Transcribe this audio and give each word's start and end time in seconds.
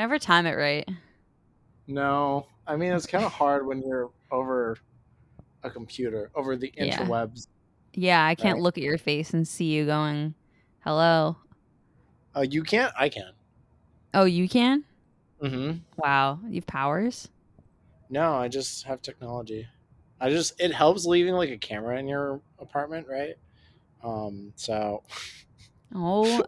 never 0.00 0.18
time 0.18 0.46
it 0.46 0.54
right. 0.54 0.88
No, 1.86 2.46
I 2.66 2.76
mean 2.76 2.92
it's 2.92 3.06
kind 3.06 3.24
of 3.24 3.32
hard 3.32 3.66
when 3.66 3.82
you're 3.82 4.10
over 4.30 4.78
a 5.62 5.70
computer, 5.70 6.30
over 6.34 6.56
the 6.56 6.72
Yeah. 6.76 6.98
interwebs. 6.98 7.48
Yeah, 7.92 8.24
I 8.24 8.34
can't 8.34 8.56
Right. 8.56 8.62
look 8.62 8.78
at 8.78 8.84
your 8.84 8.96
face 8.98 9.34
and 9.34 9.46
see 9.46 9.66
you 9.66 9.84
going, 9.84 10.34
"Hello." 10.84 11.36
Uh, 12.34 12.46
you 12.48 12.62
can't. 12.62 12.92
I 12.96 13.08
can. 13.08 13.32
Oh, 14.14 14.24
you 14.24 14.48
can? 14.48 14.84
Mm-hmm. 15.42 15.78
Wow, 15.98 16.38
you've 16.48 16.66
powers. 16.66 17.28
No, 18.08 18.34
I 18.34 18.48
just 18.48 18.84
have 18.84 19.02
technology. 19.02 19.66
I 20.20 20.30
just 20.30 20.58
it 20.60 20.72
helps 20.72 21.04
leaving 21.04 21.34
like 21.34 21.50
a 21.50 21.58
camera 21.58 21.98
in 21.98 22.08
your 22.08 22.40
apartment, 22.58 23.06
right? 23.08 23.34
Um, 24.02 24.52
so 24.56 25.02
Oh, 25.94 26.42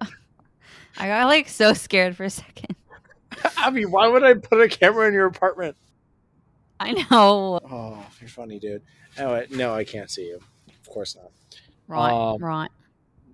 I 0.97 1.09
got 1.09 1.27
like 1.27 1.49
so 1.49 1.73
scared 1.75 2.17
for 2.17 2.25
a 2.25 2.31
second. 2.31 2.77
Abbie, 3.59 3.85
why 3.87 4.09
would 4.09 4.23
I 4.25 4.35
put 4.35 4.61
a 4.61 4.69
camera 4.69 5.07
in 5.09 5.15
your 5.15 5.27
apartment? 5.27 5.77
I 6.81 6.93
know. 6.93 7.61
Oh, 7.71 8.07
you're 8.21 8.29
funny, 8.29 8.59
dude. 8.59 8.83
Anyway, 9.17 9.47
no, 9.51 9.73
I 9.75 9.85
can't 9.85 10.11
see 10.11 10.27
you. 10.29 10.41
Of 10.69 10.89
course 10.89 11.17
not. 11.17 11.31
Right, 11.87 12.13
Um, 12.13 12.43
right. 12.43 12.71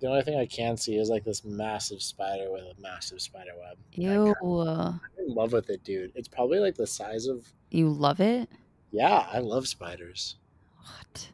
The 0.01 0.07
only 0.07 0.21
thing 0.21 0.39
I 0.39 0.45
can 0.45 0.77
see 0.77 0.95
is 0.97 1.09
like 1.09 1.23
this 1.25 1.43
massive 1.43 2.01
spider 2.01 2.51
with 2.51 2.61
a 2.63 2.73
massive 2.81 3.21
spider 3.21 3.51
web. 3.59 3.77
Ew. 3.93 4.33
I'm 4.61 4.99
in 5.17 5.33
love 5.33 5.51
with 5.51 5.69
it, 5.69 5.83
dude. 5.83 6.11
It's 6.15 6.27
probably 6.27 6.59
like 6.59 6.75
the 6.75 6.87
size 6.87 7.25
of 7.27 7.45
You 7.71 7.89
love 7.89 8.19
it? 8.21 8.49
yeah. 8.91 9.27
I 9.31 9.39
love 9.39 9.67
spiders. 9.67 10.35
What? 10.81 11.29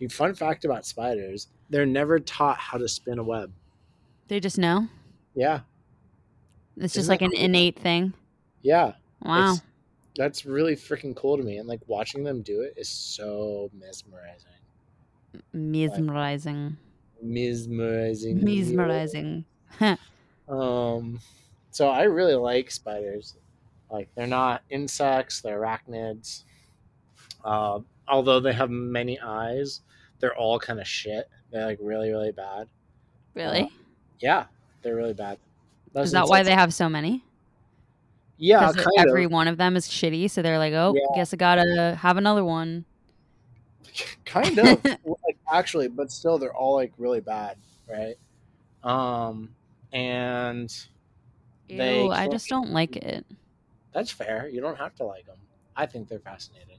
You 0.00 0.08
fun 0.08 0.34
fact 0.34 0.64
about 0.64 0.84
spiders: 0.86 1.48
they're 1.70 1.86
never 1.86 2.18
taught 2.18 2.58
how 2.58 2.78
to 2.78 2.88
spin 2.88 3.18
a 3.18 3.22
web. 3.24 3.52
They 4.28 4.40
just 4.40 4.58
know? 4.58 4.88
Yeah, 5.34 5.60
It's 6.80 6.94
just 6.94 7.08
like 7.08 7.22
an 7.22 7.30
cool? 7.30 7.40
innate 7.40 7.78
thing. 7.78 8.12
yeah. 8.62 8.92
Wow. 9.22 9.56
That's 10.16 10.44
really 10.46 10.74
freaking 10.74 11.14
cool 11.14 11.36
to 11.36 11.42
me, 11.42 11.58
and 11.58 11.68
like 11.68 11.80
watching 11.86 12.24
them 12.24 12.42
do 12.42 12.62
it 12.62 12.74
is 12.76 12.88
so 12.88 13.70
mesmerizing. 13.72 14.50
Mesmerizing. 15.52 16.76
Mesmerizing. 17.22 18.44
Mesmerizing. 18.44 19.44
Um, 20.48 21.20
so 21.72 21.88
I 21.90 22.04
really 22.04 22.34
like 22.34 22.70
spiders. 22.70 23.36
Like 23.90 24.08
they're 24.14 24.26
not 24.26 24.62
insects; 24.70 25.42
they're 25.42 25.60
arachnids. 25.60 26.44
Uh, 27.44 27.80
although 28.08 28.40
they 28.40 28.54
have 28.54 28.70
many 28.70 29.20
eyes, 29.20 29.82
they're 30.20 30.34
all 30.34 30.58
kind 30.58 30.80
of 30.80 30.88
shit. 30.88 31.28
They're 31.52 31.66
like 31.66 31.78
really, 31.82 32.08
really 32.08 32.32
bad. 32.32 32.66
Really? 33.34 33.70
Yeah, 34.20 34.46
they're 34.80 34.96
really 34.96 35.12
bad. 35.12 35.36
Those 35.92 36.06
Is 36.06 36.12
that 36.12 36.28
why 36.28 36.42
they 36.42 36.52
have 36.52 36.72
so 36.74 36.88
many? 36.88 37.24
Yeah, 38.36 38.70
every 38.98 39.24
of. 39.24 39.32
one 39.32 39.48
of 39.48 39.56
them 39.56 39.76
is 39.76 39.88
shitty, 39.88 40.30
so 40.30 40.42
they're 40.42 40.58
like, 40.58 40.72
oh, 40.72 40.94
Yeah. 40.94 41.16
guess 41.16 41.34
I 41.34 41.36
gotta 41.36 41.98
have 42.00 42.16
another 42.16 42.44
one. 42.44 42.84
kind 44.24 44.58
of 44.58 44.84
like 44.84 45.36
actually 45.50 45.88
but 45.88 46.10
still 46.12 46.38
they're 46.38 46.54
all 46.54 46.74
like 46.74 46.92
really 46.98 47.20
bad 47.20 47.56
right 47.88 48.16
um 48.84 49.54
and 49.92 50.86
they 51.68 52.06
I 52.08 52.28
just 52.28 52.48
don't 52.48 52.70
like 52.72 52.96
it. 52.96 53.24
that's 53.92 54.10
fair 54.10 54.48
you 54.48 54.60
don't 54.60 54.76
have 54.76 54.94
to 54.96 55.04
like 55.04 55.26
them 55.26 55.38
i 55.76 55.86
think 55.86 56.08
they're 56.08 56.18
fascinating 56.18 56.78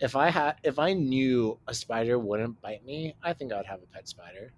if 0.00 0.16
i 0.16 0.30
had 0.30 0.54
if 0.62 0.78
i 0.78 0.92
knew 0.92 1.58
a 1.68 1.74
spider 1.74 2.18
wouldn't 2.18 2.60
bite 2.62 2.84
me 2.84 3.14
i 3.22 3.32
think 3.32 3.52
i 3.52 3.56
would 3.56 3.66
have 3.66 3.82
a 3.82 3.86
pet 3.94 4.08
spider 4.08 4.50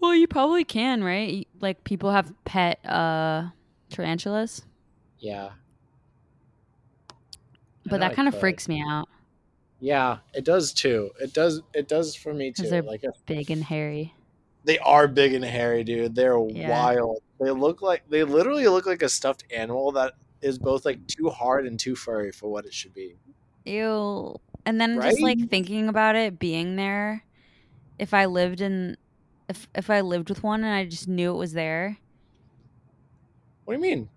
Well, 0.00 0.14
you 0.14 0.26
probably 0.26 0.64
can, 0.64 1.04
right? 1.04 1.46
Like 1.60 1.84
people 1.84 2.10
have 2.10 2.32
pet 2.44 2.84
uh 2.86 3.50
tarantulas, 3.90 4.62
yeah 5.18 5.50
but 7.86 7.98
that 8.00 8.12
I 8.12 8.14
kind 8.14 8.28
of 8.28 8.38
freaks 8.38 8.68
me 8.68 8.80
out. 8.88 9.08
yeah 9.80 10.18
it 10.32 10.44
does 10.44 10.72
too 10.72 11.10
it 11.20 11.32
does 11.32 11.60
it 11.74 11.88
does 11.88 12.14
for 12.14 12.32
me 12.32 12.52
too 12.52 12.68
they're- 12.68 12.82
like 12.82 13.02
Big 13.26 13.50
and 13.50 13.64
hairy. 13.64 14.14
they 14.64 14.78
are 14.78 15.08
big 15.08 15.32
and 15.32 15.44
hairy 15.44 15.82
dude 15.82 16.14
they're 16.14 16.38
Yeah. 16.38 16.70
wild 16.70 17.18
they 17.40 17.50
look 17.50 17.82
like 17.82 18.02
they 18.08 18.22
literally 18.22 18.68
look 18.68 18.86
like 18.86 19.02
a 19.02 19.08
stuffed 19.08 19.44
animal 19.52 19.90
that 19.92 20.12
is 20.40 20.56
both 20.58 20.84
like 20.84 21.04
too 21.08 21.30
hard 21.30 21.66
and 21.66 21.80
too 21.80 21.96
furry 21.96 22.30
for 22.30 22.48
what 22.48 22.64
it 22.64 22.72
should 22.72 22.94
be 22.94 23.16
Ew. 23.64 24.36
And 24.64 24.80
then 24.80 25.00
just 25.02 25.20
like 25.20 25.48
thinking 25.50 25.88
about 25.88 26.14
it 26.16 26.38
being 26.38 26.76
there, 26.76 27.24
if 27.98 28.14
I 28.14 28.24
lived 28.26 28.60
in, 28.60 28.96
if 29.50 29.68
if 29.74 29.90
I 29.90 30.00
lived 30.00 30.30
with 30.30 30.42
one 30.42 30.64
and 30.64 30.74
I 30.74 30.86
just 30.86 31.08
knew 31.08 31.32
it 31.32 31.38
was 31.38 31.52
there, 31.52 31.98
what 33.64 33.74
do 33.74 33.78
you 33.78 33.82
mean 33.82 34.08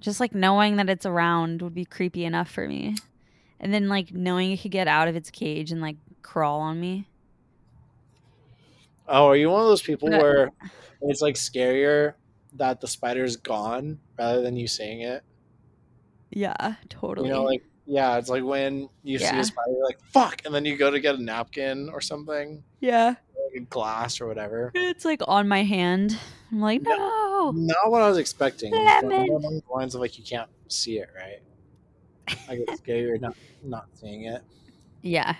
just 0.00 0.18
like 0.18 0.34
knowing 0.34 0.76
that 0.76 0.88
it's 0.88 1.06
around 1.06 1.62
would 1.62 1.74
be 1.74 1.84
creepy 1.84 2.24
enough 2.24 2.50
for 2.50 2.66
me. 2.66 2.96
And 3.60 3.72
then 3.72 3.88
like 3.88 4.12
knowing 4.12 4.50
it 4.50 4.62
could 4.62 4.70
get 4.70 4.88
out 4.88 5.08
of 5.08 5.16
its 5.16 5.30
cage 5.30 5.70
and 5.70 5.80
like 5.80 5.96
crawl 6.22 6.60
on 6.60 6.80
me. 6.80 7.06
Oh, 9.06 9.28
are 9.28 9.36
you 9.36 9.50
one 9.50 9.60
of 9.60 9.68
those 9.68 9.82
people 9.82 10.08
But 10.08 10.20
where 10.20 10.50
it's 11.02 11.20
like 11.20 11.34
scarier 11.34 12.14
that 12.54 12.80
the 12.80 12.88
spider's 12.88 13.36
gone 13.36 13.98
rather 14.18 14.40
than 14.40 14.56
you 14.56 14.66
seeing 14.66 15.02
it? 15.02 15.22
Yeah, 16.30 16.74
totally. 16.88 17.28
You 17.28 17.34
know, 17.34 17.44
like 17.44 17.62
yeah, 17.86 18.16
it's 18.16 18.28
like 18.28 18.44
when 18.44 18.88
you 19.02 19.18
see 19.18 19.26
a 19.36 19.44
spider, 19.44 19.72
you're 19.72 19.84
like 19.84 20.00
fuck, 20.04 20.42
and 20.46 20.54
then 20.54 20.64
you 20.64 20.76
go 20.76 20.90
to 20.90 21.00
get 21.00 21.16
a 21.16 21.22
napkin 21.22 21.90
or 21.92 22.00
something, 22.00 22.62
yeah. 22.78 23.16
Like 23.52 23.62
a 23.62 23.64
glass 23.66 24.20
or 24.20 24.26
whatever. 24.26 24.70
It's 24.74 25.04
like 25.04 25.20
on 25.26 25.48
my 25.48 25.62
hand. 25.62 26.16
I'm 26.52 26.60
like, 26.60 26.82
no. 26.82 27.52
Not 27.52 27.90
what 27.90 28.02
I 28.02 28.08
was 28.08 28.18
expecting. 28.18 28.72
Lemon. 28.72 29.12
along 29.12 29.62
the 29.66 29.72
lines 29.72 29.94
of 29.94 30.00
like 30.00 30.18
you 30.18 30.24
can't 30.24 30.50
see 30.68 30.98
it, 30.98 31.08
right? 31.16 31.40
I 32.48 32.56
get 32.56 32.68
scarier 32.68 33.20
not 33.20 33.36
not 33.62 33.86
seeing 33.94 34.24
it. 34.24 34.42
Yeah. 35.02 35.34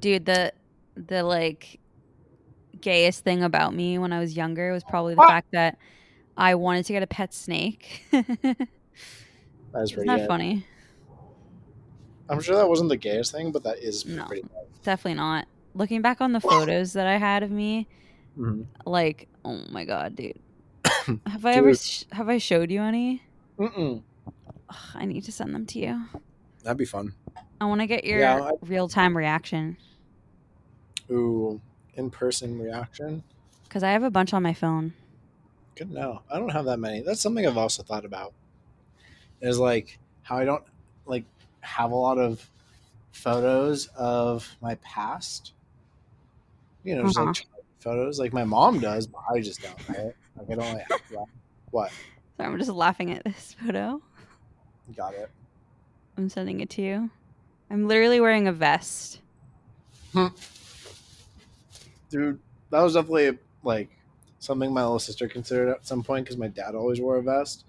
Dude, 0.00 0.26
the 0.26 0.52
the 0.96 1.22
like 1.22 1.80
gayest 2.80 3.24
thing 3.24 3.42
about 3.42 3.74
me 3.74 3.98
when 3.98 4.12
I 4.12 4.20
was 4.20 4.36
younger 4.36 4.72
was 4.72 4.84
probably 4.84 5.14
the 5.14 5.22
Ah! 5.22 5.28
fact 5.28 5.48
that 5.52 5.78
I 6.36 6.54
wanted 6.54 6.84
to 6.86 6.92
get 6.92 7.02
a 7.02 7.06
pet 7.06 7.32
snake. 7.34 8.04
Isn't 8.12 8.38
That 9.72 9.82
is 9.82 9.92
pretty 9.92 10.08
good. 10.08 10.26
funny? 10.28 10.64
I'm 12.30 12.40
sure 12.40 12.56
that 12.56 12.68
wasn't 12.68 12.88
the 12.90 12.96
gayest 12.96 13.32
thing, 13.32 13.50
but 13.52 13.62
that 13.64 13.78
is 13.78 14.04
No. 14.06 14.24
pretty 14.26 14.44
Definitely 14.82 15.14
not. 15.14 15.47
Looking 15.74 16.02
back 16.02 16.20
on 16.20 16.32
the 16.32 16.40
photos 16.40 16.92
that 16.94 17.06
I 17.06 17.16
had 17.18 17.42
of 17.42 17.50
me, 17.50 17.86
Mhm. 18.38 18.66
like, 18.86 19.28
oh 19.44 19.60
my 19.70 19.84
god, 19.84 20.16
dude. 20.16 20.38
Have 21.26 21.44
I 21.44 21.52
ever 21.54 21.74
sh- 21.74 22.04
have 22.12 22.28
I 22.28 22.38
showed 22.38 22.70
you 22.70 22.82
any? 22.82 23.22
Mm-mm. 23.58 24.02
Ugh, 24.68 24.76
I 24.94 25.04
need 25.04 25.24
to 25.24 25.32
send 25.32 25.54
them 25.54 25.66
to 25.66 25.78
you. 25.78 26.04
That'd 26.62 26.76
be 26.78 26.84
fun. 26.84 27.14
I 27.60 27.64
want 27.66 27.80
to 27.80 27.86
get 27.86 28.04
your 28.04 28.20
Yeah, 28.20 28.42
I- 28.42 28.52
real 28.62 28.88
time 28.88 29.16
reaction 29.16 29.76
Ooh, 31.10 31.60
in 31.94 32.10
person 32.10 32.58
reaction. 32.58 33.22
because 33.64 33.82
I 33.82 33.90
have 33.90 34.02
a 34.02 34.10
bunch 34.10 34.32
on 34.34 34.42
my 34.42 34.54
phone. 34.54 34.92
Good 35.74 35.88
to 35.88 35.94
know. 35.94 36.22
I 36.30 36.38
don't 36.38 36.50
have 36.50 36.64
that 36.66 36.78
many. 36.78 37.00
That's 37.02 37.20
something 37.20 37.46
I've 37.46 37.56
also 37.56 37.82
thought 37.82 38.04
about. 38.04 38.32
Is 39.40 39.58
like 39.58 39.98
how 40.22 40.36
I 40.38 40.44
don't 40.44 40.64
like 41.06 41.24
have 41.60 41.90
a 41.92 41.96
lot 41.96 42.18
of 42.18 42.50
photos 43.12 43.86
of 43.96 44.56
my 44.60 44.74
past. 44.76 45.52
You 46.84 46.96
know, 46.96 47.04
just 47.04 47.18
Uh-huh. 47.18 47.26
like 47.26 47.64
photos. 47.80 48.18
Like 48.18 48.32
my 48.32 48.44
mom 48.44 48.80
does, 48.80 49.06
but 49.06 49.20
I 49.34 49.40
just 49.40 49.62
don't. 49.62 49.88
Right? 49.88 50.12
Like 50.36 50.50
I 50.50 50.54
don't 50.54 50.74
like 50.74 50.86
what. 51.70 51.90
So 52.36 52.44
I'm 52.44 52.58
just 52.58 52.70
laughing 52.70 53.10
at 53.10 53.24
this 53.24 53.54
photo. 53.64 54.00
Got 54.96 55.14
it. 55.14 55.30
I'm 56.16 56.28
sending 56.28 56.60
it 56.60 56.70
to 56.70 56.82
you. 56.82 57.10
I'm 57.70 57.86
literally 57.86 58.20
wearing 58.20 58.48
a 58.48 58.52
vest. 58.52 59.20
Dude, 62.10 62.40
that 62.70 62.80
was 62.80 62.94
definitely 62.94 63.38
like 63.62 63.90
something 64.38 64.72
my 64.72 64.82
little 64.82 64.98
sister 64.98 65.28
considered 65.28 65.68
at 65.70 65.86
some 65.86 66.02
point 66.02 66.24
because 66.24 66.38
my 66.38 66.48
dad 66.48 66.74
always 66.74 67.00
wore 67.00 67.16
a 67.16 67.22
vest. 67.22 67.64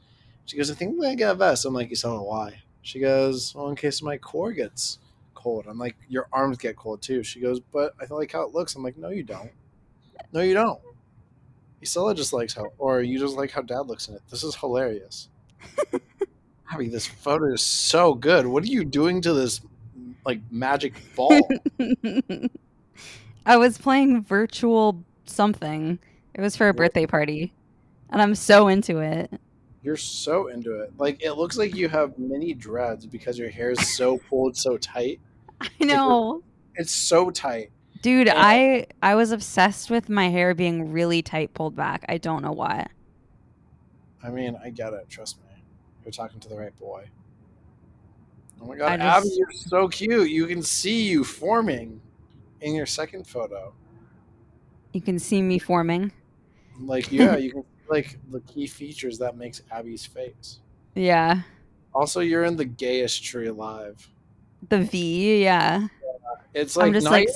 She 0.45 0.57
goes, 0.57 0.71
I 0.71 0.73
think 0.75 0.91
I'm 0.91 1.01
gonna 1.01 1.15
get 1.15 1.31
a 1.31 1.35
vest. 1.35 1.65
I'm 1.65 1.73
like, 1.73 1.89
you 1.89 1.97
know 2.03 2.23
why. 2.23 2.61
She 2.81 2.99
goes, 2.99 3.53
Well, 3.53 3.69
in 3.69 3.75
case 3.75 4.01
my 4.01 4.17
core 4.17 4.53
gets 4.53 4.99
cold. 5.39 5.65
I'm 5.67 5.79
like, 5.79 5.95
Your 6.07 6.27
arms 6.31 6.57
get 6.57 6.75
cold 6.75 7.01
too. 7.01 7.23
She 7.23 7.39
goes, 7.39 7.59
But 7.59 7.93
I 7.99 8.13
like 8.13 8.31
how 8.31 8.43
it 8.43 8.53
looks. 8.53 8.75
I'm 8.75 8.83
like, 8.83 8.97
No, 8.97 9.09
you 9.09 9.23
don't. 9.23 9.51
No, 10.31 10.41
you 10.41 10.53
don't. 10.53 10.79
Isella 11.81 12.15
just 12.15 12.33
likes 12.33 12.53
how 12.53 12.67
or 12.77 13.01
you 13.01 13.17
just 13.17 13.35
like 13.35 13.51
how 13.51 13.61
dad 13.61 13.87
looks 13.87 14.07
in 14.07 14.15
it. 14.15 14.21
This 14.29 14.43
is 14.43 14.55
hilarious. 14.55 15.29
Abbie, 16.71 16.89
this 16.89 17.07
photo 17.07 17.53
is 17.53 17.63
so 17.63 18.13
good. 18.13 18.45
What 18.45 18.63
are 18.63 18.67
you 18.67 18.83
doing 18.83 19.21
to 19.21 19.33
this 19.33 19.61
like 20.25 20.41
magic 20.51 20.93
ball? 21.15 21.39
I 23.45 23.57
was 23.57 23.77
playing 23.77 24.23
virtual 24.23 25.03
something. 25.25 25.99
It 26.33 26.41
was 26.41 26.55
for 26.55 26.69
a 26.69 26.73
birthday 26.73 27.05
party. 27.05 27.53
And 28.09 28.21
I'm 28.21 28.35
so 28.35 28.67
into 28.67 28.99
it. 28.99 29.31
You're 29.81 29.97
so 29.97 30.47
into 30.47 30.81
it. 30.81 30.91
Like 30.97 31.23
it 31.23 31.33
looks 31.33 31.57
like 31.57 31.75
you 31.75 31.87
have 31.87 32.17
mini 32.19 32.53
dreads 32.53 33.05
because 33.05 33.39
your 33.39 33.49
hair 33.49 33.71
is 33.71 33.95
so 33.95 34.17
pulled 34.29 34.57
so 34.57 34.77
tight. 34.77 35.19
I 35.61 35.69
know. 35.85 36.43
It's 36.75 36.91
so 36.91 37.29
tight. 37.29 37.71
Dude. 38.01 38.29
I 38.29 38.87
I 39.01 39.15
was 39.15 39.31
obsessed 39.31 39.89
with 39.89 40.09
my 40.09 40.29
hair 40.29 40.53
being 40.53 40.91
really 40.91 41.21
tight 41.21 41.53
pulled 41.53 41.75
back. 41.75 42.05
I 42.07 42.17
don't 42.17 42.41
know 42.41 42.51
why. 42.51 42.87
I 44.23 44.29
mean, 44.29 44.57
I 44.63 44.69
get 44.69 44.93
it. 44.93 45.09
Trust 45.09 45.39
me. 45.39 45.63
You're 46.03 46.11
talking 46.11 46.39
to 46.39 46.49
the 46.49 46.57
right 46.57 46.77
boy. 46.77 47.05
Oh 48.61 48.65
my 48.65 48.75
god, 48.75 48.99
I 48.99 49.17
Abbie, 49.17 49.29
you're 49.35 49.51
so 49.51 49.87
cute. 49.87 50.29
You 50.29 50.45
can 50.47 50.61
see 50.61 51.03
you 51.03 51.23
forming 51.23 52.01
in 52.61 52.75
your 52.75 52.85
second 52.85 53.25
photo. 53.25 53.73
You 54.91 55.01
can 55.01 55.19
see 55.19 55.41
me 55.41 55.59
forming. 55.59 56.11
Like, 56.79 57.11
yeah, 57.11 57.37
you 57.37 57.51
can 57.51 57.63
like 57.89 58.17
the 58.31 58.41
key 58.41 58.67
features 58.67 59.17
that 59.19 59.37
makes 59.37 59.61
Abbie's 59.71 60.05
face. 60.05 60.59
Yeah. 60.95 61.41
Also, 61.93 62.19
you're 62.19 62.43
in 62.43 62.55
the 62.55 62.65
gayest 62.65 63.23
tree 63.23 63.47
alive. 63.47 64.09
The 64.67 64.79
V, 64.83 65.41
yeah. 65.43 65.87
It's 66.53 66.75
like 66.75 66.87
I'm 66.87 66.93
just 66.93 67.07
like 67.07 67.27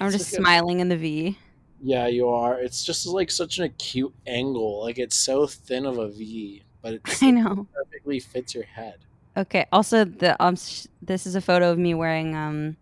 I'm 0.00 0.10
just 0.10 0.32
like 0.32 0.38
a- 0.38 0.42
smiling 0.42 0.80
in 0.80 0.88
the 0.88 0.96
V. 0.96 1.38
Yeah, 1.82 2.06
you 2.08 2.28
are. 2.28 2.60
It's 2.60 2.84
just 2.84 3.06
like 3.06 3.30
such 3.30 3.58
an 3.58 3.64
acute 3.64 4.12
angle. 4.26 4.82
Like 4.82 4.98
it's 4.98 5.16
so 5.16 5.46
thin 5.46 5.86
of 5.86 5.98
a 5.98 6.08
V, 6.08 6.62
but 6.82 6.94
it 6.94 7.02
I 7.22 7.30
know. 7.30 7.66
perfectly 7.72 8.20
fits 8.20 8.54
your 8.54 8.64
head. 8.64 8.98
Okay. 9.36 9.66
Also, 9.72 10.04
the 10.04 10.40
um, 10.42 10.56
sh- 10.56 10.86
this 11.00 11.26
is 11.26 11.34
a 11.36 11.40
photo 11.40 11.70
of 11.70 11.78
me 11.78 11.94
wearing 11.94 12.34
um, 12.34 12.76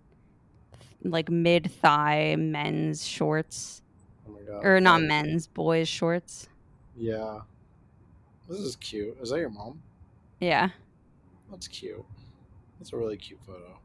like 1.04 1.30
mid 1.30 1.70
thigh 1.70 2.34
men's 2.36 3.06
shorts, 3.06 3.82
Oh 4.28 4.32
my 4.32 4.40
god. 4.40 4.64
or 4.64 4.80
not 4.80 5.02
men's, 5.02 5.46
boys 5.46 5.86
shorts. 5.88 6.48
Yeah. 6.96 7.40
This 8.48 8.58
is 8.60 8.76
cute. 8.76 9.16
Is 9.20 9.30
that 9.30 9.38
your 9.38 9.50
mom? 9.50 9.80
Yeah. 10.40 10.70
That's 11.50 11.68
cute. 11.68 12.04
That's 12.78 12.92
a 12.92 12.96
really 12.96 13.16
cute 13.16 13.40
photo. 13.46 13.78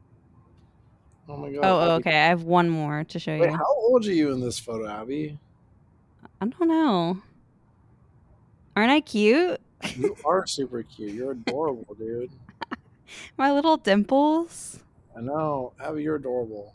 Oh 1.28 1.36
my 1.36 1.50
god. 1.50 1.60
Oh, 1.64 1.78
oh, 1.78 1.80
Abbie. 1.82 1.90
okay. 2.00 2.10
I 2.10 2.28
have 2.28 2.42
one 2.42 2.68
more 2.68 3.04
to 3.04 3.18
show 3.18 3.38
Wait, 3.38 3.50
you. 3.50 3.56
how 3.56 3.74
old 3.76 4.06
are 4.06 4.12
you 4.12 4.32
in 4.32 4.40
this 4.40 4.58
photo, 4.58 4.88
Abbie? 4.88 5.38
I 6.40 6.46
don't 6.46 6.68
know. 6.68 7.22
Aren't 8.76 8.90
I 8.90 9.00
cute? 9.00 9.60
You 9.96 10.16
are 10.24 10.46
super 10.46 10.82
cute. 10.82 11.12
You're 11.12 11.32
adorable, 11.32 11.94
dude. 11.94 12.30
My 13.38 13.52
little 13.52 13.76
dimples. 13.76 14.80
I 15.16 15.20
know. 15.20 15.72
Abbie, 15.80 16.02
you're 16.02 16.16
adorable. 16.16 16.74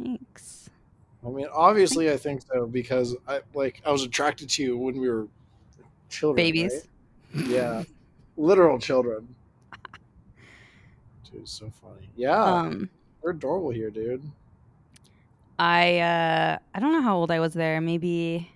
Thanks. 0.00 0.70
I 1.26 1.30
mean, 1.30 1.48
obviously, 1.52 2.10
I 2.10 2.16
think 2.16 2.42
so 2.42 2.66
because 2.66 3.16
I 3.26 3.40
like 3.54 3.82
I 3.84 3.90
was 3.90 4.04
attracted 4.04 4.48
to 4.50 4.62
you 4.62 4.76
when 4.78 5.00
we 5.00 5.08
were 5.08 5.26
children. 6.08 6.36
Babies. 6.36 6.86
right? 7.34 7.46
Yeah, 7.46 7.82
literal 8.36 8.78
children. 8.78 9.34
Dude, 11.32 11.48
so 11.48 11.70
funny. 11.82 12.08
Yeah, 12.16 12.42
Um, 12.42 12.88
you're 13.22 13.32
adorable 13.32 13.70
here, 13.70 13.90
dude. 13.90 14.22
I 15.58 15.98
uh, 15.98 16.58
I 16.74 16.80
don't 16.80 16.92
know 16.92 17.02
how 17.02 17.16
old 17.16 17.30
I 17.30 17.40
was 17.40 17.54
there. 17.54 17.80
Maybe 17.80 18.50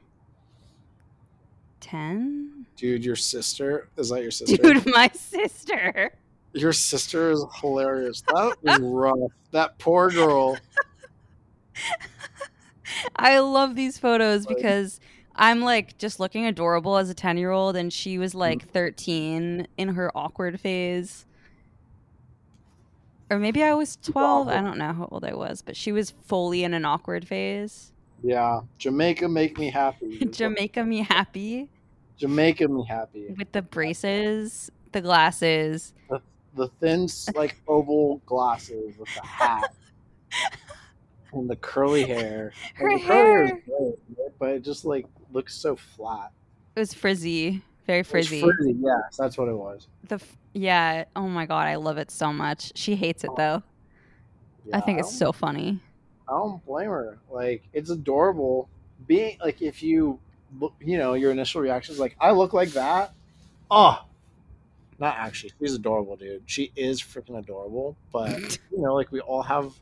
ten. 1.81 2.67
Dude, 2.77 3.05
your 3.05 3.17
sister 3.17 3.89
is 3.97 4.09
that 4.11 4.23
your 4.23 4.31
sister? 4.31 4.57
Dude, 4.57 4.87
my 4.95 5.11
sister. 5.15 6.13
Your 6.55 6.73
sister 6.73 7.31
is 7.31 7.45
hilarious. 7.61 8.23
That 8.29 8.57
was 8.63 8.79
rough. 8.81 9.31
That 9.53 9.79
poor 9.79 10.11
girl. 10.11 10.59
I 13.17 13.39
love 13.39 13.75
these 13.75 13.99
photos 13.99 14.47
Right. 14.47 14.57
because 14.57 15.01
I'm 15.35 15.63
like 15.63 15.97
just 15.99 16.21
looking 16.21 16.45
adorable 16.47 16.99
as 16.99 17.09
a 17.11 17.15
10 17.15 17.39
year 17.39 17.51
old, 17.51 17.75
and 17.75 17.93
she 17.93 18.19
was 18.19 18.35
like 18.35 18.67
Mm. 18.67 18.71
13 18.71 19.67
in 19.79 19.89
her 19.89 20.17
awkward 20.17 20.61
phase. 20.61 21.25
Or 23.33 23.39
maybe 23.39 23.63
I 23.63 23.73
was 23.73 23.97
12. 23.97 24.49
I 24.49 24.61
don't 24.61 24.77
know 24.77 24.93
how 24.93 25.09
old 25.11 25.25
I 25.25 25.33
was, 25.33 25.63
but 25.63 25.75
she 25.75 25.91
was 25.91 26.11
fully 26.27 26.65
in 26.65 26.75
an 26.75 26.85
awkward 26.85 27.27
phase. 27.27 27.91
Yeah, 28.23 28.61
Jamaica 28.77 29.27
make 29.27 29.59
me 29.59 29.71
happy. 29.71 30.19
Jamaica 30.31 30.85
me 30.85 30.99
happy 30.99 31.71
Jamaica 32.19 32.69
me 32.69 32.85
happy. 32.87 33.35
with 33.37 33.51
the 33.53 33.63
braces, 33.63 34.71
the 34.93 35.01
glasses. 35.01 35.95
The 36.55 36.69
thin, 36.79 37.09
like 37.35 37.57
oval 37.67 38.21
glasses 38.27 38.99
with 38.99 39.09
the 39.15 39.27
hat 39.27 39.75
and 41.33 41.49
the 41.49 41.57
curly 41.57 42.05
hair. 42.05 42.53
Her 42.75 42.93
the 42.93 43.01
curly 43.01 43.31
hair 43.31 43.63
great, 43.67 44.39
but 44.39 44.51
it 44.51 44.63
just 44.63 44.85
like 44.85 45.07
looks 45.33 45.55
so 45.55 45.75
flat. 45.75 46.31
It 46.77 46.81
was 46.81 46.93
frizzy, 46.93 47.63
very 47.93 48.25
frizzy. 48.25 48.41
frizzy, 48.41 48.77
yes, 48.81 49.17
that's 49.19 49.37
what 49.37 49.49
it 49.49 49.55
was. 49.55 49.87
The 50.09 50.17
f- 50.17 50.37
yeah, 50.55 51.05
oh 51.15 51.29
my 51.29 51.47
god, 51.47 51.67
I 51.67 51.77
love 51.77 51.99
it 51.99 52.11
so 52.11 52.33
much. 52.33 52.73
She 52.75 52.97
hates 52.97 53.25
it 53.25 53.31
though. 53.37 53.63
I 54.73 54.81
think 54.81 54.99
Yeah, 54.99 55.05
it's 55.05 55.17
so 55.17 55.33
funny. 55.33 55.81
I 56.29 56.33
don't 56.33 56.65
blame 56.65 56.89
her. 56.89 57.19
Like 57.31 57.65
it's 57.73 57.91
adorable. 57.91 58.69
Being 59.07 59.39
like 59.43 59.61
if 59.61 59.83
you 59.83 60.19
look, 60.59 60.75
you 60.81 60.99
know, 60.99 61.15
your 61.15 61.31
initial 61.31 61.61
reaction 61.61 61.93
is 61.93 61.99
like, 61.99 62.17
I 62.21 62.31
look 62.31 62.53
like 62.53 62.71
that. 62.71 63.13
Oh, 63.71 64.05
not 64.99 65.17
actually. 65.17 65.53
She's 65.61 65.75
adorable, 65.75 66.17
dude. 66.17 66.43
She 66.47 66.73
is 66.77 67.03
freaking 67.03 67.39
adorable. 67.39 67.97
But 68.13 68.39
you 68.71 68.79
know, 68.79 68.95
like 68.95 69.13
we 69.13 69.21
all 69.21 69.43
have. 69.43 69.73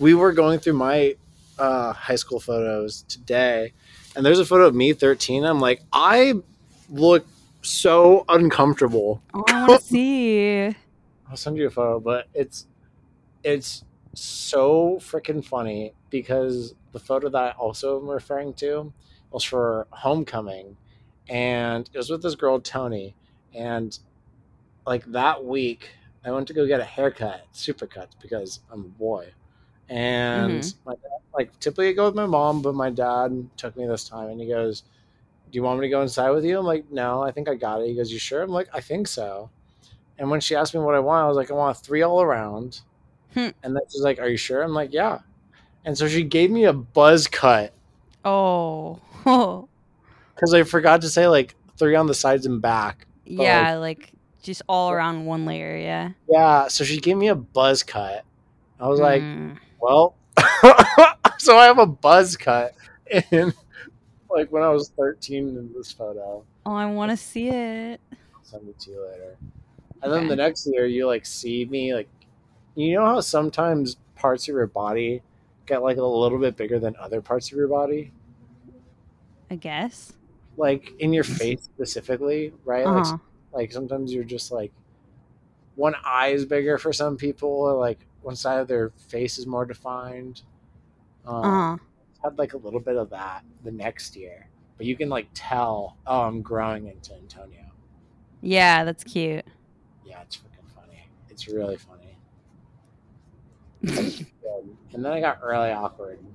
We 0.00 0.14
were 0.14 0.32
going 0.32 0.58
through 0.58 0.72
my 0.72 1.14
uh, 1.56 1.92
high 1.92 2.16
school 2.16 2.40
photos 2.40 3.02
today, 3.02 3.72
and 4.16 4.26
there's 4.26 4.40
a 4.40 4.44
photo 4.44 4.66
of 4.66 4.74
me 4.74 4.92
13. 4.92 5.44
I'm 5.44 5.60
like, 5.60 5.82
I 5.92 6.34
look 6.90 7.26
so 7.64 8.24
uncomfortable. 8.28 9.22
Oh, 9.34 9.44
I 9.48 9.60
want 9.68 9.80
to 9.80 9.86
see. 9.86 10.76
I'll 11.28 11.36
send 11.36 11.56
you 11.56 11.66
a 11.66 11.70
photo, 11.70 12.00
but 12.00 12.26
it's 12.34 12.66
it's 13.44 13.84
so 14.14 14.96
freaking 15.00 15.44
funny 15.44 15.94
because 16.10 16.74
the 16.92 17.00
photo 17.00 17.28
that 17.30 17.42
I 17.42 17.50
also 17.52 18.00
am 18.00 18.08
referring 18.08 18.54
to 18.54 18.92
was 19.30 19.44
for 19.44 19.86
homecoming, 19.90 20.76
and 21.28 21.88
it 21.92 21.98
was 21.98 22.10
with 22.10 22.22
this 22.22 22.34
girl 22.36 22.60
Tony, 22.60 23.16
and 23.54 23.98
like 24.86 25.04
that 25.06 25.44
week 25.44 25.90
I 26.24 26.32
went 26.32 26.48
to 26.48 26.54
go 26.54 26.66
get 26.66 26.80
a 26.80 26.84
haircut, 26.84 27.46
supercuts 27.54 28.12
because 28.20 28.60
I'm 28.70 28.80
a 28.84 28.88
boy, 28.88 29.32
and 29.88 30.62
Mhm. 30.62 30.74
my 30.86 30.92
dad, 30.94 31.20
like 31.34 31.58
typically 31.60 31.88
I 31.90 31.92
go 31.92 32.06
with 32.06 32.14
my 32.14 32.26
mom, 32.26 32.62
but 32.62 32.74
my 32.74 32.90
dad 32.90 33.50
took 33.56 33.76
me 33.76 33.86
this 33.86 34.08
time, 34.08 34.28
and 34.30 34.40
he 34.40 34.48
goes. 34.48 34.84
Do 35.54 35.58
you 35.58 35.62
want 35.62 35.78
me 35.78 35.86
to 35.86 35.90
go 35.90 36.02
inside 36.02 36.30
with 36.30 36.44
you? 36.44 36.58
I'm 36.58 36.64
like, 36.64 36.90
no, 36.90 37.22
I 37.22 37.30
think 37.30 37.48
I 37.48 37.54
got 37.54 37.80
it. 37.80 37.86
He 37.86 37.94
goes, 37.94 38.10
you 38.10 38.18
sure? 38.18 38.42
I'm 38.42 38.50
like, 38.50 38.66
I 38.74 38.80
think 38.80 39.06
so. 39.06 39.50
And 40.18 40.28
when 40.28 40.40
she 40.40 40.56
asked 40.56 40.74
me 40.74 40.80
what 40.80 40.96
I 40.96 40.98
want, 40.98 41.24
I 41.24 41.28
was 41.28 41.36
like, 41.36 41.48
I 41.48 41.54
want 41.54 41.76
three 41.76 42.02
all 42.02 42.20
around. 42.20 42.80
Hmm. 43.34 43.50
And 43.62 43.76
then 43.76 43.82
she's 43.88 44.00
like, 44.02 44.18
Are 44.18 44.28
you 44.28 44.36
sure? 44.36 44.62
I'm 44.62 44.72
like, 44.74 44.92
Yeah. 44.92 45.20
And 45.84 45.96
so 45.96 46.08
she 46.08 46.24
gave 46.24 46.50
me 46.50 46.64
a 46.64 46.72
buzz 46.72 47.28
cut 47.28 47.72
Oh. 48.24 48.98
because 50.34 50.52
I 50.52 50.64
forgot 50.64 51.02
to 51.02 51.08
say 51.08 51.28
like 51.28 51.54
three 51.76 51.94
on 51.94 52.08
the 52.08 52.14
sides 52.14 52.46
and 52.46 52.60
back. 52.60 53.06
yeah, 53.24 53.76
like 53.76 54.10
just 54.42 54.62
all 54.68 54.90
around 54.90 55.24
one 55.24 55.46
layer, 55.46 55.76
yeah. 55.76 56.10
Yeah. 56.28 56.66
So 56.66 56.82
she 56.82 56.98
gave 56.98 57.16
me 57.16 57.28
a 57.28 57.36
buzz 57.36 57.84
cut. 57.84 58.24
I 58.80 58.88
was 58.88 58.98
like, 58.98 59.22
Mm. 59.22 59.56
Well, 59.80 60.16
so 61.38 61.56
I 61.56 61.66
have 61.66 61.78
a 61.78 61.86
buzz 61.86 62.36
cut 62.36 62.74
in 63.30 63.54
like 64.34 64.50
when 64.52 64.62
I 64.62 64.70
was 64.70 64.90
13 64.90 65.48
in 65.56 65.72
this 65.72 65.92
photo. 65.92 66.44
Oh, 66.66 66.74
I 66.74 66.86
want 66.86 67.10
to 67.10 67.16
see 67.16 67.48
it. 67.48 68.00
I'll 68.34 68.44
send 68.44 68.68
it 68.68 68.78
to 68.80 68.90
you 68.90 69.06
later. 69.06 69.36
And 70.02 70.12
then 70.12 70.28
the 70.28 70.36
next 70.36 70.66
year, 70.66 70.86
you 70.86 71.06
like 71.06 71.26
see 71.26 71.64
me 71.64 71.94
like, 71.94 72.08
you 72.74 72.94
know 72.94 73.06
how 73.06 73.20
sometimes 73.20 73.96
parts 74.16 74.48
of 74.48 74.54
your 74.54 74.66
body 74.66 75.22
get 75.66 75.82
like 75.82 75.96
a 75.96 76.04
little 76.04 76.38
bit 76.38 76.56
bigger 76.56 76.78
than 76.78 76.96
other 76.96 77.20
parts 77.22 77.50
of 77.50 77.56
your 77.58 77.68
body, 77.68 78.12
I 79.50 79.56
guess. 79.56 80.12
like 80.56 80.92
in 80.98 81.12
your 81.12 81.24
face 81.24 81.62
specifically, 81.64 82.52
right? 82.64 82.90
Like, 82.90 83.06
Uh-huh. 83.06 83.18
like 83.52 83.72
sometimes 83.72 84.12
you're 84.12 84.24
just 84.24 84.52
like 84.52 84.72
one 85.74 85.94
eye 86.04 86.28
is 86.28 86.44
bigger 86.46 86.78
for 86.78 86.92
some 86.92 87.16
people, 87.16 87.48
or 87.48 87.74
like 87.74 87.98
one 88.22 88.36
side 88.36 88.60
of 88.60 88.68
their 88.68 88.90
face 88.90 89.38
is 89.38 89.46
more 89.46 89.64
defined. 89.66 90.42
Um, 91.26 91.42
Uh-huh. 91.42 91.78
Had 92.24 92.38
like 92.38 92.54
a 92.54 92.56
little 92.56 92.80
bit 92.80 92.96
of 92.96 93.10
that 93.10 93.44
the 93.64 93.70
next 93.70 94.16
year, 94.16 94.48
but 94.78 94.86
you 94.86 94.96
can 94.96 95.08
like 95.10 95.28
tell, 95.34 95.98
oh, 96.06 96.22
I'm 96.22 96.42
growing 96.42 96.88
into 96.88 97.14
Antonio. 97.14 97.60
Yeah, 98.40 98.84
that's 98.84 99.04
cute. 99.04 99.44
Yeah, 100.04 100.22
it's 100.22 100.36
freaking 100.38 100.70
funny. 100.74 101.08
It's 101.28 101.48
really 101.48 101.76
funny. 101.76 102.18
And 104.94 105.04
then 105.04 105.12
I 105.12 105.20
got 105.20 105.42
really 105.42 105.70
awkward. 105.72 106.18
And 106.20 106.34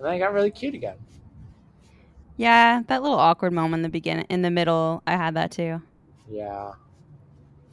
then 0.00 0.08
I 0.08 0.18
got 0.18 0.32
really 0.32 0.50
cute 0.50 0.74
again. 0.74 0.96
yeah, 2.36 2.82
that 2.88 3.02
little 3.02 3.18
awkward 3.18 3.52
moment 3.52 3.80
in 3.80 3.82
the 3.82 3.88
beginning, 3.88 4.26
in 4.28 4.42
the 4.42 4.50
middle, 4.50 5.02
I 5.06 5.12
had 5.16 5.34
that 5.34 5.50
too. 5.52 5.82
Yeah. 6.28 6.72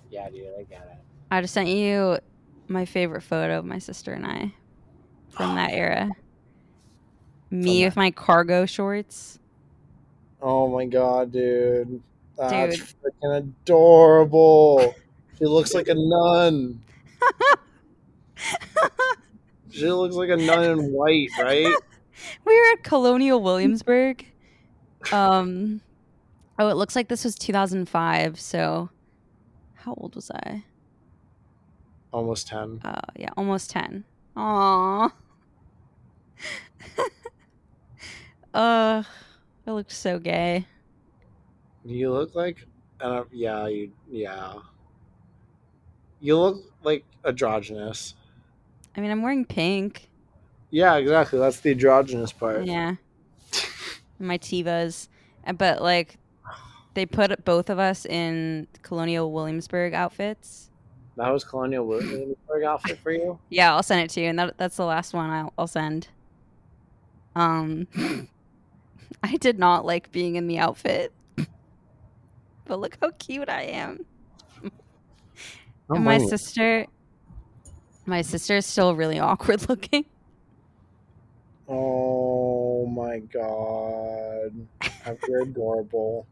Yeah, 0.10 0.30
dude, 0.30 0.48
I 0.60 0.64
get 0.64 0.88
it. 0.92 1.00
I 1.32 1.42
just 1.42 1.54
sent 1.54 1.70
you 1.70 2.20
my 2.68 2.86
favorite 2.86 3.22
photo 3.24 3.60
of 3.60 3.66
my 3.66 3.80
sister 3.80 4.14
and 4.14 4.26
I 4.26 4.54
from 5.30 5.56
that 5.56 5.72
era. 5.74 6.12
Me 7.50 7.86
with 7.86 7.96
my 7.96 8.12
cargo 8.12 8.66
shorts. 8.66 9.40
Oh 10.42 10.68
my 10.68 10.86
god, 10.86 11.32
dude. 11.32 12.02
That's 12.38 12.78
Dude. 12.78 12.88
freaking 13.24 13.38
adorable. 13.38 14.94
She 15.40 15.46
looks 15.46 15.74
like 15.74 15.88
a 15.88 15.96
nun. 15.96 16.82
She 19.70 19.92
looks 19.92 20.16
like 20.16 20.30
a 20.30 20.38
nun 20.38 20.64
in 20.64 20.92
white, 20.92 21.30
right? 21.40 21.68
we 22.46 22.60
were 22.60 22.72
at 22.74 22.84
Colonial 22.84 23.40
Williamsburg. 23.42 24.26
Um, 25.12 25.82
Oh, 26.60 26.70
it 26.70 26.74
looks 26.74 26.96
like 26.96 27.08
this 27.08 27.24
was 27.24 27.36
2005. 27.36 28.40
So, 28.40 28.90
how 29.76 29.94
old 29.96 30.16
was 30.16 30.32
I? 30.32 30.64
Almost 32.12 32.48
ten. 32.48 32.82
Uh, 32.84 33.02
yeah, 33.16 33.30
almost 33.38 33.70
10. 33.70 34.04
Aww. 34.36 35.12
Ugh, 38.54 39.06
it 39.66 39.72
looked 39.72 39.92
so 39.92 40.20
gay. 40.20 40.66
You 41.86 42.12
look 42.12 42.36
like, 42.36 42.66
uh, 43.00 43.24
yeah, 43.32 43.68
you, 43.68 43.92
yeah. 44.10 44.56
You 46.20 46.38
look 46.38 46.64
like 46.84 47.06
androgynous. 47.26 48.16
I 48.96 49.02
mean, 49.02 49.12
I'm 49.12 49.22
wearing 49.22 49.46
pink. 49.46 50.10
Yeah, 50.72 50.96
exactly. 50.96 51.40
That's 51.40 51.60
the 51.60 51.72
androgynous 51.72 52.32
part. 52.32 52.66
Yeah. 52.66 52.96
My 54.20 54.38
Tevas. 54.38 55.08
Uh, 55.46 55.54
But, 55.54 55.82
like, 55.82 56.18
they 56.94 57.06
put 57.06 57.46
both 57.46 57.70
of 57.70 57.80
us 57.80 58.06
in 58.06 58.68
Colonial 58.82 59.32
Williamsburg 59.32 59.94
outfits. 59.94 60.70
That 61.16 61.30
was 61.30 61.44
Colonial 61.44 61.86
Williamsburg 61.86 62.64
outfit 62.64 63.00
for 63.00 63.12
you. 63.12 63.40
Yeah, 63.50 63.74
I'll 63.76 63.84
send 63.84 64.02
it 64.02 64.10
to 64.12 64.22
you, 64.22 64.28
and 64.28 64.40
that, 64.40 64.58
that's 64.58 64.78
the 64.78 64.86
last 64.86 65.14
one 65.14 65.30
I'll, 65.30 65.54
I'll 65.58 65.68
send. 65.68 66.08
Um, 67.36 67.88
I 69.24 69.36
did 69.38 69.58
not 69.60 69.86
like 69.86 70.12
being 70.12 70.36
in 70.36 70.48
the 70.48 70.58
outfit, 70.60 71.12
but 72.66 72.80
look 72.80 72.98
how 73.02 73.12
cute 73.18 73.50
I 73.50 73.62
am. 73.64 74.06
Oh 75.90 75.96
and 75.96 76.04
my 76.04 76.18
my- 76.18 76.26
sister, 76.26 76.86
my 78.06 78.22
sister 78.22 78.58
is 78.58 78.66
still 78.66 78.96
really 78.96 79.20
awkward 79.20 79.68
looking. 79.70 80.06
Oh 81.68 82.86
my 82.86 83.20
god. 83.20 84.68
You're 85.28 85.42
adorable. 85.44 86.26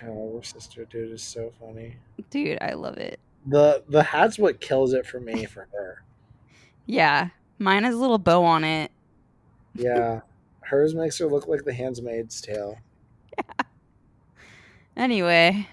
God, 0.00 0.08
our 0.10 0.42
sister 0.42 0.84
dude 0.84 1.12
is 1.12 1.22
so 1.22 1.52
funny. 1.60 1.96
Dude, 2.30 2.58
I 2.60 2.72
love 2.74 2.98
it. 2.98 3.20
The 3.46 3.82
the 3.88 4.02
hat's 4.02 4.38
what 4.38 4.60
kills 4.60 4.92
it 4.94 5.06
for 5.06 5.20
me 5.20 5.44
for 5.44 5.68
her. 5.72 6.02
Yeah, 6.86 7.30
mine 7.58 7.82
has 7.84 7.94
a 7.94 7.98
little 7.98 8.18
bow 8.18 8.44
on 8.44 8.62
it. 8.62 8.90
Yeah. 9.74 10.20
Hers 10.64 10.94
makes 10.94 11.18
her 11.18 11.26
look 11.26 11.46
like 11.46 11.64
the 11.64 11.72
handmaid's 11.72 12.40
tale. 12.40 12.78
Yeah. 13.36 13.64
Anyway, 14.96 15.66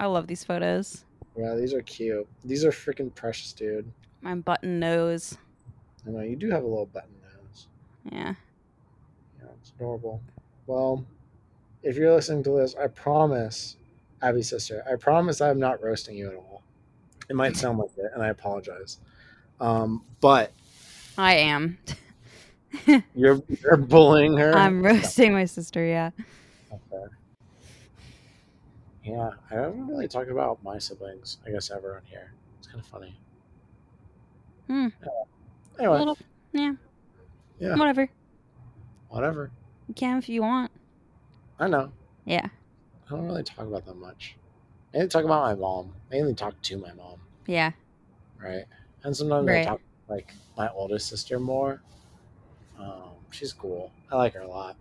I 0.00 0.06
love 0.06 0.26
these 0.26 0.42
photos. 0.42 1.04
Yeah, 1.36 1.54
these 1.54 1.72
are 1.72 1.82
cute. 1.82 2.26
These 2.44 2.64
are 2.64 2.72
freaking 2.72 3.14
precious, 3.14 3.52
dude. 3.52 3.88
My 4.20 4.34
button 4.34 4.80
nose. 4.80 5.38
I 6.06 6.10
know 6.10 6.22
you 6.22 6.34
do 6.34 6.50
have 6.50 6.64
a 6.64 6.66
little 6.66 6.86
button 6.86 7.14
nose. 7.22 7.68
Yeah. 8.10 8.34
Yeah, 9.40 9.48
it's 9.60 9.70
adorable. 9.70 10.20
Well, 10.66 11.04
if 11.82 11.96
you're 11.96 12.12
listening 12.12 12.42
to 12.44 12.50
this, 12.50 12.74
I 12.74 12.88
promise, 12.88 13.76
Abbie's 14.22 14.48
sister, 14.48 14.82
I 14.90 14.96
promise 14.96 15.40
I'm 15.40 15.60
not 15.60 15.80
roasting 15.82 16.16
you 16.16 16.28
at 16.28 16.34
all. 16.34 16.62
It 17.28 17.36
might 17.36 17.56
sound 17.56 17.78
like 17.78 17.90
it, 17.96 18.10
and 18.12 18.22
I 18.22 18.28
apologize. 18.28 18.98
Um, 19.60 20.04
but 20.20 20.52
I 21.16 21.34
am. 21.34 21.78
you're 23.14 23.42
you're 23.48 23.76
bullying 23.76 24.36
her. 24.36 24.54
I'm 24.54 24.82
roasting 24.84 25.32
my 25.32 25.44
sister, 25.44 25.84
yeah. 25.84 26.10
Okay. 26.72 27.12
Yeah, 29.04 29.30
I 29.50 29.54
haven't 29.54 29.86
really 29.86 30.08
talked 30.08 30.30
about 30.30 30.62
my 30.64 30.78
siblings, 30.78 31.38
I 31.46 31.50
guess, 31.50 31.70
ever 31.70 31.96
on 31.96 32.02
here. 32.04 32.32
It's 32.58 32.66
kind 32.66 32.80
of 32.80 32.86
funny. 32.86 33.16
Hmm. 34.66 34.88
Yeah. 35.00 35.08
Anyway, 35.78 35.98
little, 35.98 36.18
yeah. 36.52 36.72
Yeah. 37.60 37.76
Whatever. 37.76 38.08
whatever. 39.08 39.50
You 39.86 39.94
can 39.94 40.18
if 40.18 40.28
you 40.28 40.42
want. 40.42 40.72
I 41.60 41.68
know. 41.68 41.92
Yeah. 42.24 42.46
I 43.06 43.10
don't 43.10 43.24
really 43.26 43.44
talk 43.44 43.66
about 43.66 43.86
them 43.86 44.00
much. 44.00 44.36
I 44.92 44.98
only 44.98 45.08
talk 45.08 45.24
about 45.24 45.42
my 45.42 45.54
mom. 45.54 45.92
I 46.12 46.16
only 46.16 46.34
talk 46.34 46.60
to 46.62 46.76
my 46.76 46.92
mom, 46.94 47.20
Yeah. 47.46 47.70
right? 48.42 48.64
And 49.04 49.16
sometimes 49.16 49.48
I 49.48 49.64
talk 49.64 49.80
like 50.08 50.32
my 50.56 50.68
oldest 50.70 51.08
sister 51.08 51.38
more. 51.38 51.80
Um, 52.78 53.10
she's 53.30 53.52
cool. 53.52 53.90
I 54.10 54.16
like 54.16 54.34
her 54.34 54.40
a 54.40 54.48
lot. 54.48 54.76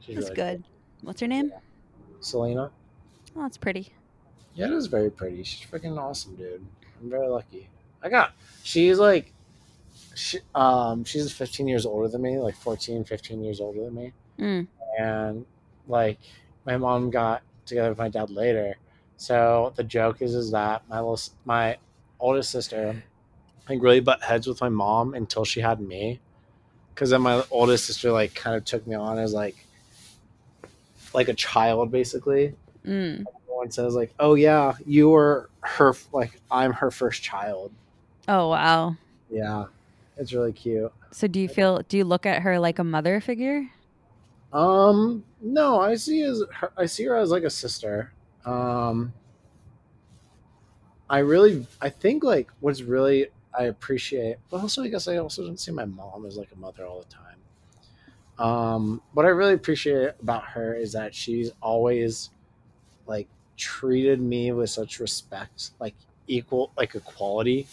She's 0.00 0.16
That's 0.16 0.30
really 0.30 0.36
good. 0.36 0.64
What's 1.02 1.20
her 1.20 1.26
name? 1.26 1.50
cool. 1.50 1.62
Selena. 2.20 2.70
Oh, 3.36 3.42
that's 3.42 3.56
pretty. 3.56 3.92
Yeah, 4.54 4.66
it 4.66 4.72
is 4.72 4.86
very 4.86 5.10
pretty. 5.10 5.42
She's 5.42 5.68
freaking 5.68 5.98
awesome, 5.98 6.36
dude. 6.36 6.64
I'm 7.02 7.10
very 7.10 7.28
lucky. 7.28 7.68
I 8.02 8.08
got. 8.08 8.32
She's 8.62 8.98
like, 8.98 9.32
she, 10.14 10.38
um, 10.54 11.04
she's 11.04 11.32
15 11.32 11.66
years 11.66 11.86
older 11.86 12.08
than 12.08 12.22
me, 12.22 12.38
like 12.38 12.54
14, 12.56 13.04
15 13.04 13.42
years 13.42 13.60
older 13.60 13.84
than 13.84 13.94
me. 13.94 14.12
Mm. 14.38 14.66
And 14.98 15.46
like, 15.88 16.18
my 16.64 16.76
mom 16.76 17.10
got 17.10 17.42
together 17.66 17.90
with 17.90 17.98
my 17.98 18.08
dad 18.08 18.30
later. 18.30 18.76
So 19.16 19.72
the 19.76 19.84
joke 19.84 20.22
is, 20.22 20.34
is 20.34 20.50
that 20.52 20.82
my 20.88 21.00
little, 21.00 21.20
my 21.44 21.78
oldest 22.20 22.50
sister, 22.50 23.02
like, 23.68 23.82
really 23.82 24.00
butt 24.00 24.22
heads 24.22 24.46
with 24.46 24.60
my 24.60 24.68
mom 24.68 25.14
until 25.14 25.44
she 25.44 25.60
had 25.60 25.80
me. 25.80 26.20
Because 26.94 27.10
then 27.10 27.22
my 27.22 27.44
oldest 27.50 27.86
sister 27.86 28.12
like 28.12 28.34
kind 28.34 28.56
of 28.56 28.64
took 28.64 28.86
me 28.86 28.94
on 28.94 29.18
as 29.18 29.32
like, 29.32 29.56
like 31.12 31.28
a 31.28 31.34
child 31.34 31.90
basically 31.90 32.54
Mm. 32.86 33.24
one 33.46 33.70
says 33.70 33.94
like, 33.94 34.12
"Oh 34.18 34.34
yeah, 34.34 34.74
you 34.84 35.08
were 35.08 35.48
her 35.60 35.94
like 36.12 36.38
I'm 36.50 36.72
her 36.74 36.90
first 36.90 37.22
child." 37.22 37.72
Oh, 38.28 38.48
wow. 38.48 38.96
Yeah, 39.30 39.66
it's 40.16 40.32
really 40.32 40.52
cute. 40.52 40.92
So 41.12 41.26
do 41.26 41.40
you 41.40 41.48
feel, 41.48 41.80
do 41.88 41.96
you 41.96 42.04
look 42.04 42.26
at 42.26 42.42
her 42.42 42.58
like 42.58 42.78
a 42.78 42.84
mother 42.84 43.20
figure? 43.20 43.70
Um, 44.52 45.24
no, 45.40 45.80
I 45.80 45.94
see 45.94 46.22
as 46.22 46.42
her, 46.52 46.72
I 46.76 46.86
see 46.86 47.04
her 47.04 47.16
as 47.16 47.30
like 47.30 47.44
a 47.44 47.50
sister. 47.50 48.12
Um, 48.44 49.12
I 51.08 51.18
really, 51.18 51.66
I 51.80 51.90
think 51.90 52.22
like 52.24 52.50
what's 52.60 52.82
really 52.82 53.28
I 53.58 53.64
appreciate, 53.64 54.36
but 54.50 54.60
also 54.60 54.82
I 54.82 54.88
guess 54.88 55.08
I 55.08 55.16
also 55.16 55.44
don't 55.44 55.60
see 55.60 55.72
my 55.72 55.84
mom 55.84 56.26
as 56.26 56.36
like 56.36 56.50
a 56.52 56.58
mother 56.58 56.84
all 56.84 57.00
the 57.02 57.14
time. 57.14 57.34
Um, 58.38 59.02
what 59.12 59.26
I 59.26 59.28
really 59.28 59.54
appreciate 59.54 60.10
about 60.20 60.44
her 60.44 60.74
is 60.74 60.92
that 60.92 61.14
she's 61.14 61.52
always 61.60 62.30
like 63.06 63.28
treated 63.56 64.20
me 64.20 64.52
with 64.52 64.70
such 64.70 64.98
respect, 64.98 65.70
like 65.78 65.94
equal, 66.26 66.72
like 66.76 66.94
equality. 66.94 67.66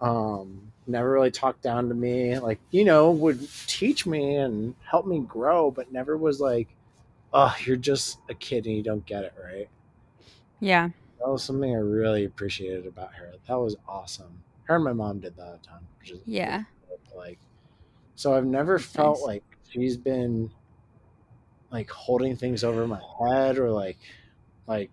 Um, 0.00 0.72
never 0.86 1.10
really 1.12 1.30
talked 1.30 1.62
down 1.62 1.88
to 1.88 1.94
me, 1.94 2.38
like 2.38 2.58
you 2.70 2.84
know, 2.84 3.10
would 3.10 3.48
teach 3.66 4.06
me 4.06 4.36
and 4.36 4.74
help 4.84 5.06
me 5.06 5.20
grow, 5.20 5.70
but 5.70 5.92
never 5.92 6.16
was 6.16 6.40
like, 6.40 6.68
"Oh, 7.32 7.54
you're 7.64 7.76
just 7.76 8.18
a 8.28 8.34
kid 8.34 8.66
and 8.66 8.76
you 8.76 8.82
don't 8.82 9.06
get 9.06 9.24
it 9.24 9.34
right." 9.42 9.68
Yeah. 10.60 10.90
That 11.18 11.28
was 11.28 11.42
something 11.42 11.74
I 11.74 11.78
really 11.78 12.24
appreciated 12.24 12.86
about 12.86 13.14
her. 13.14 13.32
That 13.48 13.56
was 13.58 13.76
awesome. 13.88 14.42
Her 14.68 14.74
and 14.76 14.84
my 14.84 14.92
mom 14.92 15.18
did 15.18 15.34
that 15.36 15.54
a 15.54 15.58
ton. 15.62 15.86
Which 15.98 16.10
is 16.10 16.20
Yeah. 16.26 16.64
like, 17.16 17.38
so 18.16 18.34
I've 18.34 18.44
never 18.44 18.78
felt 18.78 19.18
nice. 19.20 19.26
like 19.26 19.44
she's 19.70 19.96
been 19.96 20.50
like 21.70 21.90
holding 21.90 22.36
things 22.36 22.62
over 22.64 22.86
my 22.86 23.00
head 23.20 23.58
or 23.58 23.70
like, 23.70 23.98
like, 24.66 24.90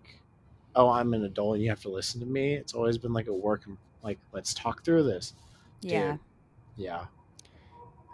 oh, 0.74 0.88
I'm 0.90 1.12
an 1.14 1.24
adult 1.24 1.54
and 1.56 1.62
you 1.62 1.68
have 1.70 1.82
to 1.82 1.88
listen 1.90 2.20
to 2.20 2.26
me. 2.26 2.54
It's 2.54 2.72
always 2.74 2.96
been 2.98 3.12
like 3.12 3.28
a 3.28 3.32
work, 3.34 3.64
like, 4.02 4.18
let's 4.32 4.54
talk 4.54 4.82
through 4.82 5.04
this. 5.04 5.34
Yeah. 5.82 6.12
Dude. 6.12 6.20
Yeah. 6.76 7.06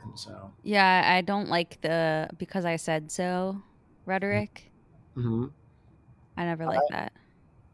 And 0.05 0.19
so, 0.19 0.53
Yeah. 0.65 1.03
I 1.17 1.21
don't 1.21 1.49
like 1.49 1.81
the 1.81 2.29
because 2.39 2.65
I 2.65 2.75
said 2.77 3.11
so 3.13 3.63
rhetoric. 4.05 4.73
mhm. 5.17 5.53
I 6.37 6.45
never 6.45 6.65
like 6.67 6.81
that. 6.91 7.13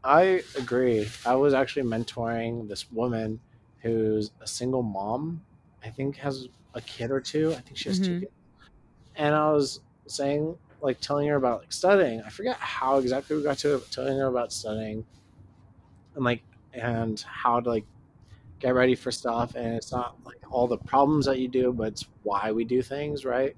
I 0.03 0.43
agree. 0.57 1.07
I 1.25 1.35
was 1.35 1.53
actually 1.53 1.83
mentoring 1.89 2.67
this 2.67 2.91
woman 2.91 3.39
who's 3.81 4.31
a 4.41 4.47
single 4.47 4.83
mom. 4.83 5.41
I 5.83 5.89
think 5.89 6.17
has 6.17 6.47
a 6.73 6.81
kid 6.81 7.11
or 7.11 7.21
two. 7.21 7.53
I 7.53 7.61
think 7.61 7.77
she 7.77 7.89
has 7.89 7.99
two 7.99 8.13
Mhm. 8.15 8.19
kids. 8.21 8.31
And 9.15 9.35
I 9.35 9.51
was 9.51 9.81
saying, 10.07 10.57
like, 10.81 10.99
telling 10.99 11.27
her 11.27 11.35
about 11.35 11.61
like 11.61 11.73
studying. 11.73 12.21
I 12.21 12.29
forget 12.29 12.55
how 12.57 12.97
exactly 12.97 13.35
we 13.35 13.43
got 13.43 13.57
to 13.59 13.75
it, 13.75 13.91
telling 13.91 14.17
her 14.17 14.27
about 14.27 14.51
studying, 14.53 15.05
and 16.15 16.23
like, 16.23 16.41
and 16.73 17.19
how 17.21 17.59
to 17.59 17.69
like 17.69 17.85
get 18.59 18.75
ready 18.75 18.95
for 18.95 19.11
stuff. 19.11 19.55
And 19.55 19.75
it's 19.75 19.91
not 19.91 20.17
like 20.25 20.39
all 20.51 20.67
the 20.67 20.77
problems 20.77 21.25
that 21.25 21.39
you 21.39 21.47
do, 21.47 21.73
but 21.73 21.89
it's 21.89 22.05
why 22.23 22.51
we 22.51 22.63
do 22.65 22.81
things, 22.81 23.25
right? 23.25 23.55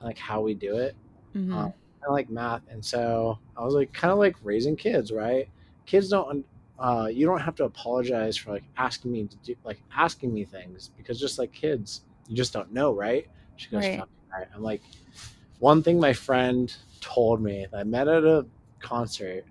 And 0.00 0.06
like 0.08 0.18
how 0.18 0.40
we 0.40 0.54
do 0.54 0.76
it. 0.76 0.96
Mhm. 1.34 1.52
Um, 1.52 1.72
I 2.06 2.10
like 2.10 2.30
math, 2.30 2.62
and 2.70 2.84
so 2.84 3.38
I 3.56 3.64
was 3.64 3.74
like, 3.74 3.92
kind 3.92 4.10
of 4.12 4.18
like 4.18 4.34
raising 4.42 4.74
kids, 4.74 5.12
right? 5.12 5.48
Kids 5.86 6.08
don't, 6.08 6.44
uh, 6.80 7.08
you 7.12 7.26
don't 7.26 7.40
have 7.40 7.54
to 7.56 7.64
apologize 7.64 8.36
for 8.36 8.52
like 8.52 8.64
asking 8.78 9.12
me 9.12 9.26
to 9.26 9.36
do, 9.44 9.54
like 9.64 9.80
asking 9.94 10.32
me 10.32 10.44
things 10.44 10.90
because 10.96 11.20
just 11.20 11.38
like 11.38 11.52
kids, 11.52 12.02
you 12.26 12.34
just 12.34 12.52
don't 12.52 12.72
know, 12.72 12.92
right? 12.92 13.28
She 13.56 13.68
goes, 13.70 13.84
Right. 13.84 13.98
"Fuck, 13.98 14.08
all 14.32 14.38
right. 14.40 14.48
I'm 14.54 14.62
like, 14.62 14.82
one 15.58 15.82
thing 15.82 16.00
my 16.00 16.14
friend 16.14 16.74
told 17.00 17.42
me 17.42 17.66
that 17.70 17.78
I 17.78 17.84
met 17.84 18.08
at 18.08 18.24
a 18.24 18.46
concert. 18.80 19.44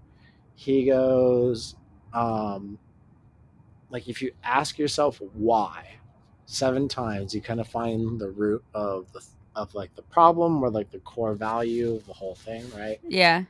He 0.55 0.85
goes, 0.85 1.75
um, 2.13 2.79
like 3.91 4.07
if 4.07 4.21
you 4.21 4.31
ask 4.43 4.77
yourself 4.77 5.21
why 5.33 5.85
seven 6.45 6.87
times, 6.87 7.33
you 7.35 7.41
kind 7.41 7.59
of 7.59 7.67
find 7.67 8.19
the 8.19 8.29
root 8.31 8.63
of 8.73 9.11
the 9.13 9.23
of 9.55 9.73
like 9.75 9.93
the 9.95 10.01
problem 10.03 10.63
or 10.63 10.69
like 10.69 10.89
the 10.89 10.99
core 10.99 11.33
value 11.33 11.95
of 11.95 12.05
the 12.05 12.13
whole 12.13 12.35
thing, 12.35 12.63
right? 12.75 12.99
Yeah. 13.07 13.37
And 13.37 13.45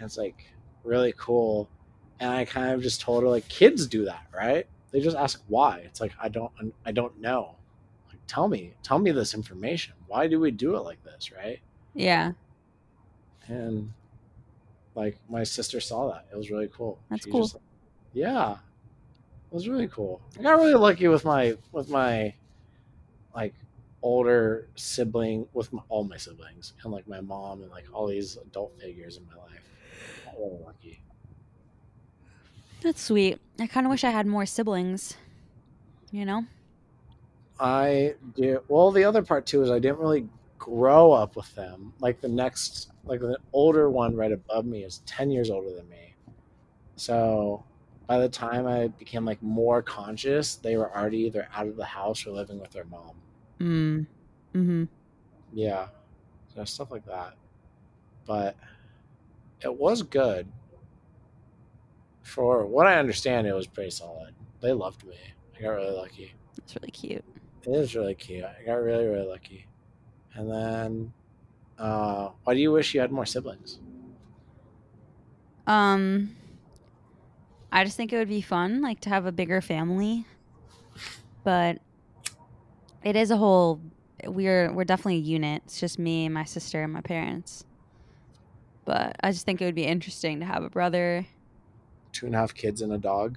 it's 0.00 0.18
like 0.18 0.44
really 0.84 1.14
cool. 1.16 1.68
And 2.20 2.30
I 2.30 2.44
kind 2.44 2.70
of 2.72 2.82
just 2.82 3.00
told 3.00 3.22
her 3.22 3.28
like 3.28 3.46
kids 3.48 3.86
do 3.86 4.04
that, 4.06 4.26
right? 4.34 4.66
They 4.90 5.00
just 5.00 5.16
ask 5.16 5.42
why. 5.48 5.78
It's 5.80 6.00
like 6.00 6.12
I 6.20 6.28
don't 6.28 6.50
I 6.84 6.92
don't 6.92 7.20
know. 7.20 7.56
Like 8.08 8.18
tell 8.26 8.48
me, 8.48 8.72
tell 8.82 8.98
me 8.98 9.10
this 9.10 9.34
information. 9.34 9.94
Why 10.06 10.26
do 10.26 10.40
we 10.40 10.50
do 10.50 10.76
it 10.76 10.80
like 10.80 11.02
this, 11.04 11.30
right? 11.32 11.60
Yeah. 11.94 12.32
And 13.48 13.92
like 14.94 15.18
my 15.28 15.42
sister 15.44 15.80
saw 15.80 16.10
that. 16.12 16.26
It 16.32 16.36
was 16.36 16.50
really 16.50 16.68
cool. 16.74 16.98
That's 17.10 17.24
She 17.24 17.30
cool. 17.30 17.42
just- 17.42 17.56
yeah. 18.12 18.52
It 18.52 19.54
was 19.54 19.68
really 19.68 19.88
cool. 19.88 20.20
I 20.38 20.42
got 20.42 20.52
really 20.58 20.74
lucky 20.74 21.08
with 21.08 21.24
my 21.24 21.56
with 21.72 21.88
my 21.90 22.34
like 23.34 23.54
older 24.02 24.68
sibling 24.76 25.46
with 25.52 25.72
my, 25.72 25.82
all 25.88 26.04
my 26.04 26.16
siblings 26.16 26.72
and 26.82 26.92
like 26.92 27.06
my 27.08 27.20
mom 27.20 27.62
and 27.62 27.70
like 27.70 27.84
all 27.92 28.06
these 28.06 28.36
adult 28.38 28.78
figures 28.80 29.16
in 29.18 29.26
my 29.26 29.34
life. 29.42 29.62
I 30.22 30.30
got 30.30 30.38
really 30.38 30.58
lucky. 30.64 31.00
That's 32.82 33.02
sweet. 33.02 33.40
I 33.58 33.66
kind 33.66 33.86
of 33.86 33.90
wish 33.90 34.04
I 34.04 34.10
had 34.10 34.26
more 34.26 34.46
siblings. 34.46 35.16
You 36.10 36.24
know? 36.24 36.44
I 37.58 38.14
do. 38.34 38.62
Well, 38.68 38.90
the 38.90 39.04
other 39.04 39.22
part 39.22 39.46
too 39.46 39.62
is 39.62 39.70
I 39.70 39.78
didn't 39.78 39.98
really 39.98 40.28
grow 40.58 41.12
up 41.12 41.36
with 41.36 41.54
them. 41.54 41.92
Like 42.00 42.20
the 42.20 42.28
next, 42.28 42.90
like 43.04 43.20
the 43.20 43.38
older 43.52 43.90
one 43.90 44.14
right 44.14 44.32
above 44.32 44.66
me 44.66 44.84
is 44.84 45.02
ten 45.06 45.30
years 45.30 45.50
older 45.50 45.74
than 45.74 45.88
me. 45.88 46.14
So 46.96 47.64
by 48.06 48.18
the 48.18 48.28
time 48.28 48.66
I 48.66 48.88
became 48.88 49.24
like 49.24 49.42
more 49.42 49.82
conscious, 49.82 50.56
they 50.56 50.76
were 50.76 50.94
already 50.94 51.18
either 51.18 51.48
out 51.54 51.66
of 51.66 51.76
the 51.76 51.84
house 51.84 52.26
or 52.26 52.30
living 52.30 52.60
with 52.60 52.70
their 52.70 52.84
mom. 52.84 53.16
Mm. 53.60 54.06
Mm-hmm. 54.54 54.84
Yeah, 55.52 55.88
so 56.54 56.64
stuff 56.64 56.90
like 56.90 57.06
that. 57.06 57.34
But 58.26 58.56
it 59.62 59.74
was 59.74 60.02
good. 60.02 60.46
For 62.26 62.66
what 62.66 62.86
I 62.86 62.98
understand, 62.98 63.46
it 63.46 63.54
was 63.54 63.66
pretty 63.66 63.90
solid. 63.90 64.34
They 64.60 64.72
loved 64.72 65.04
me. 65.06 65.16
I 65.56 65.62
got 65.62 65.68
really 65.68 65.96
lucky. 65.96 66.34
That's 66.56 66.74
really 66.74 66.90
cute. 66.90 67.24
It 67.62 67.70
is 67.70 67.94
really 67.94 68.14
cute. 68.14 68.44
I 68.44 68.64
got 68.64 68.74
really, 68.74 69.06
really 69.06 69.26
lucky. 69.28 69.66
And 70.34 70.50
then, 70.50 71.12
uh, 71.78 72.30
why 72.42 72.54
do 72.54 72.60
you 72.60 72.72
wish 72.72 72.94
you 72.94 73.00
had 73.00 73.12
more 73.12 73.26
siblings? 73.26 73.78
Um 75.66 76.36
I 77.72 77.84
just 77.84 77.96
think 77.96 78.12
it 78.12 78.18
would 78.18 78.28
be 78.28 78.40
fun 78.40 78.80
like 78.82 79.00
to 79.00 79.08
have 79.08 79.26
a 79.26 79.32
bigger 79.32 79.60
family. 79.60 80.26
But 81.44 81.78
it 83.04 83.14
is 83.16 83.30
a 83.30 83.36
whole 83.36 83.80
we're 84.24 84.72
we're 84.72 84.84
definitely 84.84 85.16
a 85.16 85.20
unit. 85.20 85.62
It's 85.66 85.78
just 85.78 85.98
me, 85.98 86.24
and 86.24 86.34
my 86.34 86.44
sister, 86.44 86.82
and 86.82 86.92
my 86.92 87.00
parents. 87.02 87.64
But 88.84 89.16
I 89.22 89.32
just 89.32 89.44
think 89.44 89.60
it 89.60 89.64
would 89.64 89.74
be 89.74 89.84
interesting 89.84 90.40
to 90.40 90.46
have 90.46 90.62
a 90.62 90.70
brother, 90.70 91.26
Two 92.16 92.24
and 92.24 92.34
a 92.34 92.38
half 92.38 92.54
kids 92.54 92.80
and 92.80 92.94
a 92.94 92.98
dog. 92.98 93.36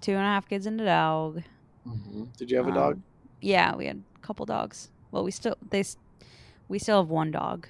two 0.00 0.10
and 0.14 0.20
a 0.20 0.24
half 0.24 0.48
kids, 0.48 0.66
and 0.66 0.80
a 0.80 0.84
dog. 0.84 1.44
Mm-hmm. 1.86 2.24
Did 2.36 2.50
you 2.50 2.56
have 2.56 2.66
a 2.66 2.72
dog? 2.72 2.94
Um, 2.94 3.02
Yeah, 3.40 3.76
we 3.76 3.86
had 3.86 4.02
a 4.16 4.18
couple 4.26 4.44
dogs. 4.46 4.90
Well, 5.12 5.22
we 5.22 5.30
still 5.30 5.56
they 5.70 5.84
we 6.66 6.80
still 6.80 7.02
have 7.02 7.08
one 7.08 7.30
dog. 7.30 7.68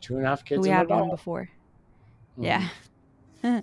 Two 0.00 0.16
and 0.16 0.24
a 0.24 0.28
half 0.30 0.42
kids 0.42 0.62
we 0.62 0.70
and 0.70 0.78
had 0.78 0.86
a 0.86 0.88
dog. 0.88 1.00
one 1.00 1.10
before. 1.10 1.50
Mhm. 2.38 2.44
Yeah. 2.44 2.68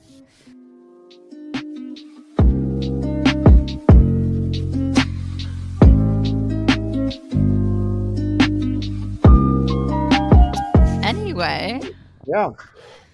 anyway, 11.03 11.79
Yeah. 12.25 12.51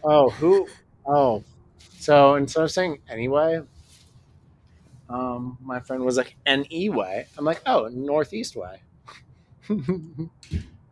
Oh, 0.04 0.30
who? 0.32 0.68
Oh, 1.06 1.44
so 2.06 2.36
instead 2.36 2.64
of 2.64 2.70
saying 2.70 3.00
anyway, 3.10 3.62
um, 5.10 5.58
my 5.60 5.80
friend 5.80 6.04
was 6.06 6.18
like 6.18 6.36
N 6.46 6.64
E 6.72 6.88
way. 6.90 7.26
I'm 7.36 7.44
like, 7.46 7.64
oh, 7.66 7.88
northeast 7.92 8.56
way. 8.56 8.80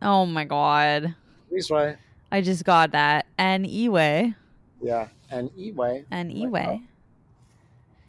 oh 0.02 0.26
my 0.26 0.44
god, 0.44 1.14
East 1.56 1.70
way. 1.70 1.96
I 2.32 2.40
just 2.40 2.64
got 2.64 2.90
that. 2.92 3.26
N 3.38 3.64
E 3.64 3.88
way, 3.88 4.34
Yeah, 4.82 5.06
N 5.30 5.50
E 5.56 5.70
way. 5.70 6.04
N 6.10 6.32
E 6.32 6.48
Like, 6.48 6.52
way. 6.52 6.82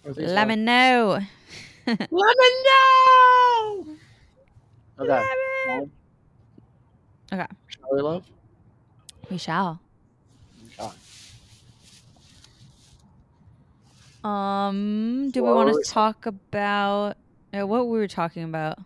Let 0.03 0.47
way. 0.47 0.55
me 0.55 0.63
know. 0.63 1.19
Let 1.85 2.07
me 2.09 2.49
know. 2.65 3.85
Okay. 4.97 5.21
Lemon. 5.67 5.91
Okay. 7.31 7.45
Shall 7.67 7.89
we 7.91 8.01
love? 8.01 8.25
We 9.29 9.37
shall. 9.37 9.79
Okay. 10.79 10.89
Um, 14.25 15.29
do 15.29 15.43
we 15.43 15.53
want 15.53 15.71
to 15.83 15.89
talk 15.89 16.25
about 16.25 17.15
uh, 17.53 17.67
what 17.67 17.87
we 17.87 17.99
were 17.99 18.07
talking 18.07 18.43
about? 18.43 18.79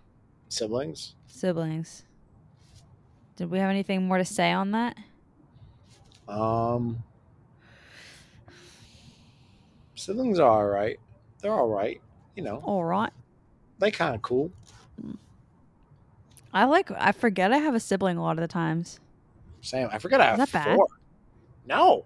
Siblings. 0.50 1.16
Siblings. 1.28 2.04
Did 3.38 3.50
we 3.50 3.60
have 3.60 3.70
anything 3.70 4.06
more 4.06 4.18
to 4.18 4.26
say 4.26 4.52
on 4.52 4.72
that? 4.72 4.98
Um, 6.28 7.02
siblings 9.96 10.40
are 10.40 10.50
all 10.50 10.66
right. 10.68 11.00
They're 11.42 11.54
all 11.54 11.70
right. 11.70 12.02
You 12.36 12.44
know, 12.44 12.58
All 12.64 12.84
right. 12.84 13.12
they 13.80 13.92
kind 13.92 14.16
of 14.16 14.22
cool. 14.22 14.52
I 16.54 16.66
like. 16.66 16.92
I 16.92 17.12
forget 17.12 17.52
I 17.54 17.58
have 17.58 17.76
a 17.76 17.80
sibling 17.80 18.18
a 18.18 18.22
lot 18.24 18.32
of 18.38 18.42
the 18.42 18.48
times. 18.48 19.00
Same. 19.62 19.88
I 19.92 20.00
forget 20.00 20.20
I 20.22 20.26
have 20.26 20.40
Is 20.40 20.52
that 20.52 20.66
bad? 20.66 20.76
four. 20.76 20.88
No, 21.66 22.06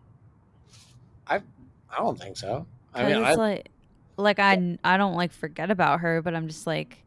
I 1.27 1.37
I 1.89 1.97
don't 1.97 2.19
think 2.19 2.37
so. 2.37 2.65
I 2.95 3.03
mean, 3.05 3.17
it's 3.17 3.27
I, 3.27 3.33
like, 3.35 3.69
like 4.17 4.39
I, 4.39 4.77
I 4.83 4.97
don't 4.97 5.15
like 5.15 5.31
forget 5.31 5.71
about 5.71 6.01
her, 6.01 6.21
but 6.21 6.35
I'm 6.35 6.47
just 6.47 6.67
like, 6.67 7.03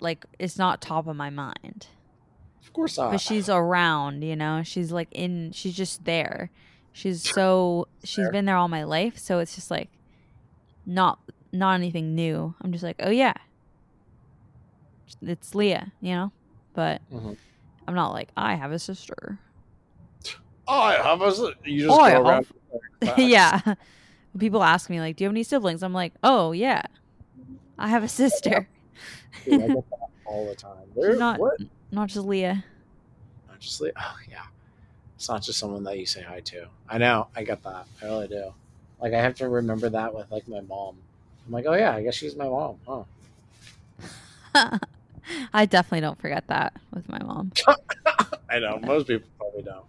like 0.00 0.24
it's 0.38 0.58
not 0.58 0.80
top 0.80 1.06
of 1.06 1.16
my 1.16 1.30
mind. 1.30 1.86
of 2.62 2.72
course 2.72 2.98
not. 2.98 3.10
But 3.12 3.20
she's 3.20 3.48
around, 3.48 4.22
you 4.22 4.36
know. 4.36 4.62
She's 4.62 4.92
like 4.92 5.08
in. 5.12 5.52
She's 5.52 5.74
just 5.76 6.04
there. 6.04 6.50
She's 6.92 7.22
so. 7.28 7.88
She's 8.04 8.16
Fair. 8.24 8.32
been 8.32 8.44
there 8.44 8.56
all 8.56 8.68
my 8.68 8.84
life, 8.84 9.18
so 9.18 9.38
it's 9.40 9.54
just 9.54 9.70
like, 9.70 9.88
not 10.84 11.18
not 11.52 11.74
anything 11.74 12.14
new. 12.14 12.54
I'm 12.60 12.72
just 12.72 12.84
like, 12.84 12.96
oh 13.00 13.10
yeah, 13.10 13.34
it's 15.22 15.54
Leah, 15.54 15.92
you 16.00 16.14
know. 16.14 16.32
But 16.74 17.00
Mhm. 17.12 17.36
I'm 17.88 17.94
not 17.94 18.12
like 18.12 18.28
I 18.36 18.54
have 18.54 18.72
a 18.72 18.78
sister. 18.78 19.38
Oh, 20.68 20.80
I 20.80 20.94
have 20.96 21.22
a. 21.22 21.26
You 21.64 21.86
just 21.86 21.90
Oh, 21.98 22.10
go 22.10 22.22
around. 22.28 22.46
yeah. 23.18 23.60
People 24.38 24.62
ask 24.62 24.90
me 24.90 25.00
like, 25.00 25.16
"Do 25.16 25.24
you 25.24 25.28
have 25.28 25.34
any 25.34 25.42
siblings?" 25.42 25.82
I'm 25.82 25.92
like, 25.92 26.12
"Oh 26.22 26.52
yeah, 26.52 26.82
I 27.78 27.88
have 27.88 28.02
a 28.02 28.08
sister, 28.08 28.68
Dude, 29.44 29.62
I 29.62 29.66
get 29.68 29.90
that 29.90 30.08
all 30.24 30.46
the 30.46 30.54
time. 30.54 30.86
Where, 30.94 31.16
not 31.16 31.38
what? 31.38 31.60
not 31.90 32.08
just 32.08 32.26
Leah." 32.26 32.64
Not 33.48 33.60
just 33.60 33.80
Leah. 33.80 33.92
oh 33.96 34.16
yeah. 34.28 34.42
It's 35.16 35.28
not 35.28 35.42
just 35.42 35.58
someone 35.58 35.82
that 35.84 35.98
you 35.98 36.04
say 36.04 36.20
hi 36.20 36.40
to. 36.40 36.66
I 36.88 36.98
know. 36.98 37.28
I 37.34 37.42
get 37.42 37.62
that. 37.62 37.86
I 38.02 38.04
really 38.04 38.28
do. 38.28 38.52
Like 39.00 39.14
I 39.14 39.20
have 39.22 39.34
to 39.36 39.48
remember 39.48 39.88
that 39.88 40.14
with 40.14 40.30
like 40.30 40.46
my 40.46 40.60
mom. 40.60 40.96
I'm 41.46 41.52
like, 41.52 41.64
oh 41.66 41.74
yeah, 41.74 41.94
I 41.94 42.02
guess 42.02 42.14
she's 42.14 42.36
my 42.36 42.48
mom. 42.48 42.76
Huh. 42.86 43.04
I 45.54 45.66
definitely 45.66 46.00
don't 46.00 46.18
forget 46.18 46.46
that 46.48 46.74
with 46.92 47.08
my 47.08 47.22
mom. 47.22 47.52
I 48.50 48.58
know 48.58 48.78
most 48.78 49.06
people 49.06 49.28
probably 49.38 49.62
don't. 49.62 49.84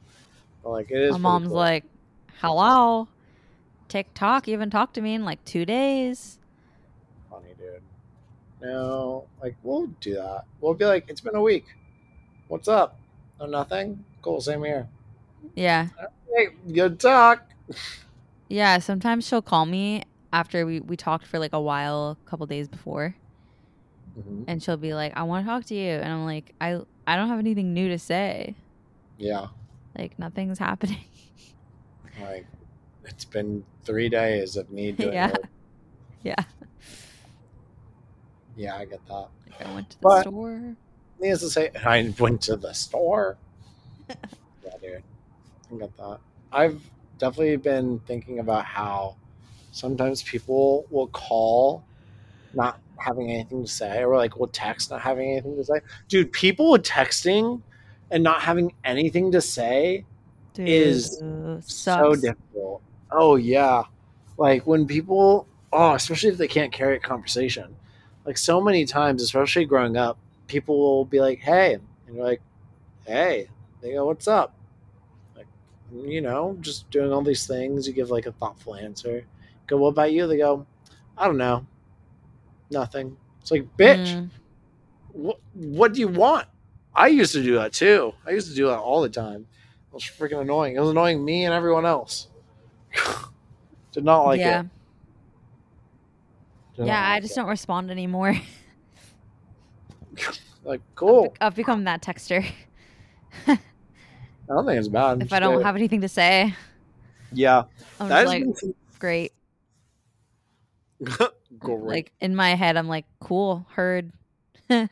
But 0.64 0.70
like 0.72 0.92
it 0.92 0.98
is. 0.98 1.12
My 1.12 1.18
mom's 1.18 1.48
cool. 1.48 1.58
like, 1.58 1.84
"Hello, 2.42 3.08
TikTok 3.88 4.48
you 4.48 4.54
even 4.54 4.70
talked 4.70 4.94
to 4.96 5.02
me 5.02 5.14
in 5.14 5.26
like 5.26 5.44
two 5.46 5.66
days." 5.66 6.40
funny, 7.30 7.50
dude. 7.58 7.82
No, 8.62 9.26
like 9.42 9.56
we'll 9.64 9.88
do 10.02 10.16
that. 10.16 10.46
We'll 10.62 10.74
be 10.74 10.86
like, 10.86 11.10
it's 11.10 11.22
been 11.22 11.36
a 11.36 11.42
week. 11.42 11.66
What's 12.48 12.68
up? 12.68 13.00
Oh, 13.40 13.46
nothing. 13.46 14.04
Cool. 14.22 14.42
Same 14.42 14.64
here. 14.64 14.88
Yeah, 15.56 15.90
Hey, 16.36 16.48
good 16.74 17.00
talk. 17.00 17.44
yeah. 18.48 18.80
Sometimes 18.80 19.28
she'll 19.28 19.42
call 19.42 19.66
me 19.66 20.04
after 20.34 20.66
we 20.66 20.80
we 20.80 20.96
talked 20.98 21.26
for 21.26 21.40
like 21.40 21.54
a 21.54 21.62
while, 21.62 22.18
a 22.26 22.30
couple 22.30 22.46
days 22.46 22.68
before, 22.68 23.16
Mhm. 24.18 24.46
and 24.48 24.62
she'll 24.64 24.78
be 24.78 24.94
like, 24.94 25.16
"I 25.16 25.24
want 25.24 25.46
to 25.46 25.50
talk 25.50 25.66
to 25.66 25.76
you," 25.76 25.90
and 25.92 26.12
I'm 26.12 26.26
like, 26.26 26.54
"I 26.60 26.82
I 27.06 27.16
don't 27.16 27.28
have 27.30 27.40
anything 27.40 27.74
new 27.74 27.88
to 27.90 28.00
say. 28.00 28.56
Yeah, 29.18 29.48
Like 29.98 30.18
nothing's 30.20 30.60
happening." 30.60 31.04
like 32.22 32.46
it's 33.08 33.26
been 33.26 33.64
three 33.84 34.10
days 34.10 34.56
of 34.58 34.70
me 34.70 34.92
doing. 34.92 35.14
Yeah. 35.14 35.28
work. 35.28 35.48
yeah. 36.24 36.44
Yeah, 38.56 38.76
I 38.76 38.86
get 38.86 39.06
that. 39.08 39.28
Like 39.50 39.66
I 39.68 39.74
went 39.74 39.90
to 39.92 39.98
the 39.98 40.02
But- 40.04 40.22
store. 40.24 40.76
Needless 41.20 41.40
to 41.42 41.50
say, 41.50 41.72
I 41.84 42.14
went 42.20 42.42
to 42.44 42.56
the 42.56 42.74
store. 42.74 43.38
yeah, 44.10 44.16
dude. 44.80 45.04
I 45.74 45.76
get 45.80 45.98
that. 45.98 46.20
I've 46.52 46.80
definitely 47.18 47.56
been 47.58 48.00
thinking 48.06 48.38
about 48.38 48.66
how 48.66 49.16
sometimes 49.72 50.22
people 50.22 50.86
will 50.92 51.08
call 51.08 51.84
not 52.54 52.80
having 52.98 53.32
anything 53.32 53.64
to 53.64 53.68
say, 53.70 54.04
or 54.04 54.16
like 54.16 54.38
will 54.38 54.48
text 54.48 54.92
not 54.92 55.02
having 55.02 55.32
anything 55.32 55.56
to 55.58 55.64
say. 55.64 55.80
Dude, 56.08 56.32
people 56.32 56.70
with 56.72 56.84
texting 56.84 57.62
and 58.12 58.24
not 58.24 58.42
having 58.42 58.74
anything 58.84 59.32
to 59.32 59.42
say 59.42 60.06
is 60.56 61.18
Dude, 61.18 61.64
so 61.64 62.16
difficult. 62.16 62.82
Oh 63.12 63.36
yeah, 63.36 63.84
like 64.38 64.68
when 64.68 64.86
people, 64.88 65.48
oh, 65.74 65.94
especially 65.94 66.30
if 66.30 66.38
they 66.38 66.48
can't 66.48 66.72
carry 66.72 66.98
a 66.98 67.00
conversation. 67.00 67.76
Like 68.26 68.38
so 68.38 68.62
many 68.62 68.86
times, 68.86 69.22
especially 69.24 69.66
growing 69.66 69.98
up, 69.98 70.18
people 70.48 70.78
will 70.78 71.06
be 71.06 71.20
like, 71.22 71.40
"Hey," 71.40 71.76
and 71.76 72.16
you're 72.16 72.26
like, 72.26 72.42
"Hey." 73.06 73.50
They 73.82 73.94
go, 73.94 74.06
"What's 74.06 74.28
up?" 74.28 74.54
Like, 75.36 75.48
you 75.94 76.22
know, 76.22 76.58
just 76.62 76.90
doing 76.92 77.14
all 77.14 77.22
these 77.24 77.48
things. 77.48 77.88
You 77.88 77.94
give 77.94 78.12
like 78.12 78.26
a 78.26 78.32
thoughtful 78.34 78.76
answer. 78.76 79.26
Go, 79.68 79.78
"What 79.78 79.90
about 79.90 80.12
you?" 80.14 80.28
They 80.28 80.38
go, 80.38 80.66
"I 81.18 81.26
don't 81.28 81.38
know, 81.38 81.66
nothing." 82.70 83.18
It's 83.42 83.52
like, 83.52 83.66
bitch, 83.78 84.16
Mm, 84.16 84.30
what 85.14 85.40
what 85.54 85.94
do 85.94 86.00
you 86.00 86.08
want? 86.08 86.48
I 86.96 87.08
used 87.08 87.34
to 87.34 87.44
do 87.44 87.56
that 87.56 87.74
too. 87.74 88.14
I 88.26 88.32
used 88.32 88.50
to 88.50 88.56
do 88.56 88.68
that 88.68 88.80
all 88.80 89.02
the 89.02 89.10
time. 89.10 89.48
It 89.90 89.94
was 89.94 90.04
freaking 90.04 90.42
annoying. 90.42 90.76
It 90.76 90.80
was 90.80 90.90
annoying 90.90 91.24
me 91.24 91.46
and 91.46 91.54
everyone 91.54 91.86
else. 91.86 92.28
Did 93.92 94.06
not 94.06 94.24
like 94.24 94.40
yeah. 94.40 94.62
it. 94.62 94.68
Did 96.78 96.88
Yeah, 96.88 97.10
I 97.10 97.20
just 97.20 97.34
it. 97.34 97.36
don't 97.36 97.50
respond 97.50 97.90
anymore. 97.90 98.36
like 100.64 100.82
cool. 100.96 101.36
I've 101.42 101.56
become 101.56 101.86
that 101.86 102.02
texter. 102.02 102.46
I 103.48 103.58
don't 104.48 104.66
think 104.66 104.80
it's 104.80 104.88
bad. 104.88 105.22
if 105.24 105.34
I 105.34 105.40
don't 105.40 105.64
have 105.64 105.76
anything 105.76 106.02
to 106.02 106.08
say, 106.10 106.56
yeah, 107.32 107.64
I'm 108.00 108.10
that 108.10 108.28
like, 108.28 108.46
great. 109.00 109.34
great. 111.60 111.82
Like 111.82 112.12
in 112.22 112.36
my 112.36 112.56
head, 112.56 112.78
I'm 112.78 112.88
like, 112.88 113.06
cool, 113.20 113.66
heard. 113.72 114.12
no, 114.70 114.88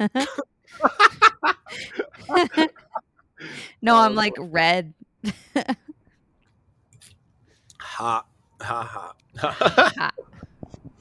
Oh, 3.88 4.00
I'm 4.00 4.16
like 4.16 4.34
red. 4.38 4.94
Ha 7.86 8.26
ha 8.62 8.84
ha 8.84 9.14
ha 9.38 10.12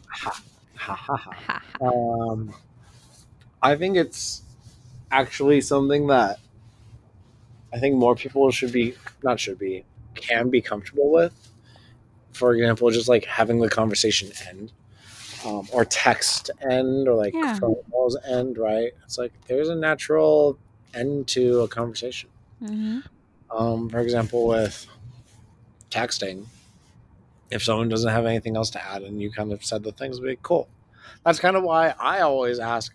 Ha, 0.07 0.42
ha 0.77 0.94
ha 0.94 1.16
ha. 1.16 1.33
ha. 1.33 1.87
Um, 1.87 2.55
I 3.62 3.75
think 3.77 3.97
it's 3.97 4.42
actually 5.11 5.61
something 5.61 6.07
that 6.09 6.38
I 7.73 7.79
think 7.79 7.97
more 7.97 8.14
people 8.14 8.51
should 8.51 8.73
be 8.73 8.94
not 9.23 9.40
should 9.40 9.59
be 9.59 9.85
can 10.14 10.51
be 10.51 10.61
comfortable 10.61 11.11
with. 11.11 11.33
For 12.33 12.55
example, 12.55 12.90
just 12.90 13.09
like 13.09 13.25
having 13.25 13.61
the 13.61 13.68
conversation 13.70 14.31
end, 14.49 14.73
um, 15.44 15.68
or 15.73 15.85
text 15.85 16.51
end, 16.70 17.09
or 17.09 17.14
like 17.14 17.35
Yeah. 17.35 17.59
phone 17.59 17.77
calls 17.90 18.16
end. 18.29 18.59
Right? 18.59 18.92
It's 19.05 19.18
like 19.18 19.33
there's 19.49 19.68
a 19.68 19.75
natural 19.75 20.59
end 20.92 21.27
to 21.29 21.61
a 21.62 21.68
conversation. 21.68 22.31
hmm 22.61 23.01
Um, 23.51 23.88
for 23.88 23.99
example, 24.01 24.47
with 24.47 24.87
texting, 25.90 26.47
if 27.50 27.62
someone 27.62 27.88
doesn't 27.88 28.11
have 28.11 28.26
anything 28.26 28.57
else 28.57 28.70
to 28.70 28.85
add 28.85 29.02
and 29.02 29.20
you 29.20 29.30
kind 29.30 29.52
of 29.52 29.64
said 29.64 29.83
the 29.83 29.92
things, 29.92 30.20
be 30.20 30.38
cool. 30.42 30.68
That's 31.24 31.38
kind 31.38 31.57
of 31.57 31.62
why 31.62 31.94
I 31.98 32.20
always 32.20 32.59
ask 32.59 32.94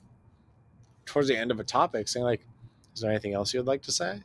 towards 1.06 1.28
the 1.28 1.38
end 1.38 1.52
of 1.52 1.60
a 1.60 1.64
topic, 1.64 2.08
saying 2.08 2.24
like, 2.26 2.46
"Is 2.94 3.02
there 3.02 3.10
anything 3.10 3.34
else 3.34 3.54
you 3.54 3.60
would 3.60 3.68
like 3.68 3.82
to 3.84 3.92
say? 3.92 4.22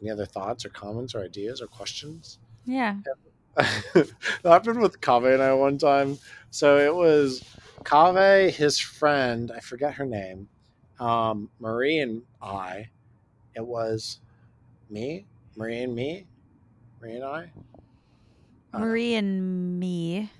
Any 0.00 0.10
other 0.10 0.26
thoughts 0.26 0.64
or 0.64 0.70
comments 0.70 1.14
or 1.14 1.22
ideas 1.22 1.60
or 1.60 1.66
questions?" 1.66 2.38
Yeah. 2.64 2.96
that 3.94 4.10
happened 4.44 4.80
with 4.80 5.00
Kave 5.00 5.32
and 5.32 5.42
I 5.42 5.54
one 5.54 5.78
time. 5.78 6.18
So 6.50 6.78
it 6.78 6.94
was 6.94 7.42
Kave, 7.84 8.50
his 8.50 8.78
friend, 8.78 9.50
I 9.54 9.60
forget 9.60 9.94
her 9.94 10.04
name, 10.04 10.48
um, 11.00 11.48
Marie 11.60 12.00
and 12.00 12.22
I. 12.42 12.88
It 13.54 13.64
was 13.64 14.20
me, 14.90 15.24
Marie 15.56 15.82
and 15.82 15.94
me, 15.94 16.26
Marie 17.00 17.14
and 17.14 17.24
I. 17.24 17.50
Uh, 18.76 18.80
Marie 18.80 19.14
and 19.14 19.80
me. 19.80 20.30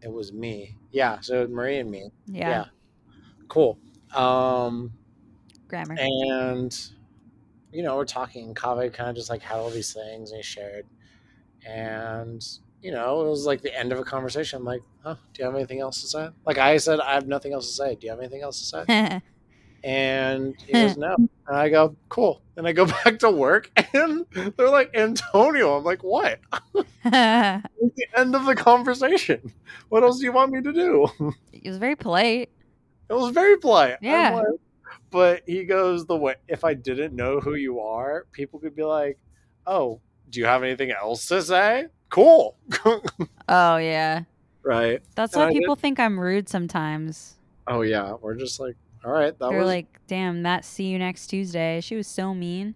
It 0.00 0.12
was 0.12 0.32
me. 0.32 0.76
Yeah, 0.90 1.20
so 1.20 1.38
it 1.38 1.40
was 1.42 1.50
Marie 1.50 1.78
and 1.78 1.90
me. 1.90 2.10
Yeah. 2.26 2.66
Cool. 3.48 3.78
Um, 4.14 4.92
Grammar. 5.68 5.96
and 5.98 6.76
you 7.72 7.82
know, 7.82 7.96
we're 7.96 8.04
talking. 8.04 8.54
Kave 8.54 8.92
kind 8.92 9.10
of 9.10 9.16
just 9.16 9.30
like 9.30 9.42
had 9.42 9.56
all 9.56 9.70
these 9.70 9.92
things 9.92 10.30
and 10.30 10.38
he 10.38 10.42
shared. 10.42 10.86
And 11.66 12.44
you 12.80 12.92
know, 12.92 13.26
it 13.26 13.28
was 13.28 13.46
like 13.46 13.62
the 13.62 13.76
end 13.76 13.92
of 13.92 13.98
a 13.98 14.04
conversation. 14.04 14.58
I'm 14.58 14.64
like, 14.64 14.82
huh, 15.02 15.16
do 15.32 15.42
you 15.42 15.44
have 15.46 15.54
anything 15.54 15.80
else 15.80 16.00
to 16.02 16.08
say? 16.08 16.28
Like 16.44 16.58
I 16.58 16.76
said, 16.76 17.00
I 17.00 17.14
have 17.14 17.26
nothing 17.26 17.52
else 17.52 17.68
to 17.68 17.74
say. 17.74 17.94
Do 17.94 18.06
you 18.06 18.10
have 18.10 18.20
anything 18.20 18.42
else 18.42 18.58
to 18.60 18.86
say? 18.86 19.20
And 19.84 20.54
he 20.66 20.72
goes, 20.72 20.96
no. 20.96 21.14
And 21.16 21.56
I 21.56 21.68
go, 21.68 21.96
cool. 22.08 22.42
And 22.56 22.66
I 22.66 22.72
go 22.72 22.86
back 23.04 23.18
to 23.20 23.30
work 23.30 23.70
and 23.94 24.24
they're 24.56 24.68
like, 24.68 24.94
Antonio. 24.94 25.76
I'm 25.76 25.84
like, 25.84 26.02
what? 26.02 26.40
It's 27.04 27.96
the 27.96 28.06
end 28.16 28.36
of 28.36 28.46
the 28.46 28.54
conversation. 28.54 29.52
What 29.88 30.02
else 30.04 30.18
do 30.18 30.24
you 30.24 30.32
want 30.32 30.52
me 30.52 30.62
to 30.62 30.72
do? 30.72 31.08
He 31.52 31.68
was 31.68 31.78
very 31.78 31.96
polite. 31.96 32.50
It 33.10 33.14
was 33.14 33.32
very 33.32 33.56
polite. 33.58 33.96
Yeah. 34.00 34.34
like- 34.36 34.46
but 35.10 35.42
he 35.46 35.64
goes 35.64 36.06
the 36.06 36.16
way 36.16 36.36
if 36.48 36.64
I 36.64 36.72
didn't 36.74 37.14
know 37.14 37.38
who 37.40 37.54
you 37.54 37.80
are, 37.80 38.26
people 38.32 38.58
could 38.60 38.74
be 38.74 38.82
like, 38.84 39.18
"Oh, 39.66 40.00
do 40.30 40.40
you 40.40 40.46
have 40.46 40.62
anything 40.62 40.90
else 40.90 41.26
to 41.26 41.42
say?" 41.42 41.86
Cool, 42.08 42.56
Oh 43.48 43.76
yeah. 43.76 44.22
right? 44.62 45.02
That's 45.14 45.34
And 45.34 45.42
why 45.42 45.48
I 45.48 45.52
did- 45.52 45.58
people 45.60 45.76
think 45.76 45.98
I'm 46.00 46.18
rude 46.18 46.48
sometimes. 46.48 47.36
Oh 47.66 47.82
yeah, 47.82 48.14
we're 48.22 48.36
just 48.36 48.58
like, 48.60 48.76
all 49.04 49.12
right, 49.12 49.36
that 49.38 49.48
They're 49.50 49.58
was 49.58 49.66
like, 49.66 49.98
"Damn, 50.06 50.42
that 50.44 50.64
see 50.64 50.84
you 50.86 50.98
next 50.98 51.26
Tuesday." 51.28 51.80
She 51.80 51.96
was 51.96 52.06
so 52.06 52.34
mean. 52.34 52.74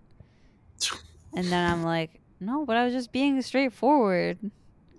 And 1.37 1.45
then 1.49 1.71
I'm 1.71 1.83
like, 1.83 2.19
"No, 2.41 2.65
but 2.65 2.77
I 2.79 2.85
was 2.85 2.95
just 2.95 3.13
being 3.13 3.41
straightforward." 3.43 4.39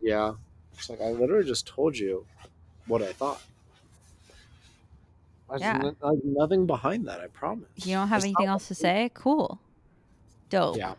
yeah. 0.02 0.34
It's 0.74 0.88
like 0.90 1.02
I 1.02 1.10
literally 1.10 1.44
just 1.48 1.66
told 1.66 1.98
you 1.98 2.24
what 2.86 3.02
I 3.02 3.12
thought. 3.12 3.42
There's 5.50 5.62
Yeah. 5.62 5.92
like 6.02 6.20
nothing 6.24 6.68
behind 6.68 7.08
that. 7.08 7.20
I 7.22 7.28
promise. 7.28 7.68
You 7.78 7.96
don't 7.96 8.08
have 8.10 8.18
It's 8.18 8.26
anything 8.26 8.46
else 8.46 8.68
to 8.68 8.76
say? 8.76 9.10
Cool. 9.16 9.60
Dope. 10.52 10.78
Yeah. 10.78 10.94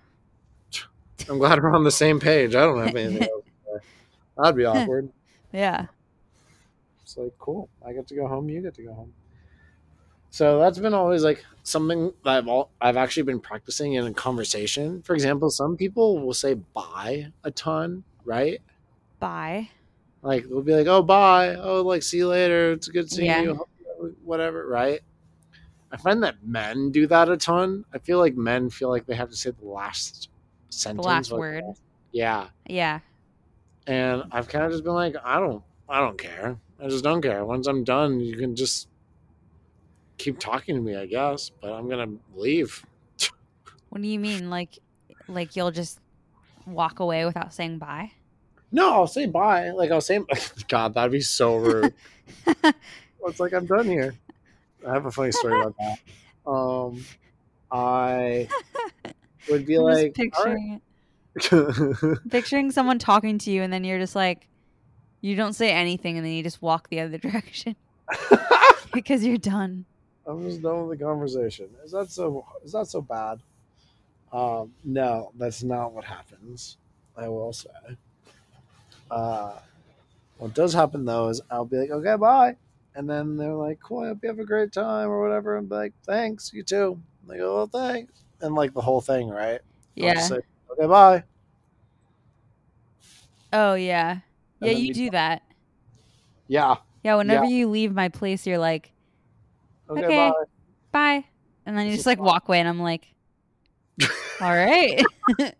I'm 1.29 1.39
glad 1.39 1.63
we're 1.63 1.73
on 1.75 1.85
the 1.85 1.93
same 1.93 2.19
page. 2.19 2.57
I 2.57 2.63
don't 2.63 2.85
have 2.85 2.97
anything 2.97 3.23
else. 3.33 3.45
To 3.45 3.79
say. 3.79 3.87
That'd 4.37 4.57
be 4.57 4.65
awkward. 4.65 5.11
Yeah. 5.53 5.87
It's 7.03 7.17
like 7.17 7.33
cool. 7.39 7.69
I 7.87 7.93
get 7.93 8.09
to 8.09 8.15
go 8.17 8.27
home. 8.27 8.49
You 8.49 8.61
get 8.63 8.75
to 8.75 8.83
go 8.83 8.95
home. 8.95 9.13
So 10.31 10.59
that's 10.59 10.79
been 10.79 10.95
always 10.95 11.23
like 11.25 11.45
something 11.63 12.13
that 12.25 12.39
I've 12.39 12.49
all, 12.49 12.71
I've 12.81 12.97
actually 12.97 13.25
been 13.25 13.41
practicing 13.41 13.95
in 13.95 14.07
a 14.07 14.13
conversation. 14.13 15.03
For 15.03 15.15
example, 15.15 15.51
some 15.51 15.77
people 15.77 16.19
will 16.21 16.35
say 16.35 16.55
bye 16.55 17.33
a 17.45 17.51
ton, 17.51 18.05
right? 18.25 18.61
Bye. 19.19 19.71
Like 20.23 20.49
they'll 20.49 20.63
be 20.63 20.75
like, 20.75 20.87
"Oh, 20.87 21.03
bye. 21.03 21.55
Oh, 21.55 21.83
like 21.83 22.03
see 22.03 22.19
you 22.19 22.29
later. 22.29 22.73
It's 22.73 22.89
good 22.89 23.11
seeing 23.11 23.27
Yeah. 23.27 23.43
you. 23.43 23.67
Whatever." 24.25 24.67
Right? 24.67 25.01
I 25.91 25.97
find 25.97 26.23
that 26.23 26.37
men 26.45 26.91
do 26.91 27.07
that 27.07 27.31
a 27.31 27.37
ton. 27.37 27.85
I 27.95 27.99
feel 27.99 28.19
like 28.19 28.37
men 28.37 28.69
feel 28.69 28.91
like 28.91 29.07
they 29.07 29.15
have 29.15 29.31
to 29.31 29.37
say 29.37 29.51
the 29.51 29.67
last 29.67 30.29
sentence, 30.69 31.03
the 31.05 31.09
last 31.09 31.31
like, 31.33 31.39
word. 31.39 31.65
Yeah, 32.13 32.49
Yeah. 32.69 33.01
and 33.87 34.25
I've 34.31 34.49
kind 34.49 34.65
of 34.67 34.73
just 34.73 34.85
been 34.85 34.93
like, 34.95 35.15
I 35.25 35.41
don't, 35.41 35.63
I 35.89 36.01
don't 36.01 36.19
care. 36.19 36.59
I 36.83 36.89
just 36.89 37.05
don't 37.05 37.23
care. 37.23 37.45
Once 37.45 37.67
I'm 37.67 37.85
done, 37.85 38.21
you 38.21 38.37
can 38.37 38.55
just 38.55 38.89
keep 40.19 40.39
talking 40.39 40.75
to 40.75 40.81
me, 40.81 40.97
I 40.97 41.07
guess. 41.07 41.51
But 41.51 41.73
I'm 41.73 41.89
gonna 41.89 42.13
leave. 42.35 42.85
What 43.89 44.03
do 44.03 44.09
you 44.09 44.19
mean? 44.19 44.51
Like, 44.51 44.79
like 45.29 45.57
you'll 45.57 45.71
just 45.71 46.01
walk 46.67 47.01
away 47.01 47.25
without 47.25 47.55
saying 47.55 47.79
bye? 47.79 48.13
No, 48.71 48.93
I'll 48.93 49.07
say 49.07 49.27
bye. 49.27 49.71
Like 49.71 49.91
I'll 49.91 50.01
say, 50.01 50.21
God, 50.69 50.95
that'd 50.95 51.13
be 51.13 51.21
so 51.21 51.57
rude. 51.57 51.95
it's 52.65 53.41
like 53.41 53.53
I'm 53.53 53.67
done 53.67 53.87
here. 53.87 54.15
I 54.87 54.93
have 54.93 55.07
a 55.07 55.11
funny 55.11 55.33
story 55.33 55.61
about 55.61 55.75
that. 55.79 55.99
Um, 56.51 57.05
I 57.71 58.49
would 59.51 59.67
be 59.67 59.77
I'm 59.77 59.83
like, 59.83 60.15
picturing 60.15 60.81
right. 61.35 61.53
it. 61.53 62.31
Picturing 62.31 62.71
someone 62.71 62.99
talking 62.99 63.39
to 63.39 63.51
you, 63.51 63.63
and 63.63 63.73
then 63.73 63.85
you're 63.85 63.99
just 63.99 64.15
like, 64.15 64.49
you 65.21 65.35
don't 65.37 65.53
say 65.53 65.71
anything, 65.71 66.17
and 66.17 66.25
then 66.25 66.33
you 66.33 66.43
just 66.43 66.63
walk 66.63 66.89
the 66.91 67.01
other 67.01 67.19
direction 67.19 67.77
because 68.93 69.25
you're 69.25 69.37
done. 69.37 69.85
I'm 70.29 70.43
just 70.43 70.63
done 70.63 70.87
with 70.87 70.99
the 70.99 71.05
conversation. 71.05 71.71
Is 71.83 71.93
that 71.93 72.11
so? 72.11 72.45
Is 72.63 72.73
that 72.73 72.87
so 72.87 73.01
bad? 73.01 73.41
Um, 74.31 74.75
no, 74.85 75.33
that's 75.37 75.63
not 75.63 75.93
what 75.93 76.05
happens. 76.05 76.77
I 77.17 77.29
will 77.29 77.53
say. 77.53 77.71
Uh, 79.11 79.59
what 80.37 80.55
does 80.55 80.73
happen 80.75 81.05
though 81.05 81.29
is 81.29 81.41
I'll 81.51 81.65
be 81.65 81.79
like, 81.79 81.91
okay, 81.91 82.17
bye, 82.17 82.57
and 82.95 83.09
then 83.09 83.37
they're 83.37 83.55
like, 83.55 83.81
cool, 83.81 84.05
I 84.05 84.09
hope 84.09 84.19
you 84.23 84.29
have 84.29 84.39
a 84.39 84.45
great 84.45 84.71
time 84.73 85.09
or 85.09 85.21
whatever. 85.21 85.57
And 85.57 85.69
be 85.69 85.75
like, 85.75 85.93
thanks, 86.05 86.53
you 86.53 86.63
too. 86.63 87.01
And 87.23 87.31
they 87.31 87.39
go, 87.39 87.55
well, 87.57 87.67
thanks, 87.67 88.13
and 88.41 88.55
like 88.55 88.75
the 88.75 88.83
whole 88.83 89.01
thing, 89.01 89.29
right? 89.29 89.61
I'll 90.01 90.15
Yeah. 90.15 90.21
say, 90.21 90.39
okay, 90.73 90.87
bye. 90.87 91.25
Oh 93.53 93.75
yeah. 93.75 94.19
And 94.61 94.71
Yeah, 94.71 94.77
you 94.77 94.93
do 94.95 95.11
that. 95.11 95.43
Yeah. 96.49 96.77
Yeah. 97.03 97.17
Whenever 97.17 97.47
you 97.47 97.69
leave 97.69 97.95
my 97.95 98.09
place, 98.09 98.47
you're 98.47 98.59
like, 98.59 98.93
Okay, 99.91 100.05
Okay. 100.05 100.31
bye. 100.31 100.45
bye, 100.93 101.25
and 101.67 101.77
then 101.77 101.87
you 101.87 101.93
This 101.93 102.01
just 102.01 102.07
like 102.07 102.21
walk 102.21 102.49
away, 102.49 102.61
and 102.61 102.69
I'm 102.69 102.81
like, 102.81 103.07
All 104.41 104.55
right. 104.55 105.03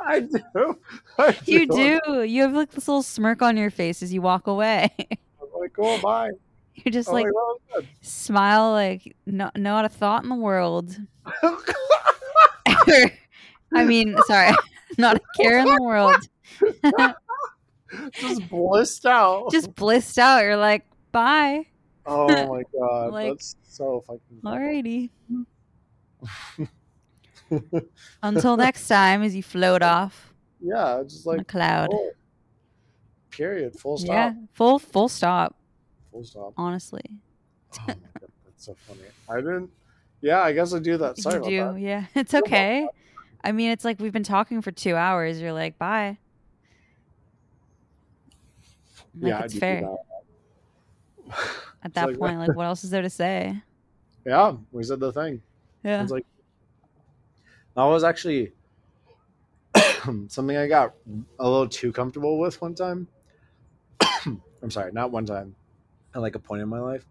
I 0.00 0.20
do. 0.20 0.78
I 1.18 1.36
you 1.46 1.66
do. 1.66 2.22
You 2.22 2.42
have 2.42 2.52
like 2.52 2.70
this 2.70 2.86
little 2.86 3.02
smirk 3.02 3.42
on 3.42 3.56
your 3.56 3.70
face 3.70 4.02
as 4.02 4.12
you 4.12 4.22
walk 4.22 4.46
away. 4.46 4.90
I'm 4.98 5.48
like, 5.58 5.72
cool, 5.72 5.98
bye. 5.98 6.30
You're 6.76 6.92
just 6.92 7.08
I'm 7.08 7.14
like 7.14 7.26
like, 7.26 7.34
"Oh, 7.36 7.82
smile 8.02 8.72
like 8.72 9.16
no 9.26 9.50
not 9.56 9.84
a 9.84 9.88
thought 9.88 10.22
in 10.24 10.28
the 10.28 10.34
world. 10.36 10.96
Oh, 11.42 11.62
I 13.74 13.84
mean, 13.84 14.16
sorry, 14.26 14.52
not 14.98 15.16
a 15.16 15.20
care 15.36 15.58
in 15.58 15.66
the 15.66 15.82
world. 15.82 16.16
just 18.20 18.48
blissed 18.48 19.06
out. 19.06 19.50
Just 19.50 19.74
blissed 19.74 20.18
out. 20.18 20.42
You're 20.42 20.56
like, 20.56 20.84
bye. 21.12 21.66
Oh 22.06 22.26
my 22.54 22.62
god, 22.78 23.12
like- 23.12 23.28
that's 23.32 23.56
so 23.62 24.02
fucking. 24.06 24.40
Alrighty. 24.44 25.10
Until 28.22 28.56
next 28.56 28.88
time, 28.88 29.22
as 29.22 29.34
you 29.36 29.42
float 29.42 29.82
off 29.82 30.34
yeah, 30.64 31.02
just 31.06 31.26
like 31.26 31.46
cloud. 31.46 31.90
oh, 31.92 32.10
period. 33.30 33.78
Full 33.78 33.98
stop. 33.98 34.08
Yeah, 34.08 34.32
full 34.54 34.78
full 34.78 35.08
stop. 35.08 35.56
Full 36.10 36.24
stop. 36.24 36.54
Honestly, 36.56 37.02
Oh 37.78 37.84
my 37.88 37.94
god, 37.94 38.30
that's 38.44 38.64
so 38.64 38.74
funny. 38.86 39.00
I 39.28 39.36
didn't. 39.36 39.70
Yeah, 40.22 40.40
I 40.40 40.52
guess 40.52 40.72
I 40.72 40.78
do 40.78 40.96
that. 40.96 41.18
Sorry 41.18 41.44
you 41.44 41.60
do. 41.60 41.72
that. 41.74 41.80
Yeah, 41.80 42.04
it's 42.14 42.32
okay. 42.32 42.88
I 43.42 43.52
mean, 43.52 43.70
it's 43.72 43.84
like 43.84 44.00
we've 44.00 44.12
been 44.12 44.22
talking 44.22 44.62
for 44.62 44.70
two 44.72 44.96
hours. 44.96 45.38
You're 45.38 45.52
like, 45.52 45.78
bye. 45.78 46.16
Like 49.20 49.30
yeah, 49.30 49.44
it's 49.44 49.58
fair. 49.58 49.86
At 51.84 51.94
that 51.94 52.08
like- 52.08 52.18
point. 52.18 52.38
Like, 52.38 52.56
what 52.56 52.66
else 52.66 52.84
is 52.84 52.90
there 52.90 53.02
to 53.02 53.10
say? 53.10 53.62
Yeah, 54.26 54.56
we 54.72 54.82
said 54.84 55.00
the 55.00 55.12
thing. 55.12 55.42
Yeah. 55.82 56.02
It's 56.02 56.10
like 56.10 56.24
that 57.76 57.84
was 57.84 58.04
actually 58.04 58.52
something 60.28 60.56
I 60.56 60.66
got 60.66 60.94
a 61.38 61.44
little 61.44 61.68
too 61.68 61.92
comfortable 61.92 62.38
with 62.38 62.58
one 62.62 62.74
time. 62.74 63.06
I'm 64.00 64.70
sorry, 64.70 64.92
not 64.92 65.10
one 65.10 65.26
time, 65.26 65.54
at 66.14 66.22
like 66.22 66.36
a 66.36 66.38
point 66.38 66.62
in 66.62 66.70
my 66.70 66.78
life, 66.78 67.06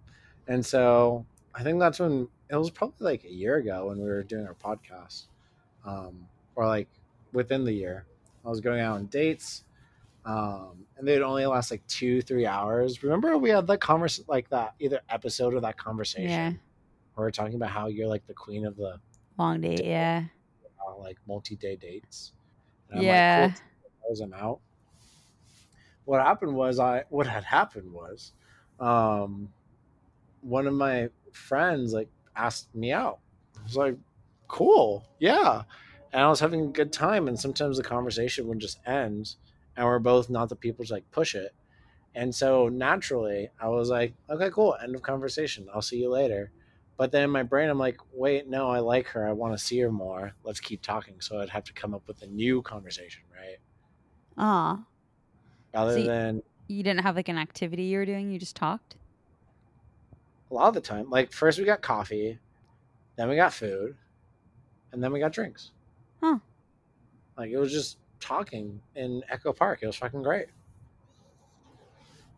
and 0.47 0.65
so 0.65 1.23
I 1.53 1.62
think 1.62 1.79
that's 1.79 1.99
when 1.99 2.27
it 2.49 2.55
was 2.55 2.71
probably 2.71 2.95
like 3.05 3.25
a 3.25 3.31
year 3.31 3.57
ago 3.57 3.89
when 3.89 3.99
we 3.99 4.05
were 4.05 4.23
doing 4.23 4.47
our 4.47 4.55
podcast, 4.55 5.27
um, 5.86 6.25
or 6.55 6.65
like 6.65 6.88
within 7.31 7.63
the 7.63 7.73
year. 7.73 8.05
I 8.43 8.49
was 8.49 8.59
going 8.59 8.81
out 8.81 8.95
on 8.95 9.05
dates, 9.05 9.65
um, 10.25 10.86
and 10.97 11.07
they'd 11.07 11.21
only 11.21 11.45
last 11.45 11.71
like 11.71 11.86
two, 11.88 12.21
three 12.21 12.45
hours. 12.45 13.03
Remember 13.03 13.38
we 13.38 13.49
had 13.49 13.67
that 13.67 13.79
convers 13.81 14.23
like 14.27 14.49
that 14.49 14.75
either 14.79 15.01
episode 15.09 15.53
or 15.53 15.59
that 15.62 15.77
conversation 15.77 16.29
Yeah. 16.29 16.49
where 17.15 17.27
we're 17.27 17.31
talking 17.31 17.55
about 17.55 17.69
how 17.71 17.88
you're 17.88 18.07
like 18.07 18.25
the 18.27 18.33
queen 18.33 18.65
of 18.65 18.75
the 18.77 18.99
Long 19.38 19.62
date. 19.62 19.83
Yeah. 19.83 20.25
uh, 20.88 20.97
like 20.99 21.17
multi-day 21.27 21.75
dates. 21.75 22.33
And 22.89 22.99
I'm 22.99 23.05
Yeah. 23.05 23.51
Like, 24.09 24.19
I'm 24.21 24.33
out. 24.33 24.59
What 26.05 26.21
happened 26.21 26.53
was 26.55 26.79
I 26.79 27.03
what 27.09 27.25
had 27.27 27.43
happened 27.43 27.91
was 27.91 28.33
um 28.79 29.49
one 30.41 30.67
of 30.67 30.73
my 30.73 31.09
friends 31.31 31.93
like 31.93 32.09
asked 32.36 32.73
me 32.75 32.91
out. 32.91 33.19
I 33.59 33.63
was 33.63 33.77
like, 33.77 33.95
cool, 34.47 35.07
yeah. 35.19 35.63
And 36.12 36.21
I 36.21 36.27
was 36.29 36.39
having 36.39 36.62
a 36.62 36.67
good 36.67 36.91
time 36.93 37.27
and 37.27 37.39
sometimes 37.39 37.77
the 37.77 37.83
conversation 37.83 38.47
would 38.47 38.59
just 38.59 38.79
end 38.86 39.36
and 39.75 39.86
we're 39.86 39.99
both 39.99 40.29
not 40.29 40.49
the 40.49 40.55
people 40.55 40.86
to 40.86 40.93
like 40.93 41.09
push 41.12 41.36
it. 41.36 41.53
And 42.15 42.33
so 42.33 42.69
naturally 42.69 43.49
I 43.59 43.67
was 43.69 43.89
like, 43.89 44.13
okay, 44.29 44.49
cool, 44.51 44.75
end 44.81 44.95
of 44.95 45.01
conversation. 45.01 45.67
I'll 45.73 45.81
see 45.81 45.97
you 45.97 46.09
later. 46.09 46.51
But 46.95 47.12
then 47.12 47.23
in 47.23 47.29
my 47.31 47.41
brain, 47.43 47.69
I'm 47.69 47.79
like, 47.79 47.97
wait, 48.13 48.47
no, 48.47 48.69
I 48.69 48.77
like 48.79 49.07
her. 49.07 49.27
I 49.27 49.31
want 49.31 49.57
to 49.57 49.63
see 49.63 49.79
her 49.79 49.91
more. 49.91 50.33
Let's 50.43 50.59
keep 50.59 50.81
talking. 50.83 51.15
So 51.21 51.39
I'd 51.41 51.49
have 51.49 51.63
to 51.63 51.73
come 51.73 51.93
up 51.95 52.07
with 52.07 52.21
a 52.21 52.27
new 52.27 52.62
conversation, 52.62 53.23
right? 53.36 53.57
Ah. 54.38 54.83
Rather 55.73 55.93
So 55.93 55.97
you- 55.99 56.05
than 56.05 56.43
You 56.67 56.83
didn't 56.83 57.01
have 57.01 57.15
like 57.15 57.29
an 57.29 57.38
activity 57.39 57.83
you 57.83 57.97
were 57.97 58.05
doing. 58.05 58.29
You 58.31 58.38
just 58.39 58.55
talked. 58.55 58.95
a 60.51 60.53
lot 60.53 60.67
of 60.67 60.75
the 60.75 60.81
time, 60.81 61.09
like 61.09 61.31
first 61.31 61.57
we 61.57 61.65
got 61.65 61.81
coffee, 61.81 62.38
then 63.15 63.27
we 63.27 63.36
got 63.36 63.51
food, 63.53 63.95
and 64.91 65.03
then 65.03 65.12
we 65.12 65.19
got 65.19 65.31
drinks. 65.31 65.71
Huh. 66.21 66.38
Like 67.36 67.49
it 67.49 67.57
was 67.57 67.71
just 67.71 67.97
talking 68.23 68.81
in 68.95 69.23
Echo 69.29 69.53
Park. 69.53 69.79
It 69.81 69.88
was 69.88 69.95
fucking 69.95 70.23
great. 70.23 70.47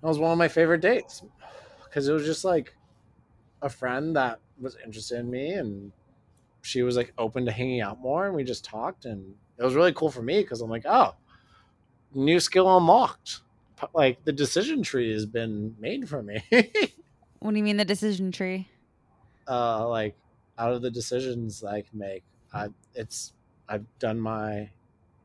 That 0.02 0.08
was 0.08 0.20
one 0.20 0.32
of 0.32 0.38
my 0.38 0.48
favorite 0.48 0.82
dates 0.82 1.24
because 1.84 2.08
it 2.08 2.14
was 2.14 2.26
just 2.26 2.44
like 2.46 2.76
a 3.62 3.70
friend 3.70 4.16
that 4.16 4.40
was 4.60 4.78
interested 4.84 5.20
in 5.20 5.30
me 5.30 5.54
and 5.54 5.92
she 6.62 6.84
was 6.84 6.98
like 6.98 7.14
open 7.18 7.46
to 7.46 7.52
hanging 7.52 7.82
out 7.82 8.00
more 8.00 8.26
and 8.28 8.36
we 8.36 8.44
just 8.44 8.66
talked 8.66 9.06
and 9.06 9.36
it 9.58 9.64
was 9.64 9.76
really 9.76 9.94
cool 9.94 10.12
for 10.12 10.22
me 10.22 10.42
because 10.42 10.62
I'm 10.62 10.70
like, 10.70 10.86
oh, 10.86 11.16
new 12.14 12.40
skill 12.40 12.78
unlocked. 12.78 13.42
Like 13.94 14.24
the 14.24 14.32
decision 14.34 14.84
tree 14.84 15.12
has 15.14 15.26
been 15.26 15.76
made 15.80 16.10
for 16.10 16.24
me. 16.24 16.44
What 17.40 17.52
do 17.52 17.58
you 17.58 17.64
mean 17.64 17.78
the 17.78 17.86
decision 17.86 18.32
tree? 18.32 18.68
uh 19.48 19.88
like 19.88 20.16
out 20.58 20.74
of 20.74 20.82
the 20.82 20.92
decisions 20.92 21.64
I 21.64 21.82
can 21.82 22.00
make, 22.00 22.24
I 22.54 22.70
it's 22.94 23.34
I've 23.68 23.86
done 24.00 24.20
my 24.20 24.70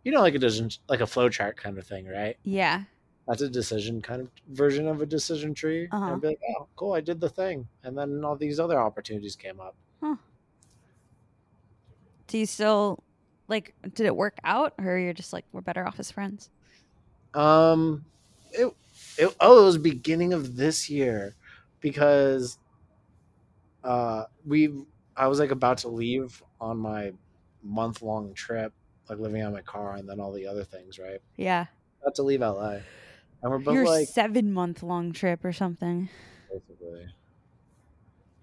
you 0.05 0.13
know 0.13 0.21
like 0.21 0.35
a 0.35 0.39
decision 0.39 0.71
like 0.89 1.01
a 1.01 1.07
flow 1.07 1.29
chart 1.29 1.57
kind 1.57 1.79
of 1.79 1.87
thing, 1.87 2.07
right? 2.07 2.37
Yeah. 2.43 2.85
That's 3.29 3.43
a 3.43 3.49
decision 3.49 4.03
kind 4.03 4.23
of 4.23 4.29
version 4.49 4.89
of 4.89 5.03
a 5.03 5.07
decision 5.07 5.55
tree. 5.55 5.89
Uh-huh. 5.93 6.15
I'd 6.15 6.21
be 6.21 6.29
like, 6.29 6.41
oh, 6.59 6.67
cool, 6.75 6.95
I 6.95 7.01
did 7.01 7.21
the 7.21 7.29
thing, 7.29 7.69
and 7.85 7.97
then 7.97 8.25
all 8.25 8.35
these 8.35 8.59
other 8.59 8.81
opportunities 8.81 9.37
came 9.37 9.61
up. 9.61 9.77
Do 12.31 12.39
you 12.39 12.47
still 12.47 13.03
like? 13.49 13.75
Did 13.95 14.07
it 14.07 14.15
work 14.15 14.39
out, 14.45 14.75
or 14.79 14.97
you're 14.97 15.13
just 15.13 15.33
like 15.33 15.45
we're 15.51 15.63
better 15.63 15.85
off 15.85 15.99
as 15.99 16.13
friends? 16.13 16.49
Um, 17.35 18.05
it, 18.53 18.73
it 19.19 19.35
oh, 19.41 19.63
it 19.63 19.65
was 19.65 19.79
beginning 19.79 20.33
of 20.33 20.55
this 20.55 20.89
year 20.89 21.35
because 21.81 22.59
uh 23.83 24.25
we 24.47 24.73
I 25.17 25.27
was 25.27 25.41
like 25.41 25.51
about 25.51 25.79
to 25.79 25.89
leave 25.89 26.41
on 26.61 26.79
my 26.79 27.13
month 27.65 28.01
long 28.01 28.33
trip, 28.33 28.73
like 29.11 29.19
living 29.19 29.43
out 29.43 29.49
of 29.49 29.55
my 29.55 29.61
car 29.63 29.97
and 29.97 30.09
then 30.09 30.21
all 30.21 30.33
the 30.33 30.47
other 30.47 30.65
things, 30.65 30.99
right? 30.99 31.21
Yeah. 31.37 31.67
About 32.01 32.15
to 32.15 32.23
leave 32.23 32.41
LA, 32.41 32.79
and 33.43 33.51
we're 33.51 33.59
both 33.59 33.75
Your 33.75 33.85
like 33.87 34.09
seven 34.09 34.53
month 34.53 34.83
long 34.83 35.13
trip 35.13 35.45
or 35.45 35.53
something. 35.53 36.09
basically, 36.51 37.07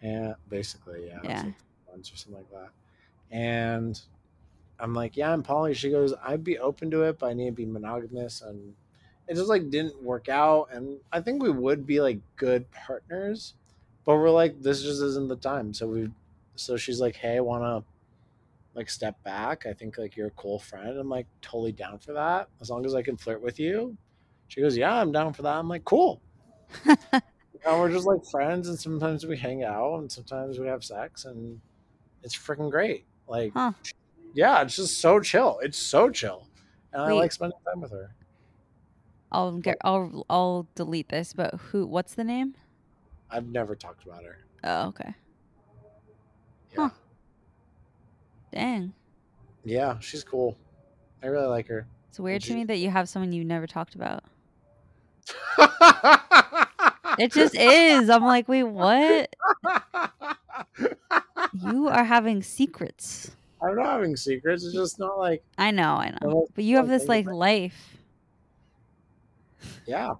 yeah, 0.03 0.34
basically, 0.49 1.08
yeah, 1.08 1.19
Yeah. 1.23 1.43
months 1.89 2.12
or 2.13 2.17
something 2.17 2.43
like 2.43 2.51
that. 2.51 2.69
And 3.32 3.99
I'm 4.80 4.93
like, 4.93 5.17
yeah, 5.17 5.34
I'm 5.34 5.41
poly. 5.41 5.73
She 5.73 5.89
goes, 5.89 6.13
I'd 6.23 6.43
be 6.43 6.60
open 6.60 6.91
to 6.91 7.03
it, 7.03 7.17
but 7.19 7.27
I 7.27 7.34
need 7.34 7.47
to 7.47 7.51
be 7.53 7.65
monogamous, 7.65 8.41
and 8.41 8.75
it 9.27 9.34
just 9.36 9.49
like 9.49 9.69
didn't 9.71 10.01
work 10.03 10.30
out. 10.30 10.69
And 10.71 10.99
I 11.12 11.21
think 11.21 11.41
we 11.41 11.49
would 11.49 11.88
be 11.88 11.99
like 11.99 12.19
good 12.36 12.69
partners, 12.71 13.56
but 14.06 14.17
we're 14.17 14.30
like, 14.30 14.62
this 14.62 14.84
just 14.84 15.01
isn't 15.01 15.30
the 15.30 15.36
time. 15.36 15.73
So 15.73 15.88
we, 15.88 16.10
so 16.56 16.77
she's 16.77 17.01
like, 17.01 17.15
hey, 17.15 17.38
I 17.38 17.39
want 17.39 17.63
to 17.63 17.84
like 18.77 18.89
step 18.89 19.21
back. 19.23 19.65
I 19.65 19.73
think 19.73 19.97
like 19.97 20.15
you're 20.15 20.27
a 20.27 20.31
cool 20.31 20.59
friend. 20.59 20.97
I'm 20.97 21.09
like 21.09 21.27
totally 21.41 21.73
down 21.73 21.99
for 21.99 22.13
that 22.13 22.47
as 22.61 22.69
long 22.69 22.85
as 22.85 22.95
I 22.95 23.01
can 23.01 23.17
flirt 23.17 23.41
with 23.41 23.59
you. 23.59 23.97
She 24.47 24.61
goes, 24.61 24.77
yeah, 24.77 24.93
I'm 24.93 25.11
down 25.11 25.33
for 25.33 25.41
that. 25.41 25.57
I'm 25.57 25.67
like, 25.67 25.83
cool. 25.83 26.21
And 27.65 27.79
we're 27.79 27.91
just 27.91 28.05
like 28.05 28.23
friends, 28.31 28.69
and 28.69 28.79
sometimes 28.79 29.25
we 29.25 29.35
hang 29.35 29.63
out, 29.63 29.95
and 29.97 30.11
sometimes 30.11 30.59
we 30.59 30.67
have 30.67 30.83
sex, 30.83 31.25
and 31.25 31.59
it's 32.23 32.37
freaking 32.37 32.69
great. 32.69 33.05
Like, 33.27 33.51
Huh. 33.53 33.71
yeah, 34.33 34.61
it's 34.61 34.75
just 34.75 34.99
so 35.01 35.19
chill. 35.19 35.59
It's 35.63 35.77
so 35.77 36.09
chill, 36.09 36.47
and 36.93 37.01
I 37.01 37.11
like 37.11 37.31
spending 37.31 37.57
time 37.65 37.81
with 37.81 37.91
her. 37.91 38.13
I'll 39.31 39.57
get. 39.57 39.77
I'll. 39.81 40.25
I'll 40.29 40.67
delete 40.75 41.09
this. 41.09 41.33
But 41.33 41.55
who? 41.55 41.85
What's 41.87 42.13
the 42.13 42.23
name? 42.23 42.55
I've 43.29 43.47
never 43.47 43.75
talked 43.75 44.05
about 44.05 44.23
her. 44.23 44.37
Oh, 44.63 44.87
okay. 44.89 45.15
Yeah, 46.73 46.89
Huh. 46.89 46.89
Dang. 48.51 48.93
yeah, 49.63 49.99
she's 49.99 50.23
cool. 50.23 50.57
I 51.21 51.27
really 51.27 51.47
like 51.47 51.67
her. 51.67 51.86
It's 52.10 52.19
weird 52.19 52.41
to 52.43 52.53
me 52.53 52.63
that 52.65 52.77
you 52.77 52.89
have 52.89 53.10
someone 53.10 53.31
you 53.31 53.43
never 53.43 53.67
talked 53.67 53.95
about. 53.95 54.23
It 57.19 57.31
just 57.33 57.55
is. 57.55 58.10
I'm 58.10 58.23
like, 58.23 58.47
wait, 58.47 58.63
what? 58.63 59.29
You 61.63 61.88
are 61.88 62.03
having 62.03 62.43
secrets. 62.43 63.31
I'm 63.62 63.75
not 63.75 63.88
having 63.88 64.15
secrets. 64.15 64.63
It's 64.63 64.75
just 64.75 64.99
not 64.99 65.17
like, 65.17 65.43
I 65.57 65.71
know, 65.71 65.95
I 65.95 66.15
know. 66.21 66.45
But 66.53 66.63
you 66.63 66.75
have 66.77 66.88
this 66.88 67.07
like 67.07 67.25
life. 67.25 67.97
yeah, 69.88 70.13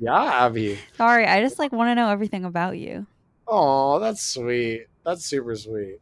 yeah, 0.00 0.44
Abbie. 0.46 0.78
Sorry, 0.96 1.26
I 1.26 1.42
just 1.42 1.58
like 1.58 1.72
want 1.72 1.90
to 1.90 1.94
know 1.94 2.08
everything 2.08 2.46
about 2.46 2.78
you. 2.78 3.06
Oh, 3.46 3.98
that's 3.98 4.22
sweet. 4.22 4.86
That's 5.04 5.26
super 5.26 5.54
sweet. 5.56 5.98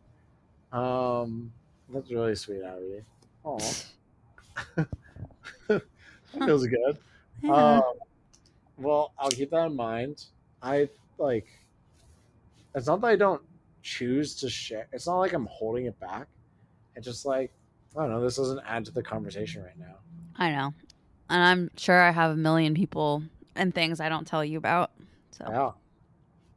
Um, 0.72 1.52
that's 1.88 2.10
really 2.10 2.34
sweet, 2.34 2.62
Abbie. 2.62 3.02
Oh, 3.44 3.58
that 5.68 5.82
feels 6.44 6.66
good. 6.66 6.98
Yeah. 7.42 7.76
Um, 7.76 7.82
well, 8.76 9.12
I'll 9.18 9.30
keep 9.30 9.50
that 9.50 9.66
in 9.66 9.76
mind. 9.76 10.26
I 10.62 10.88
like. 11.18 11.46
It's 12.74 12.86
not 12.86 13.00
that 13.00 13.08
I 13.08 13.16
don't 13.16 13.42
choose 13.82 14.34
to 14.36 14.48
share. 14.48 14.86
It's 14.92 15.06
not 15.06 15.18
like 15.18 15.32
I'm 15.32 15.46
holding 15.46 15.86
it 15.86 15.98
back. 15.98 16.28
It's 16.94 17.06
just 17.06 17.24
like 17.26 17.52
I 17.96 18.02
don't 18.02 18.10
know. 18.10 18.20
This 18.20 18.36
doesn't 18.36 18.60
add 18.66 18.84
to 18.84 18.92
the 18.92 19.02
conversation 19.02 19.62
right 19.62 19.78
now. 19.78 19.96
I 20.36 20.50
know. 20.50 20.74
And 21.28 21.42
I'm 21.42 21.70
sure 21.76 22.00
I 22.00 22.10
have 22.10 22.32
a 22.32 22.36
million 22.36 22.74
people 22.74 23.22
and 23.54 23.74
things 23.74 24.00
I 24.00 24.08
don't 24.08 24.26
tell 24.26 24.44
you 24.44 24.58
about. 24.58 24.90
So 25.32 25.44
Yeah. 25.48 25.70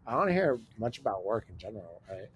I 0.05 0.17
don't 0.17 0.31
hear 0.31 0.59
much 0.77 0.99
about 0.99 1.25
work 1.25 1.45
in 1.49 1.57
general, 1.57 2.01
right? 2.09 2.29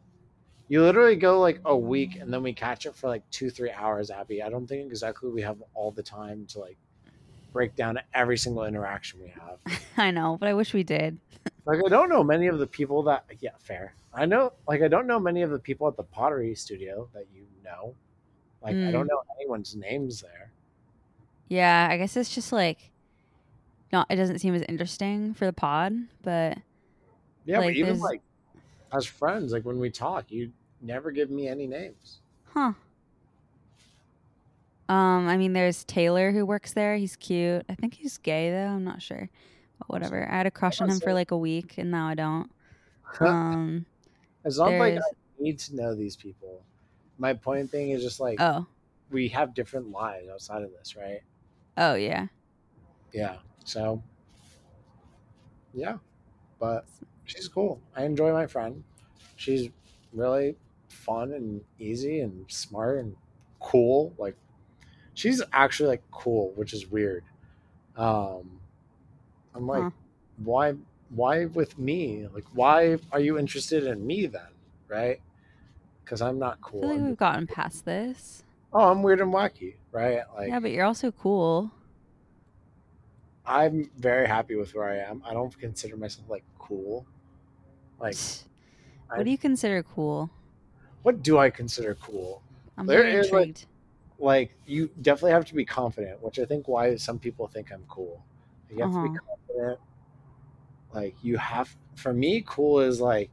You 0.70 0.82
literally 0.82 1.16
go 1.16 1.40
like 1.40 1.62
a 1.66 1.76
week 1.76 2.18
and 2.20 2.32
then 2.34 2.44
we 2.44 2.54
catch 2.54 2.86
it 2.86 2.96
for 2.96 3.08
like 3.08 3.24
two, 3.32 3.50
three 3.50 3.72
hours, 3.72 4.12
Abbie. 4.12 4.44
I 4.44 4.50
don't 4.50 4.68
think 4.68 4.86
exactly 4.88 5.30
we 5.30 5.42
have 5.42 5.62
all 5.74 5.92
the 5.92 6.04
time 6.04 6.46
to 6.48 6.60
like 6.60 6.78
break 7.54 7.76
down 7.76 8.00
every 8.14 8.38
single 8.38 8.66
interaction 8.66 9.22
we 9.22 9.30
have. 9.30 9.60
I 9.98 10.12
know, 10.12 10.38
but 10.40 10.50
I 10.50 10.54
wish 10.54 10.74
we 10.74 10.84
did. 10.84 11.18
Like 11.66 11.82
I 11.86 11.90
don't 11.90 12.08
know 12.08 12.24
many 12.24 12.48
of 12.48 12.60
the 12.60 12.68
people 12.68 13.04
that 13.04 13.26
yeah, 13.42 13.50
fair. 13.60 13.94
I 14.14 14.26
know 14.26 14.54
like 14.70 14.82
I 14.82 14.88
don't 14.88 15.06
know 15.06 15.20
many 15.20 15.42
of 15.42 15.50
the 15.50 15.60
people 15.60 15.86
at 15.90 15.98
the 15.98 16.04
pottery 16.04 16.56
studio 16.56 17.10
that 17.14 17.26
you 17.36 17.46
know. 17.62 17.94
Like 18.64 18.78
I 18.78 18.90
Mm. 18.90 18.92
don't 18.94 19.08
know 19.08 19.22
anyone's 19.38 19.76
names 19.76 20.22
there. 20.22 20.54
Yeah, 21.50 21.90
I 21.92 21.98
guess 21.98 22.16
it's 22.16 22.34
just 22.34 22.54
like 22.54 22.92
not 23.92 24.08
it 24.10 24.16
doesn't 24.16 24.40
seem 24.40 24.56
as 24.56 24.62
interesting 24.70 25.34
for 25.34 25.46
the 25.46 25.52
pod, 25.52 25.92
but 26.24 26.58
Yeah, 27.44 27.60
Like, 27.60 27.68
but 27.68 27.76
even 27.76 28.00
like 28.00 28.22
as 28.94 29.06
friends, 29.06 29.52
like 29.52 29.66
when 29.66 29.80
we 29.80 29.90
talk, 29.90 30.32
you 30.32 30.52
never 30.82 31.12
give 31.12 31.30
me 31.30 31.48
any 31.48 31.68
names. 31.68 32.20
huh. 32.54 32.74
Um, 34.90 35.28
I 35.28 35.36
mean 35.36 35.52
there's 35.52 35.84
Taylor 35.84 36.32
who 36.32 36.46
works 36.46 36.74
there. 36.74 36.96
He's 36.96 37.18
cute. 37.18 37.66
I 37.68 37.76
think 37.76 37.96
he's 37.96 38.18
gay 38.18 38.52
though, 38.52 38.68
I'm 38.68 38.86
not 38.86 39.02
sure. 39.02 39.30
But 39.80 39.90
whatever. 39.90 40.28
I 40.32 40.38
had 40.38 40.48
a 40.48 40.52
crush 40.52 40.80
on 40.80 40.90
him 40.90 41.00
for 41.00 41.14
like 41.14 41.32
a 41.32 41.38
week 41.38 41.76
and 41.78 41.92
now 41.92 42.08
I 42.08 42.16
don't. 42.16 42.50
Um 43.22 43.86
It's 44.46 44.58
not 44.58 44.72
like 44.74 44.98
I 44.98 45.02
need 45.40 45.60
to 45.60 45.76
know 45.76 45.94
these 45.94 46.16
people. 46.16 46.62
My 47.18 47.34
point 47.34 47.70
thing 47.70 47.90
is 47.90 48.02
just 48.02 48.20
like 48.20 48.40
oh. 48.40 48.66
we 49.12 49.28
have 49.30 49.54
different 49.54 49.92
lives 49.92 50.30
outside 50.30 50.62
of 50.62 50.72
this, 50.72 50.96
right? 50.96 51.22
Oh 51.78 51.96
yeah. 51.96 52.28
Yeah. 53.14 53.38
So 53.66 54.02
yeah. 55.74 55.98
But 56.60 56.86
she's 57.28 57.48
cool. 57.48 57.82
I 57.96 58.04
enjoy 58.06 58.32
my 58.34 58.48
friend. 58.48 58.84
She's 59.36 59.70
really 60.14 60.56
fun 60.90 61.34
and 61.34 61.62
easy 61.80 62.22
and 62.22 62.46
smart 62.52 63.00
and 63.00 63.16
cool. 63.60 64.14
Like 64.18 64.36
she's 65.14 65.42
actually 65.54 65.90
like 65.90 66.04
cool, 66.12 66.54
which 66.56 66.74
is 66.74 66.88
weird. 66.88 67.24
Um 67.96 68.60
I'm 69.54 69.68
like, 69.68 69.84
Huh. 69.84 69.90
why 70.38 70.74
why 71.10 71.46
with 71.46 71.78
me? 71.78 72.28
Like 72.34 72.46
why 72.54 72.98
are 73.12 73.20
you 73.20 73.38
interested 73.38 73.84
in 73.86 74.06
me 74.06 74.26
then? 74.28 74.52
Right? 74.88 75.22
Because 76.04 76.22
I'm 76.22 76.40
not 76.40 76.58
I 76.60 76.62
cool. 76.62 76.82
feel 76.82 76.90
like 76.90 76.98
I'm 77.00 77.06
we've 77.08 77.18
gotten 77.18 77.48
past 77.48 77.86
this. 77.86 78.44
oh, 78.74 78.92
I'm 78.92 79.04
weird 79.04 79.22
and 79.22 79.34
wacky, 79.34 79.76
right? 79.92 80.22
Like 80.36 80.50
yeah, 80.50 80.60
but 80.60 80.72
you're 80.72 80.86
also 80.86 81.12
cool. 81.12 81.72
I'm 83.46 83.90
very 83.98 84.28
happy 84.28 84.56
with 84.56 84.76
where 84.76 84.90
I 84.90 84.98
am. 84.98 85.24
I 85.26 85.34
don't 85.34 85.58
consider 85.58 85.96
myself 85.98 86.30
like 86.30 86.44
cool. 86.60 87.06
Like, 88.00 88.16
what 89.08 89.24
do 89.24 89.32
you 89.32 89.38
consider 89.38 89.84
cool? 89.84 90.30
what 91.04 91.24
do 91.24 91.38
I 91.38 91.50
consider 91.50 91.96
cool? 91.96 92.42
I'm 92.78 92.86
There 92.86 93.04
very 93.04 93.14
is, 93.16 93.32
like- 93.32 93.48
intrigued. 93.48 93.66
Like, 94.20 94.56
you 94.66 94.90
definitely 95.00 95.32
have 95.32 95.46
to 95.46 95.54
be 95.54 95.64
confident, 95.64 96.24
which 96.24 96.40
I 96.40 96.46
think 96.46 96.68
why 96.68 96.96
some 96.96 97.20
people 97.20 97.48
think 97.48 97.72
I'm 97.72 97.84
cool. 97.88 98.24
You 98.70 98.82
have 98.82 98.92
to 98.94 99.02
be 99.04 99.10
Uh-huh. 99.10 99.20
confident. 99.48 99.80
Like, 100.94 101.16
you 101.22 101.38
have. 101.38 101.76
For 101.96 102.14
me, 102.14 102.44
cool 102.46 102.80
is 102.80 103.00
like, 103.02 103.32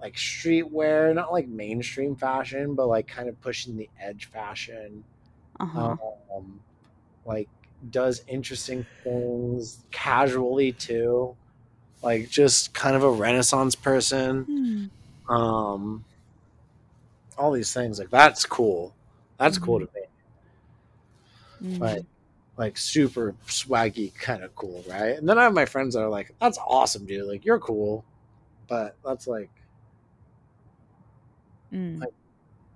like 0.00 0.14
streetwear, 0.16 1.14
not 1.14 1.32
like 1.32 1.48
mainstream 1.48 2.16
fashion, 2.16 2.74
but 2.74 2.86
like 2.88 3.06
kind 3.06 3.28
of 3.28 3.40
pushing 3.40 3.76
the 3.76 3.88
edge 4.00 4.26
fashion. 4.26 5.04
Uh-huh. 5.60 5.96
um, 6.34 6.60
like 7.24 7.48
does 7.90 8.24
interesting 8.26 8.84
things 9.04 9.84
casually 9.92 10.72
too 10.72 11.36
like 12.02 12.28
just 12.28 12.74
kind 12.74 12.96
of 12.96 13.02
a 13.04 13.10
renaissance 13.10 13.74
person. 13.74 14.90
Hmm. 15.28 15.32
um 15.34 16.04
all 17.38 17.52
these 17.52 17.72
things 17.72 17.98
like 17.98 18.10
that's 18.10 18.44
cool. 18.44 18.94
That's 19.38 19.58
cool 19.58 19.80
to 19.80 19.88
me. 19.94 20.02
Mhm. 21.76 21.80
like 21.80 22.04
like 22.56 22.76
super 22.76 23.34
swaggy 23.46 24.14
kind 24.14 24.42
of 24.44 24.54
cool 24.54 24.84
right? 24.88 25.16
And 25.16 25.28
then 25.28 25.38
i 25.38 25.44
have 25.44 25.54
my 25.54 25.64
friends 25.64 25.94
that 25.94 26.02
are 26.02 26.08
like 26.08 26.34
that's 26.40 26.58
awesome 26.66 27.06
dude. 27.06 27.26
Like 27.26 27.44
you're 27.44 27.58
cool. 27.60 28.04
But 28.68 28.96
that's 29.04 29.26
like 29.26 29.50
Mm. 31.72 32.00
like- 32.00 32.12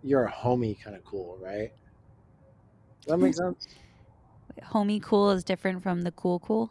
you're 0.03 0.25
a 0.25 0.33
homie 0.33 0.81
kind 0.81 0.97
of 0.97 1.05
cool 1.05 1.37
right? 1.41 1.73
Does 3.03 3.11
that 3.11 3.19
make 3.19 3.35
sense? 3.35 3.67
Homie 4.73 5.03
cool 5.03 5.31
is 5.31 5.45
different 5.45 5.83
from 5.83 6.03
the 6.03 6.13
cool 6.13 6.39
cool. 6.41 6.71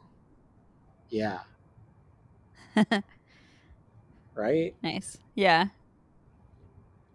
yeah 1.10 1.42
right 4.36 4.74
nice. 4.84 5.18
Yeah. 5.34 5.68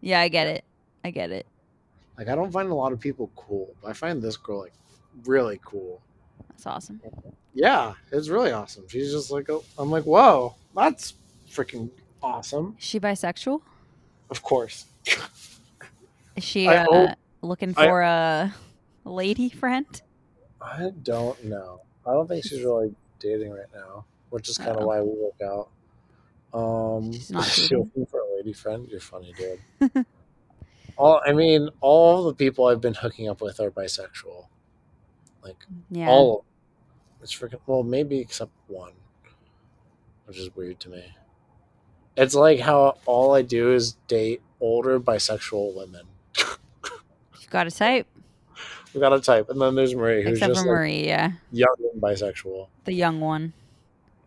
Yeah, 0.00 0.20
I 0.20 0.28
get 0.28 0.46
it. 0.46 0.64
I 1.04 1.10
get 1.10 1.30
it. 1.30 1.46
Like 2.16 2.28
I 2.28 2.34
don't 2.34 2.50
find 2.52 2.70
a 2.70 2.74
lot 2.74 2.92
of 2.92 3.00
people 3.00 3.30
cool, 3.36 3.74
but 3.82 3.88
I 3.88 3.92
find 3.92 4.20
this 4.22 4.36
girl 4.36 4.60
like 4.60 4.72
really 5.24 5.60
cool. 5.64 6.00
That's 6.48 6.66
awesome. 6.66 7.00
Yeah, 7.54 7.94
it's 8.12 8.28
really 8.28 8.52
awesome. 8.52 8.84
She's 8.88 9.10
just 9.12 9.30
like, 9.30 9.50
oh, 9.50 9.64
I'm 9.78 9.90
like, 9.90 10.04
whoa, 10.04 10.54
that's 10.74 11.14
freaking 11.50 11.90
awesome. 12.22 12.76
Is 12.78 12.84
she 12.84 13.00
bisexual? 13.00 13.60
Of 14.30 14.42
course. 14.42 14.86
Is 16.36 16.44
she 16.44 16.68
uh, 16.68 16.84
hope- 16.88 17.10
looking 17.42 17.74
for 17.74 18.02
a 18.02 18.54
lady 19.04 19.48
friend? 19.48 20.00
I 20.60 20.90
don't 21.02 21.42
know. 21.44 21.80
I 22.06 22.12
don't 22.12 22.28
think 22.28 22.44
she's 22.44 22.62
really 22.62 22.94
dating 23.18 23.52
right 23.52 23.66
now, 23.74 24.04
which 24.30 24.48
is 24.48 24.58
kind 24.58 24.76
of 24.76 24.84
why 24.86 25.00
we 25.00 25.10
work 25.10 25.40
out. 25.44 25.68
Um, 26.58 27.12
She's 27.12 27.30
not 27.30 27.44
she 27.44 27.62
dating? 27.62 27.78
looking 27.78 28.06
for 28.06 28.20
a 28.20 28.36
lady 28.36 28.52
friend. 28.52 28.88
You're 28.90 29.00
funny, 29.00 29.32
dude. 29.36 30.06
all 30.96 31.20
I 31.26 31.32
mean, 31.32 31.68
all 31.80 32.24
the 32.24 32.34
people 32.34 32.66
I've 32.66 32.80
been 32.80 32.94
hooking 32.94 33.28
up 33.28 33.40
with 33.40 33.60
are 33.60 33.70
bisexual. 33.70 34.46
Like 35.42 35.56
Yeah. 35.90 36.08
all 36.08 36.30
of 36.30 36.44
them. 36.44 36.46
It's 37.22 37.34
freaking 37.34 37.60
well, 37.66 37.82
maybe 37.82 38.18
except 38.18 38.50
one, 38.66 38.92
which 40.24 40.38
is 40.38 40.54
weird 40.56 40.80
to 40.80 40.88
me. 40.88 41.04
It's 42.16 42.34
like 42.34 42.60
how 42.60 42.96
all 43.06 43.34
I 43.34 43.42
do 43.42 43.72
is 43.72 43.96
date 44.08 44.42
older 44.60 44.98
bisexual 44.98 45.74
women. 45.76 46.06
You've 46.36 47.50
got 47.50 47.66
a 47.66 47.70
type. 47.70 48.06
We 48.94 49.00
got 49.00 49.12
a 49.12 49.20
type, 49.20 49.48
and 49.50 49.60
then 49.60 49.74
there's 49.76 49.94
Marie, 49.94 50.22
who's 50.24 50.32
Except 50.32 50.50
just 50.54 50.62
for 50.64 50.72
like 50.72 50.78
Marie, 50.80 51.06
yeah. 51.06 51.32
young 51.52 51.76
and 51.92 52.02
bisexual. 52.02 52.66
The 52.84 52.92
young 52.92 53.20
one. 53.20 53.52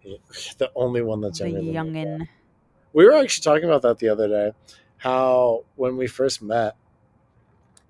The 0.58 0.72
only 0.76 1.02
one 1.02 1.22
that's 1.22 1.40
The 1.40 1.50
younger 1.50 1.72
than 1.72 1.94
youngin. 1.94 2.28
We 2.94 3.06
were 3.06 3.14
actually 3.14 3.44
talking 3.44 3.66
about 3.66 3.82
that 3.84 4.00
the 4.00 4.10
other 4.10 4.28
day. 4.28 4.52
How 4.98 5.64
when 5.76 5.98
we 5.98 6.08
first 6.08 6.42
met, 6.42 6.76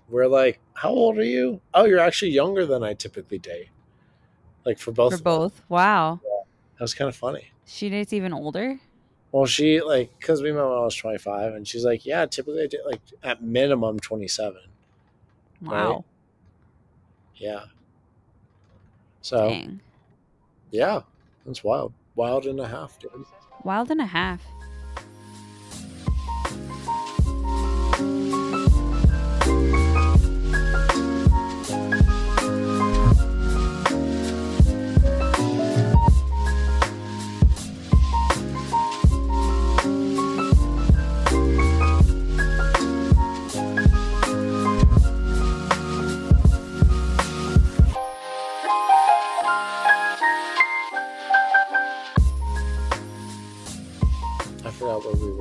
we're 0.09 0.27
like, 0.27 0.59
"How 0.75 0.89
old 0.89 1.17
are 1.17 1.23
you?" 1.23 1.61
Oh, 1.73 1.85
you're 1.85 1.99
actually 1.99 2.31
younger 2.31 2.65
than 2.65 2.83
I 2.83 2.93
typically 2.93 3.39
date. 3.39 3.69
Like 4.65 4.79
for 4.79 4.91
both. 4.91 5.17
For 5.17 5.23
both. 5.23 5.61
Wow. 5.69 6.21
That 6.23 6.81
was 6.81 6.93
kind 6.93 7.09
of 7.09 7.15
funny. 7.15 7.51
She 7.65 7.89
dates 7.89 8.13
even 8.13 8.33
older? 8.33 8.79
Well, 9.31 9.45
she 9.45 9.81
like 9.81 10.17
because 10.19 10.41
we 10.41 10.51
met 10.51 10.63
when 10.63 10.77
I 10.77 10.81
was 10.81 10.95
25, 10.95 11.53
and 11.53 11.67
she's 11.67 11.83
like, 11.83 12.05
"Yeah, 12.05 12.25
typically 12.25 12.63
I 12.63 12.67
date 12.67 12.85
like 12.85 13.01
at 13.23 13.41
minimum 13.41 13.99
27." 13.99 14.61
Wow. 15.61 16.05
Yeah. 17.35 17.65
So 19.21 19.49
Dang. 19.49 19.79
yeah, 20.71 21.01
that's 21.45 21.63
wild. 21.63 21.93
Wild 22.15 22.45
and 22.45 22.59
a 22.59 22.67
half, 22.67 22.99
dude. 22.99 23.11
Wild 23.63 23.89
and 23.91 24.01
a 24.01 24.05
half. 24.05 24.43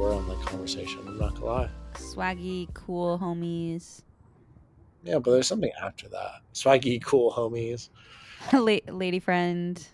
Were 0.02 0.12
on 0.12 0.26
the 0.28 0.34
conversation. 0.36 1.00
I'm 1.06 1.16
not 1.18 1.34
gonna 1.34 1.46
lie. 1.46 1.70
Swaggy, 1.94 2.72
cool 2.74 3.18
homies. 3.18 4.02
Yeah, 5.04 5.18
but 5.18 5.30
there's 5.32 5.46
something 5.46 5.70
after 5.80 6.08
that. 6.08 6.40
Swaggy, 6.54 7.02
cool 7.02 7.30
homies. 7.32 7.88
La- 8.52 8.92
lady 8.92 9.20
friend. 9.20 9.86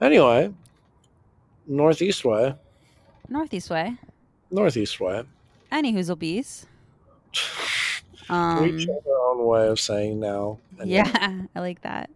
Anyway, 0.00 0.54
northeast 1.66 2.24
way, 2.24 2.54
Northeast 3.28 3.68
way. 3.68 3.96
northeast 4.50 5.00
way. 5.00 5.24
Any 5.72 5.90
bees. 6.14 6.66
we 8.28 8.34
Um, 8.34 8.78
chose 8.78 9.02
our 9.08 9.30
own 9.32 9.44
way 9.44 9.66
of 9.66 9.80
saying 9.80 10.20
no. 10.20 10.60
and 10.78 10.88
yeah, 10.88 11.42
I 11.56 11.60
like 11.60 11.80
that. 11.82 12.10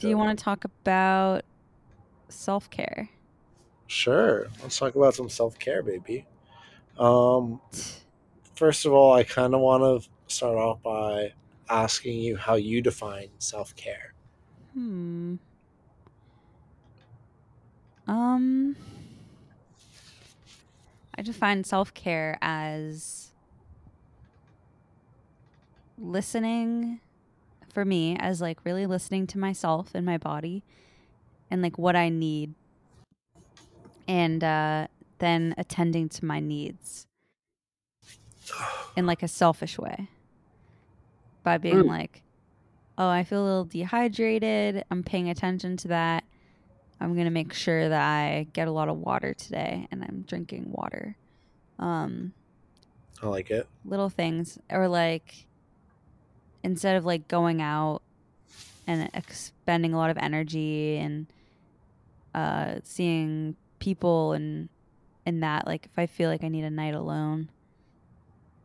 Do 0.00 0.08
you 0.08 0.18
want 0.18 0.36
to 0.36 0.42
talk 0.44 0.64
about 0.64 1.44
self 2.28 2.68
care? 2.70 3.08
Sure. 3.88 4.48
Let's 4.62 4.78
talk 4.78 4.94
about 4.94 5.14
some 5.14 5.30
self 5.30 5.58
care, 5.58 5.82
baby. 5.82 6.26
Um, 6.98 7.60
first 8.54 8.84
of 8.84 8.92
all, 8.92 9.14
I 9.14 9.24
kind 9.24 9.54
of 9.54 9.60
want 9.60 9.82
to 10.02 10.08
start 10.32 10.56
off 10.56 10.82
by 10.82 11.32
asking 11.70 12.20
you 12.20 12.36
how 12.36 12.54
you 12.54 12.82
define 12.82 13.30
self 13.38 13.74
care. 13.74 14.12
Hmm. 14.74 15.36
Um, 18.06 18.76
I 21.16 21.22
define 21.22 21.64
self 21.64 21.92
care 21.94 22.38
as 22.42 23.32
listening 25.98 27.00
for 27.72 27.86
me 27.86 28.16
as 28.20 28.40
like 28.42 28.64
really 28.64 28.86
listening 28.86 29.26
to 29.28 29.38
myself 29.38 29.94
and 29.94 30.04
my 30.04 30.18
body 30.18 30.62
and 31.50 31.62
like 31.62 31.78
what 31.78 31.96
I 31.96 32.08
need 32.08 32.54
and 34.08 34.42
uh 34.42 34.86
then 35.18 35.54
attending 35.58 36.08
to 36.08 36.24
my 36.24 36.40
needs 36.40 37.06
in 38.96 39.06
like 39.06 39.22
a 39.22 39.28
selfish 39.28 39.78
way 39.78 40.08
by 41.42 41.58
being 41.58 41.76
Mm. 41.82 41.88
like 41.88 42.22
oh 42.96 43.08
i 43.08 43.22
feel 43.24 43.42
a 43.42 43.46
little 43.46 43.64
dehydrated 43.64 44.84
i'm 44.90 45.02
paying 45.02 45.28
attention 45.28 45.76
to 45.78 45.88
that 45.88 46.24
i'm 47.00 47.12
going 47.14 47.26
to 47.26 47.30
make 47.30 47.52
sure 47.52 47.88
that 47.88 48.00
i 48.00 48.46
get 48.52 48.66
a 48.68 48.70
lot 48.72 48.88
of 48.88 48.96
water 48.98 49.34
today 49.34 49.86
and 49.90 50.02
i'm 50.02 50.24
drinking 50.26 50.72
water 50.72 51.16
um 51.78 52.32
I 53.22 53.26
like 53.26 53.50
it. 53.50 53.66
little 53.84 54.08
things 54.10 54.58
or 54.70 54.86
like 54.88 55.46
instead 56.62 56.96
of 56.96 57.04
like 57.04 57.26
going 57.28 57.60
out 57.60 58.00
and 58.86 59.10
expending 59.12 59.92
a 59.92 59.96
lot 59.98 60.10
of 60.10 60.16
energy 60.18 60.96
and 60.96 61.26
uh 62.34 62.76
seeing 62.84 63.56
people 63.88 64.32
and 64.32 64.68
and 65.24 65.42
that 65.42 65.66
like 65.66 65.86
if 65.86 65.98
i 65.98 66.06
feel 66.06 66.28
like 66.28 66.44
i 66.44 66.48
need 66.48 66.64
a 66.64 66.70
night 66.70 66.94
alone 66.94 67.48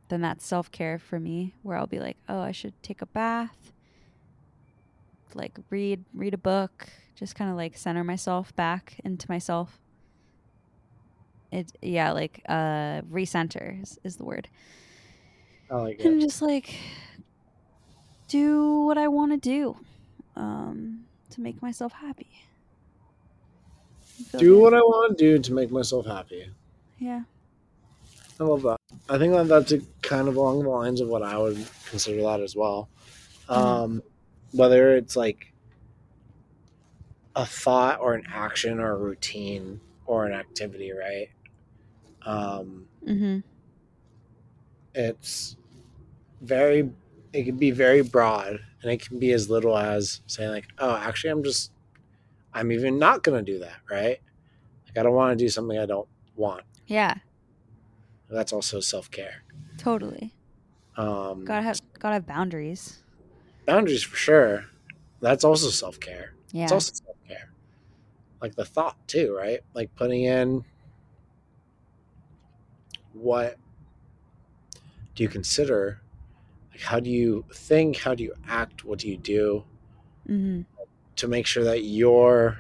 then 0.09 0.21
that's 0.21 0.45
self-care 0.45 0.99
for 0.99 1.19
me 1.19 1.53
where 1.63 1.78
i'll 1.78 1.88
be 1.88 1.99
like 1.99 2.17
oh 2.28 2.41
i 2.41 2.51
should 2.51 2.74
take 2.84 3.01
a 3.01 3.05
bath 3.05 3.71
like 5.34 5.57
read 5.69 6.03
read 6.13 6.34
a 6.34 6.38
book 6.38 6.89
just 7.15 7.36
kind 7.36 7.49
of 7.49 7.55
like 7.55 7.78
center 7.78 8.03
myself 8.03 8.55
back 8.55 8.99
into 9.03 9.26
myself 9.30 9.80
it 11.51 11.71
yeah 11.82 12.11
like 12.11 12.41
uh 12.49 13.01
recenter 13.11 13.82
is, 13.82 13.99
is 14.03 14.17
the 14.17 14.26
word 14.26 14.49
I 15.69 15.76
like 15.76 15.99
it. 15.99 16.05
and 16.05 16.19
just 16.19 16.41
like 16.41 16.76
do 18.28 18.80
what 18.80 18.97
I 18.97 19.07
want 19.07 19.32
to 19.32 19.38
do 19.38 19.78
um, 20.36 21.05
to 21.30 21.41
make 21.41 21.61
myself 21.61 21.93
happy. 21.93 22.47
Do 24.38 24.59
what 24.59 24.74
I 24.74 24.80
want 24.80 25.18
to 25.18 25.24
do 25.24 25.39
to 25.39 25.53
make 25.53 25.72
myself 25.72 26.05
happy. 26.05 26.47
Yeah. 26.97 27.24
I 28.39 28.43
love 28.43 28.61
that. 28.64 28.78
I 29.09 29.18
think 29.18 29.34
that 29.34 29.47
that's 29.47 29.72
a 29.72 29.82
kind 30.01 30.28
of 30.28 30.36
along 30.36 30.64
the 30.64 30.70
lines 30.70 31.01
of 31.01 31.07
what 31.07 31.24
I 31.24 31.38
would 31.38 31.64
consider 31.86 32.22
that 32.24 32.39
as 32.39 32.55
well. 32.55 32.89
Um, 33.49 34.01
whether 34.51 34.95
it's 34.95 35.16
like 35.16 35.53
a 37.36 37.45
thought 37.45 37.99
or 37.99 38.14
an 38.14 38.24
action 38.32 38.80
or 38.80 38.91
a 38.91 38.97
routine 38.97 39.80
or 40.05 40.26
an 40.26 40.34
activity, 40.34 40.91
right? 40.91 41.28
Um, 42.26 42.88
Mm-hmm. 43.05 43.39
it's 44.95 45.57
very, 46.41 46.89
it 47.34 47.43
can 47.43 47.57
be 47.57 47.72
very 47.72 48.01
broad 48.01 48.59
and 48.82 48.91
it 48.91 49.05
can 49.05 49.20
be 49.20 49.34
as 49.34 49.49
little 49.49 49.78
as 49.78 50.22
saying, 50.28 50.49
like, 50.51 50.68
oh, 50.80 50.95
actually, 50.95 51.32
I'm 51.32 51.43
just, 51.43 51.72
I'm 52.53 52.71
even 52.71 52.99
not 52.99 53.23
going 53.23 53.43
to 53.43 53.51
do 53.51 53.59
that, 53.59 53.77
right? 53.89 54.19
Like, 54.85 54.97
I 54.97 55.03
don't 55.03 55.13
want 55.13 55.37
to 55.37 55.43
do 55.43 55.49
something 55.49 55.77
I 55.77 55.85
don't 55.85 56.07
want. 56.35 56.63
Yeah. 56.87 57.15
That's 58.29 58.53
also 58.53 58.79
self 58.79 59.09
care. 59.11 59.43
Totally. 59.77 60.33
Um, 60.97 61.45
Gotta 61.45 61.63
have 61.63 61.81
gotta 61.99 62.13
have 62.15 62.27
boundaries. 62.27 63.03
boundaries 63.65 64.03
for 64.03 64.15
sure. 64.15 64.65
That's 65.21 65.43
also 65.43 65.69
self 65.69 65.99
care. 65.99 66.33
Yeah. 66.51 66.63
It's 66.63 66.71
also 66.71 66.93
self 66.93 67.17
care. 67.27 67.51
Like 68.41 68.55
the 68.55 68.65
thought 68.65 68.97
too, 69.07 69.35
right? 69.35 69.61
Like 69.73 69.95
putting 69.95 70.23
in 70.23 70.63
what 73.13 73.57
do 75.15 75.23
you 75.23 75.29
consider? 75.29 76.01
Like 76.71 76.81
how 76.81 76.99
do 76.99 77.09
you 77.09 77.45
think? 77.53 77.97
How 77.97 78.15
do 78.15 78.23
you 78.23 78.33
act? 78.47 78.83
What 78.83 78.99
do 78.99 79.07
you 79.09 79.17
do 79.17 79.63
mm-hmm. 80.29 80.61
To 81.18 81.28
make 81.28 81.45
sure 81.47 81.64
that 81.64 81.84
you're 81.84 82.59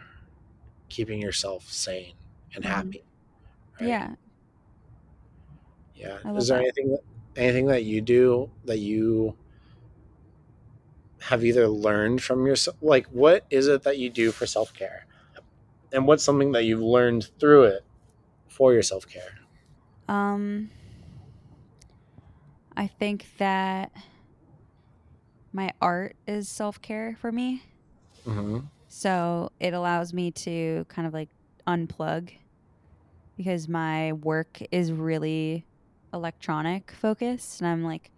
keeping 0.89 1.21
yourself 1.21 1.69
sane 1.71 2.15
and 2.55 2.63
Mhm. 2.63 2.67
happy? 2.67 3.03
right? 3.81 3.87
Yeah. 3.87 4.15
Yeah. 5.95 6.19
Is 6.35 6.47
there 6.47 6.57
that. 6.57 6.63
anything 6.63 6.89
that 6.91 7.01
anything 7.35 7.67
that 7.67 7.83
you 7.83 8.01
do 8.01 8.51
that 8.65 8.79
you 8.79 9.35
have 11.21 11.43
either 11.43 11.67
learned 11.67 12.21
from 12.21 12.45
yourself 12.45 12.75
like 12.81 13.05
what 13.07 13.45
is 13.49 13.67
it 13.67 13.83
that 13.83 13.97
you 13.97 14.09
do 14.09 14.31
for 14.31 14.45
self-care? 14.45 15.05
And 15.91 16.07
what's 16.07 16.23
something 16.23 16.51
that 16.53 16.63
you've 16.65 16.81
learned 16.81 17.29
through 17.39 17.63
it 17.65 17.85
for 18.47 18.73
your 18.73 18.83
self-care? 18.83 19.39
Um. 20.07 20.69
I 22.75 22.87
think 22.87 23.27
that 23.37 23.91
my 25.51 25.71
art 25.81 26.15
is 26.27 26.49
self 26.49 26.81
care 26.81 27.15
for 27.19 27.31
me. 27.31 27.63
Mm-hmm. 28.27 28.59
So 28.89 29.51
it 29.59 29.73
allows 29.73 30.13
me 30.13 30.31
to 30.31 30.85
kind 30.87 31.07
of 31.07 31.13
like 31.13 31.29
unplug 31.67 32.31
because 33.37 33.67
my 33.67 34.13
work 34.13 34.61
is 34.71 34.91
really 34.91 35.65
electronic 36.13 36.91
focused 36.91 37.59
and 37.59 37.67
I'm 37.67 37.83
like 37.83 38.11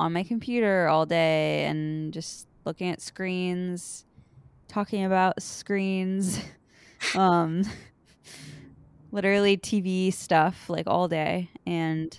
on 0.00 0.12
my 0.12 0.22
computer 0.22 0.88
all 0.88 1.06
day 1.06 1.64
and 1.64 2.12
just 2.12 2.46
looking 2.64 2.90
at 2.90 3.00
screens, 3.00 4.04
talking 4.66 5.04
about 5.04 5.42
screens, 5.42 6.40
um 7.14 7.62
literally 9.12 9.56
TV 9.56 10.12
stuff 10.12 10.68
like 10.68 10.86
all 10.86 11.08
day 11.08 11.48
and 11.64 12.18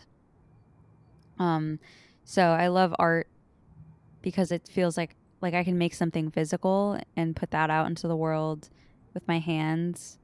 um 1.38 1.80
so 2.24 2.44
I 2.44 2.68
love 2.68 2.96
art 2.98 3.28
because 4.22 4.52
it 4.52 4.68
feels 4.68 4.98
like 4.98 5.16
like 5.42 5.54
I 5.54 5.64
can 5.64 5.78
make 5.78 5.94
something 5.94 6.30
physical 6.32 7.00
and 7.16 7.36
put 7.36 7.52
that 7.52 7.70
out 7.70 7.88
into 7.88 8.08
the 8.08 8.16
world 8.16 8.70
with 9.14 9.28
my 9.28 9.40
hands 9.40 10.18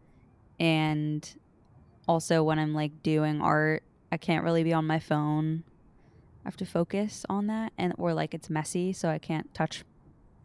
and 0.59 1.35
also 2.07 2.43
when 2.43 2.59
I'm 2.59 2.73
like 2.73 3.01
doing 3.03 3.41
art 3.41 3.83
I 4.11 4.17
can't 4.17 4.43
really 4.43 4.63
be 4.63 4.73
on 4.73 4.85
my 4.85 4.99
phone 4.99 5.63
I 6.45 6.47
have 6.47 6.57
to 6.57 6.65
focus 6.65 7.25
on 7.29 7.47
that 7.47 7.73
and 7.77 7.93
or 7.97 8.13
like 8.13 8.33
it's 8.33 8.49
messy 8.49 8.93
so 8.93 9.09
I 9.09 9.17
can't 9.17 9.53
touch 9.53 9.83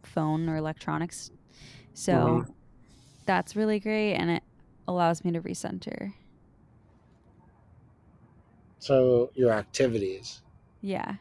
phone 0.03 0.49
or 0.49 0.55
electronics 0.55 1.31
so 1.93 2.13
Mhm. 2.13 2.53
that's 3.25 3.55
really 3.55 3.79
great 3.79 4.15
and 4.15 4.31
it 4.31 4.43
allows 4.87 5.23
me 5.23 5.31
to 5.31 5.41
recenter 5.41 6.13
So 8.79 9.31
your 9.35 9.51
activities. 9.51 10.41
yeah 10.81 11.15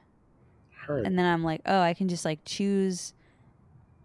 Heard. 0.86 1.05
and 1.07 1.18
then 1.18 1.26
I'm 1.26 1.44
like 1.44 1.61
oh 1.66 1.80
I 1.80 1.92
can 1.94 2.09
just 2.09 2.24
like 2.24 2.40
choose 2.46 3.12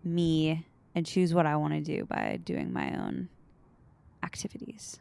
me 0.06 0.68
and 0.96 1.06
choose 1.06 1.34
what 1.34 1.46
I 1.46 1.58
want 1.58 1.74
to 1.74 1.82
do 1.82 2.06
by 2.06 2.38
doing 2.44 2.72
my 2.74 2.98
own 2.98 3.30
activities 4.24 5.00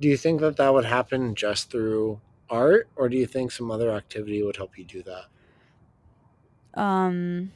do 0.00 0.08
you 0.08 0.16
think 0.16 0.40
that 0.40 0.56
that 0.56 0.72
would 0.72 0.84
happen 0.84 1.34
just 1.34 1.70
through 1.70 2.20
art 2.48 2.88
or 2.96 3.08
do 3.08 3.16
you 3.16 3.26
think 3.26 3.52
some 3.52 3.70
other 3.70 3.90
activity 3.90 4.42
would 4.42 4.56
help 4.56 4.76
you 4.78 4.84
do 4.84 5.02
that? 5.02 5.26
um 6.74 7.52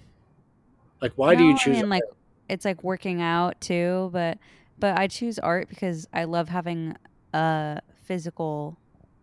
Like 1.00 1.12
why 1.14 1.34
do 1.36 1.44
you 1.44 1.54
choose 1.54 1.82
I 1.82 1.86
mean, 1.86 1.88
like 1.88 2.04
it's 2.48 2.64
like 2.64 2.82
working 2.82 3.20
out 3.22 3.60
too, 3.60 4.10
but 4.12 4.38
but 4.78 4.98
I 4.98 5.06
choose 5.08 5.38
art 5.38 5.68
because 5.68 6.06
I 6.12 6.24
love 6.24 6.48
having 6.48 6.94
a 7.32 7.80
physical 7.94 8.78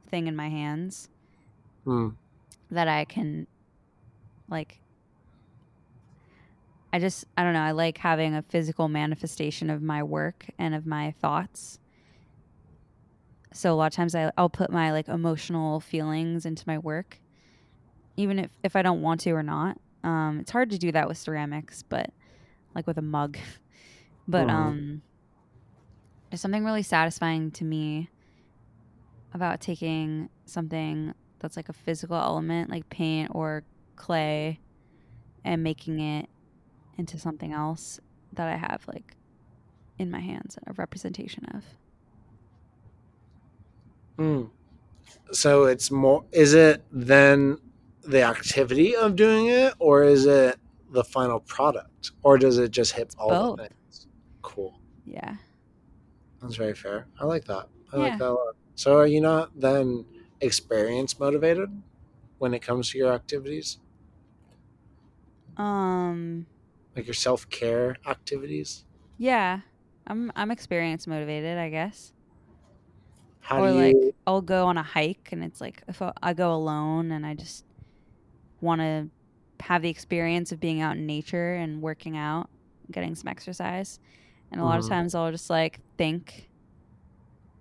thing 0.10 0.28
in 0.28 0.36
my 0.36 0.50
hands 0.50 1.10
Hmm. 1.86 2.10
that 2.70 2.88
I 2.88 3.06
can 3.06 3.48
like 4.48 4.81
I 6.94 7.00
just 7.00 7.26
I 7.38 7.44
don't 7.44 7.54
know, 7.54 7.62
I 7.62 7.72
like 7.72 7.98
having 7.98 8.36
a 8.36 8.42
physical 8.42 8.88
manifestation 8.88 9.70
of 9.70 9.82
my 9.82 10.04
work 10.04 10.46
and 10.58 10.76
of 10.76 10.86
my 10.86 11.12
thoughts. 11.20 11.80
So 13.54 13.74
a 13.74 13.76
lot 13.76 13.88
of 13.88 13.94
times 13.94 14.16
I 14.16 14.32
I'll 14.38 14.50
put 14.50 14.72
my 14.72 14.92
like 14.92 15.08
emotional 15.08 15.80
feelings 15.80 16.46
into 16.46 16.64
my 16.68 16.78
work 16.78 17.20
even 18.18 18.40
if 18.40 18.52
if 18.64 18.76
I 18.76 18.82
don't 18.82 19.02
want 19.02 19.22
to 19.22 19.32
or 19.32 19.44
not. 19.44 19.78
Um 20.04 20.40
it's 20.42 20.52
hard 20.52 20.70
to 20.72 20.78
do 20.78 20.92
that 20.92 21.08
with 21.08 21.18
ceramics, 21.18 21.84
but 21.84 22.12
like 22.76 22.88
with 22.88 22.98
a 22.98 23.04
mug. 23.04 23.38
But 24.28 24.50
um 24.50 25.02
there's 26.30 26.40
something 26.40 26.64
really 26.64 26.84
satisfying 26.84 27.52
to 27.52 27.66
me 27.66 28.10
about 29.34 29.60
taking 29.60 30.30
something 30.46 31.14
that's 31.40 31.58
like 31.58 31.68
a 31.68 31.74
physical 31.74 32.16
element, 32.16 32.70
like 32.70 32.88
paint 32.90 33.32
or 33.34 33.64
clay, 33.96 34.60
and 35.44 35.64
making 35.64 36.00
it 36.00 36.30
into 37.02 37.18
something 37.18 37.52
else 37.52 38.00
that 38.34 38.48
I 38.48 38.56
have 38.56 38.82
like 38.88 39.16
in 39.98 40.10
my 40.12 40.20
hands 40.20 40.58
a 40.68 40.74
representation 40.74 41.44
of. 41.46 41.64
Hmm. 44.18 44.44
So 45.32 45.66
it's 45.66 45.90
more. 45.90 46.24
Is 46.32 46.54
it 46.54 46.84
then 46.92 47.58
the 48.04 48.22
activity 48.22 48.96
of 48.96 49.16
doing 49.16 49.48
it, 49.48 49.74
or 49.80 50.04
is 50.04 50.26
it 50.26 50.58
the 50.92 51.04
final 51.04 51.40
product, 51.40 52.12
or 52.24 52.38
does 52.38 52.58
it 52.60 52.70
just 52.72 52.92
hit 52.94 53.16
all 53.18 53.30
both. 53.30 53.58
the 53.58 53.64
things? 53.64 54.08
Cool. 54.42 54.80
Yeah. 55.06 55.36
That's 56.42 56.56
very 56.56 56.76
fair. 56.76 57.08
I 57.20 57.26
like 57.26 57.46
that. 57.46 57.68
I 57.92 57.98
Yeah. 57.98 58.04
like 58.04 58.18
that 58.20 58.30
a 58.30 58.38
lot. 58.42 58.56
So 58.76 58.98
are 58.98 59.08
you 59.08 59.22
not 59.22 59.60
then 59.60 60.06
experience 60.42 61.20
motivated 61.20 61.70
when 62.40 62.54
it 62.54 62.62
comes 62.62 62.90
to 62.92 62.98
your 62.98 63.12
activities, 63.14 63.78
Um 65.58 66.46
like 66.96 67.06
your 67.08 67.14
self 67.14 67.50
care 67.50 67.98
activities? 68.06 68.86
yeah. 69.18 69.62
I'm 70.08 70.32
I'm 70.36 70.52
experience 70.52 71.06
motivated, 71.08 71.58
I 71.58 71.70
guess. 71.70 72.14
How 73.42 73.62
or 73.62 73.72
like 73.72 73.98
you? 73.98 74.14
I'll 74.28 74.42
go 74.42 74.68
on 74.68 74.78
a 74.78 74.84
hike 74.84 75.30
and 75.32 75.44
it's 75.44 75.62
like 75.62 75.84
if 75.88 76.02
I 76.02 76.14
I 76.22 76.34
go 76.34 76.54
alone 76.54 77.12
and 77.12 77.26
I 77.26 77.34
just 77.36 77.66
want 78.62 78.82
to 78.82 79.12
have 79.62 79.82
the 79.84 79.90
experience 79.90 80.52
of 80.52 80.60
being 80.60 80.82
out 80.82 80.98
in 80.98 81.08
nature 81.08 81.56
and 81.56 81.82
working 81.82 82.18
out, 82.18 82.50
getting 82.92 83.16
some 83.16 83.30
exercise. 83.30 84.00
And 84.52 84.62
a 84.62 84.66
lot 84.66 84.80
of 84.80 84.86
Mhm. 84.86 84.90
times 84.90 85.16
I'll 85.16 85.32
just 85.32 85.50
like 85.50 85.82
think 85.98 86.52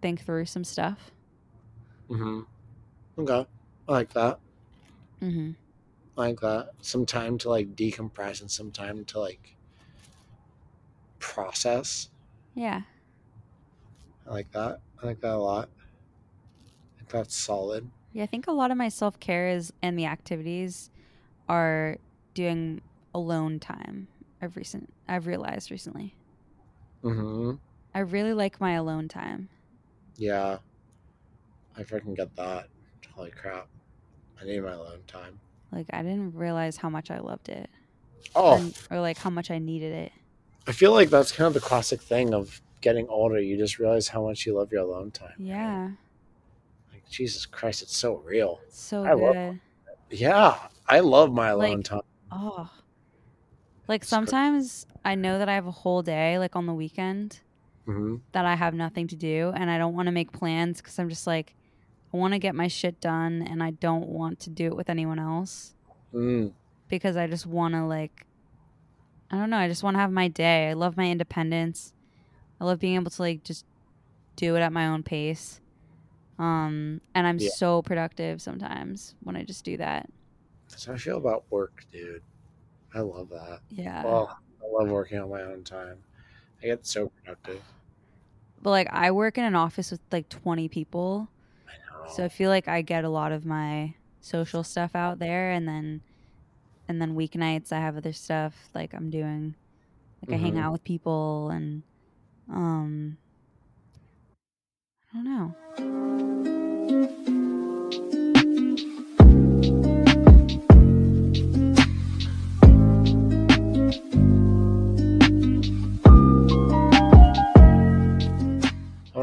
think 0.03 0.21
through 0.23 0.47
some 0.47 0.65
stuff. 0.65 1.11
Mm-hmm. 2.09 2.41
Okay, 3.23 3.47
I 3.89 3.93
like 3.93 4.13
that. 4.15 4.41
Mhm. 5.21 5.60
Like 6.29 6.41
that. 6.41 6.71
Some 6.81 7.07
time 7.07 7.39
to 7.39 7.49
like 7.49 7.75
decompress 7.75 8.41
and 8.41 8.51
some 8.51 8.71
time 8.71 9.05
to 9.07 9.21
like 9.21 9.57
process. 11.19 12.11
Yeah. 12.55 12.83
I 14.27 14.31
like 14.31 14.51
that. 14.53 14.81
I 15.03 15.07
like 15.07 15.21
that 15.21 15.35
a 15.35 15.39
lot. 15.39 15.69
I 16.95 16.99
think 16.99 17.09
that's 17.11 17.35
solid. 17.35 17.91
Yeah, 18.13 18.25
I 18.25 18.27
think 18.27 18.47
a 18.47 18.53
lot 18.53 18.71
of 18.71 18.77
my 18.77 18.89
self-care 18.89 19.49
is 19.49 19.73
and 19.83 19.99
the 19.99 20.07
activities 20.07 20.91
are 21.49 21.99
doing 22.35 22.83
alone 23.15 23.59
time. 23.59 24.09
I've 24.43 24.57
recent 24.57 24.93
I've 25.09 25.27
realized 25.27 25.71
recently. 25.71 26.15
hmm 27.03 27.55
I 27.95 28.01
really 28.01 28.35
like 28.35 28.61
my 28.61 28.73
alone 28.73 29.09
time. 29.09 29.49
Yeah, 30.17 30.59
I 31.77 31.83
freaking 31.83 32.15
get 32.17 32.37
that. 32.37 32.69
Holy 33.15 33.31
crap! 33.31 33.69
I 34.41 34.45
need 34.45 34.61
my 34.61 34.73
alone 34.73 35.03
time. 35.07 35.41
Like 35.73 35.87
I 35.93 36.03
didn't 36.03 36.35
realize 36.35 36.77
how 36.77 36.89
much 36.91 37.11
I 37.11 37.19
loved 37.21 37.49
it. 37.49 37.69
Oh, 38.35 38.57
and- 38.59 38.79
or 38.91 39.01
like 39.01 39.19
how 39.19 39.31
much 39.31 39.51
I 39.51 39.59
needed 39.59 39.93
it. 39.93 40.13
I 40.67 40.73
feel 40.73 40.93
like 40.93 41.11
that's 41.11 41.33
kind 41.33 41.47
of 41.49 41.55
the 41.55 41.61
classic 41.61 42.01
thing 42.03 42.35
of 42.35 42.61
getting 42.81 43.09
older. 43.09 43.41
You 43.41 43.57
just 43.57 43.79
realize 43.79 44.09
how 44.09 44.23
much 44.27 44.47
you 44.47 44.55
love 44.55 44.71
your 44.73 44.83
alone 44.83 45.11
time. 45.11 45.35
Yeah. 45.39 45.91
Like 46.93 47.09
Jesus 47.09 47.47
Christ, 47.47 47.83
it's 47.83 47.97
so 47.97 48.17
real. 48.17 48.61
it's 48.67 48.81
So 48.81 49.05
I 49.05 49.15
love 49.15 49.35
good. 49.35 49.61
Yeah, 50.11 50.59
I 50.89 51.01
love 51.01 51.33
my 51.33 51.49
alone 51.49 51.77
Like- 51.79 51.85
time. 51.85 52.01
Oh. 52.31 52.71
Like 53.89 54.03
It's 54.03 54.11
sometimes 54.11 54.87
I 55.05 55.15
know 55.15 55.39
that 55.39 55.49
I 55.49 55.55
have 55.55 55.67
a 55.67 55.71
whole 55.73 56.03
day, 56.03 56.39
like 56.39 56.55
on 56.57 56.67
the 56.67 56.75
weekend, 56.75 57.41
hmm 57.87 58.17
that 58.33 58.45
I 58.45 58.55
have 58.55 58.75
nothing 58.75 59.09
to 59.09 59.17
do 59.17 59.53
and 59.57 59.71
I 59.71 59.79
don't 59.79 59.95
want 59.95 60.07
to 60.07 60.13
make 60.13 60.31
plans 60.33 60.77
because 60.81 60.99
I'm 60.99 61.09
just 61.09 61.27
like, 61.27 61.55
I 62.13 62.17
want 62.17 62.33
to 62.35 62.39
get 62.39 62.55
my 62.55 62.69
shit 62.69 63.01
done 63.01 63.43
and 63.49 63.63
I 63.63 63.71
don't 63.71 64.09
want 64.09 64.41
to 64.41 64.51
do 64.51 64.67
it 64.67 64.77
with 64.77 64.91
anyone 64.91 65.19
else 65.19 65.75
Mm. 66.13 66.53
because 66.89 67.17
I 67.17 67.27
just 67.29 67.47
want 67.47 67.75
to, 67.75 67.85
like, 67.85 68.27
I 69.31 69.37
don't 69.39 69.49
know. 69.51 69.59
I 69.59 69.69
just 69.69 69.85
want 69.85 69.95
to 69.95 70.01
have 70.01 70.11
my 70.11 70.27
day. 70.27 70.71
I 70.71 70.73
love 70.73 70.97
my 70.97 71.09
independence. 71.09 71.93
I 72.61 72.65
love 72.65 72.81
being 72.81 72.97
able 72.97 73.11
to, 73.13 73.23
like, 73.23 73.45
just 73.45 73.65
do 74.35 74.57
it 74.57 74.61
at 74.61 74.73
my 74.73 74.89
own 74.89 75.05
pace. 75.05 75.61
Um, 76.39 77.01
and 77.15 77.27
I'm 77.29 77.39
Yeah. 77.39 77.51
so 77.51 77.83
productive 77.83 78.43
sometimes 78.43 79.15
when 79.23 79.37
I 79.37 79.45
just 79.45 79.65
do 79.65 79.77
that. 79.77 80.11
That's 80.69 80.85
how 80.87 80.95
I 80.95 80.97
feel 80.97 81.19
about 81.19 81.45
work, 81.51 81.85
dude. 81.93 82.23
I 82.93 83.01
love 83.01 83.29
that. 83.29 83.61
Yeah. 83.71 84.03
Oh, 84.05 84.31
I 84.61 84.67
love 84.67 84.91
working 84.91 85.19
on 85.21 85.31
my 85.31 85.43
own 85.43 85.63
time. 85.63 85.99
I 86.63 86.67
get 86.67 86.85
so 86.87 87.09
productive. 87.09 87.63
But 88.63 88.71
like 88.71 88.89
I 88.91 89.11
work 89.13 89.39
in 89.39 89.45
an 89.45 89.55
office 89.55 89.91
with 89.93 90.01
like 90.11 90.29
20 90.29 90.69
people. 90.69 91.29
So 92.11 92.25
I 92.25 92.29
feel 92.29 92.51
like 92.51 92.67
I 92.69 92.83
get 92.83 93.05
a 93.05 93.09
lot 93.09 93.33
of 93.33 93.45
my 93.47 93.95
social 94.21 94.63
stuff 94.65 94.95
out 94.95 95.19
there 95.19 95.51
and 95.53 95.67
then 95.67 96.03
and 96.89 97.01
then 97.01 97.15
weeknights 97.15 97.73
I 97.73 97.79
have 97.81 97.97
other 97.97 98.13
stuff 98.13 98.69
like 98.75 98.93
I'm 98.95 99.11
doing 99.11 99.55
like 100.23 100.35
I 100.39 100.43
hang 100.43 100.55
Mhm. 100.55 100.63
out 100.65 100.73
with 100.73 100.85
people 100.85 101.51
and 101.51 101.83
um 102.53 103.17
I 105.13 105.17
don't 105.17 105.25
know. 105.25 107.17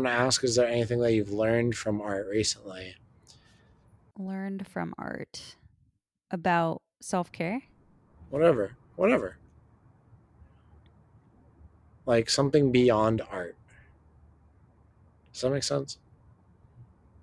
Want 0.07 0.17
to 0.17 0.25
ask: 0.25 0.43
Is 0.43 0.55
there 0.55 0.67
anything 0.67 0.99
that 1.01 1.13
you've 1.13 1.31
learned 1.31 1.75
from 1.75 2.01
art 2.01 2.27
recently? 2.27 2.95
Learned 4.17 4.67
from 4.67 4.93
art 4.97 5.55
about 6.31 6.81
self-care. 7.01 7.63
Whatever, 8.29 8.75
whatever. 8.95 9.37
Like 12.05 12.29
something 12.29 12.71
beyond 12.71 13.21
art. 13.29 13.55
Does 15.33 15.41
that 15.41 15.51
make 15.51 15.63
sense? 15.63 15.97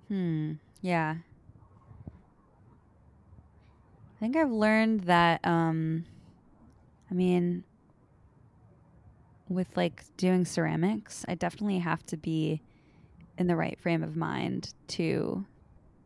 Hmm. 0.09 0.53
Yeah. 0.83 1.17
I 4.17 4.21
think 4.21 4.37
I've 4.37 4.51
learned 4.51 5.01
that 5.01 5.45
um 5.45 6.05
I 7.11 7.15
mean 7.15 7.65
with 9.49 9.77
like 9.77 10.05
doing 10.17 10.45
ceramics, 10.45 11.25
I 11.29 11.35
definitely 11.35 11.79
have 11.81 12.05
to 12.07 12.17
be 12.17 12.63
in 13.39 13.47
the 13.47 13.57
right 13.57 13.79
frame 13.81 14.03
of 14.03 14.17
mind 14.17 14.73
to 14.89 15.45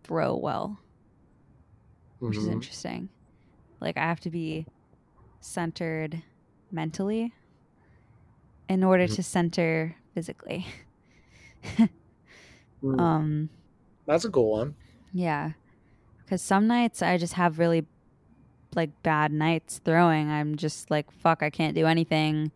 throw 0.05 0.35
well, 0.37 0.79
which 2.21 2.37
is 2.37 2.47
Mhm. 2.47 2.53
interesting. 2.53 3.09
Like 3.81 3.97
I 3.97 4.03
have 4.03 4.21
to 4.21 4.31
be 4.31 4.67
centered 5.41 6.23
mentally 6.71 7.33
in 8.69 8.83
order 8.85 9.05
Mhm. 9.07 9.15
to 9.17 9.23
center 9.23 9.97
physically. 10.15 10.67
Mm, 12.83 13.01
um 13.01 13.51
That's 14.07 14.25
a 14.25 14.31
cool 14.31 14.53
one. 14.53 14.77
Yeah. 15.13 15.53
Because 16.25 16.41
some 16.43 16.67
nights 16.69 17.03
I 17.03 17.19
just 17.19 17.35
have 17.35 17.59
really 17.59 17.85
like 18.77 18.91
bad 19.03 19.33
nights 19.33 19.81
throwing. 19.85 20.31
I'm 20.31 20.55
just 20.57 20.89
like, 20.91 21.11
fuck, 21.11 21.43
I 21.43 21.51
can't 21.51 21.75
do 21.75 21.87
anything. 21.87 22.53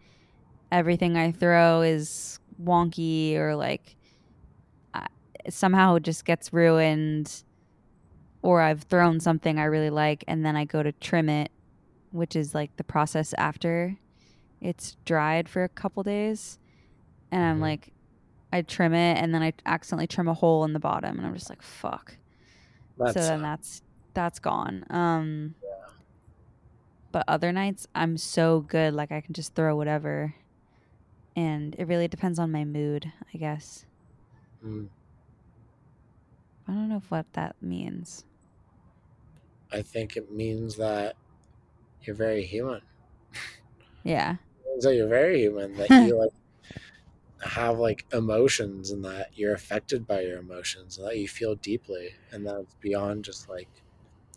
Everything 0.70 1.16
I 1.16 1.32
throw 1.32 1.80
is 1.82 2.38
wonky 2.62 3.34
or 3.34 3.56
like 3.56 3.96
somehow 5.50 5.96
it 5.96 6.02
just 6.02 6.24
gets 6.24 6.52
ruined. 6.52 7.44
Or 8.42 8.60
I've 8.60 8.82
thrown 8.82 9.20
something 9.20 9.58
I 9.58 9.64
really 9.64 9.90
like 9.90 10.24
and 10.26 10.44
then 10.44 10.56
I 10.56 10.64
go 10.64 10.82
to 10.82 10.90
trim 10.92 11.28
it, 11.28 11.52
which 12.10 12.34
is 12.34 12.54
like 12.54 12.76
the 12.76 12.84
process 12.84 13.32
after 13.38 13.96
it's 14.60 14.96
dried 15.04 15.48
for 15.48 15.62
a 15.64 15.68
couple 15.68 16.02
days. 16.02 16.58
And 17.30 17.42
I'm 17.44 17.58
Mhm. 17.58 17.62
like, 17.62 17.92
I 18.52 18.62
trim 18.62 18.94
it 18.94 19.18
and 19.18 19.34
then 19.34 19.42
I 19.42 19.52
accidentally 19.64 20.08
trim 20.08 20.28
a 20.28 20.34
hole 20.34 20.64
in 20.64 20.72
the 20.72 20.80
bottom 20.80 21.18
and 21.18 21.26
I'm 21.26 21.34
just 21.34 21.50
like, 21.50 21.62
fuck 21.62 22.16
That's 22.98 23.14
so 23.14 23.20
then 23.20 23.42
that's 23.42 23.82
that's 24.14 24.38
gone 24.38 24.84
um 24.90 25.54
but 27.12 27.24
other 27.28 27.52
nights 27.52 27.86
i'm 27.94 28.16
so 28.16 28.60
good 28.60 28.94
like 28.94 29.10
i 29.12 29.20
can 29.20 29.34
just 29.34 29.54
throw 29.54 29.76
whatever 29.76 30.34
and 31.36 31.74
it 31.78 31.86
really 31.86 32.08
depends 32.08 32.38
on 32.38 32.50
my 32.52 32.64
mood 32.64 33.10
i 33.34 33.38
guess 33.38 33.84
Mm, 34.64 34.88
i 36.66 36.72
don't 36.72 36.88
know 36.88 36.96
if 36.96 37.10
what 37.10 37.32
that 37.34 37.54
means 37.62 38.24
I 39.72 39.82
think 39.82 40.16
it 40.16 40.30
means 40.30 40.76
that 40.76 41.16
you're 42.02 42.16
very 42.16 42.44
human. 42.44 42.82
yeah 44.04 44.36
It 44.64 44.70
means 44.70 44.84
that 44.84 44.94
you're 44.96 45.08
very 45.08 45.40
human. 45.40 45.76
That 45.76 45.90
you 45.94 46.18
like 46.18 46.32
have 47.44 47.78
like 47.78 48.06
emotions 48.12 48.90
and 48.90 49.04
that 49.04 49.36
you're 49.36 49.54
affected 49.54 50.06
by 50.06 50.20
your 50.20 50.38
emotions 50.38 50.96
and 50.98 51.06
that 51.06 51.18
you 51.18 51.26
feel 51.26 51.54
deeply 51.56 52.10
and 52.30 52.46
that 52.46 52.56
it's 52.60 52.74
beyond 52.76 53.24
just 53.24 53.48
like 53.48 53.68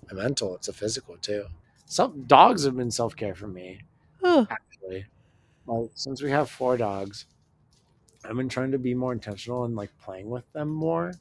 a 0.09 0.15
mental. 0.15 0.55
It's 0.55 0.67
a 0.69 0.73
physical 0.73 1.17
too. 1.17 1.47
Some 1.85 2.23
dogs 2.25 2.65
have 2.65 2.77
been 2.77 2.91
self 2.91 3.15
care 3.15 3.35
for 3.35 3.47
me. 3.47 3.81
actually. 4.49 5.07
Like 5.67 5.91
since 5.95 6.21
we 6.21 6.31
have 6.31 6.49
four 6.49 6.77
dogs, 6.77 7.27
I've 8.25 8.35
been 8.37 8.49
trying 8.49 8.71
to 8.71 8.79
be 8.79 8.93
more 8.95 9.13
intentional 9.13 9.65
and 9.65 9.75
like 9.75 9.97
playing 9.99 10.29
with 10.29 10.51
them 10.53 10.69
more. 10.69 11.13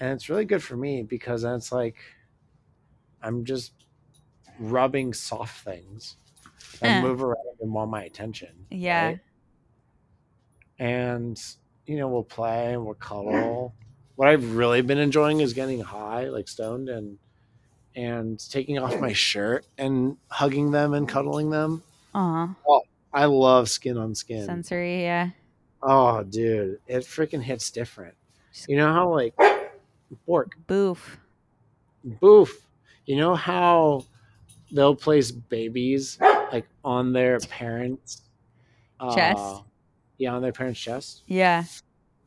And 0.00 0.10
it's 0.12 0.28
really 0.28 0.44
good 0.44 0.62
for 0.62 0.76
me 0.76 1.02
because 1.02 1.42
then 1.42 1.54
it's 1.54 1.72
like 1.72 1.96
I'm 3.22 3.44
just 3.44 3.72
rubbing 4.58 5.12
soft 5.14 5.64
things 5.64 6.16
and 6.80 7.04
Eh. 7.04 7.08
move 7.08 7.22
around 7.22 7.36
and 7.60 7.72
want 7.72 7.90
my 7.90 8.04
attention. 8.04 8.66
Yeah. 8.70 9.06
right? 9.06 9.20
And 10.78 11.40
you 11.86 11.96
know, 11.96 12.08
we'll 12.08 12.22
play 12.24 12.72
and 12.74 12.84
we'll 12.84 12.94
cuddle. 12.94 13.74
What 14.16 14.28
I've 14.28 14.54
really 14.54 14.82
been 14.82 14.98
enjoying 14.98 15.40
is 15.40 15.52
getting 15.52 15.80
high, 15.80 16.28
like 16.28 16.48
stoned, 16.48 16.88
and 16.88 17.18
and 17.94 18.38
taking 18.50 18.78
off 18.78 18.98
my 19.00 19.12
shirt 19.12 19.66
and 19.78 20.16
hugging 20.28 20.70
them 20.70 20.94
and 20.94 21.08
cuddling 21.08 21.50
them. 21.50 21.82
Aw. 22.14 22.54
I 23.12 23.26
love 23.26 23.68
skin 23.68 23.98
on 23.98 24.14
skin. 24.14 24.46
Sensory, 24.46 25.02
yeah. 25.02 25.30
Oh, 25.82 26.22
dude, 26.22 26.78
it 26.86 27.00
freaking 27.04 27.42
hits 27.42 27.70
different. 27.70 28.14
You 28.68 28.76
know 28.76 28.92
how 28.92 29.12
like 29.14 29.34
Bork, 30.26 30.56
Boof. 30.66 31.18
boof. 32.04 32.66
You 33.06 33.16
know 33.16 33.34
how 33.34 34.04
they'll 34.70 34.94
place 34.94 35.30
babies 35.30 36.18
like 36.52 36.66
on 36.84 37.12
their 37.12 37.38
parents' 37.40 38.22
uh, 39.00 39.14
Chest? 39.14 39.62
Yeah, 40.18 40.34
on 40.34 40.42
their 40.42 40.52
parents' 40.52 40.78
chest. 40.80 41.22
Yeah. 41.26 41.64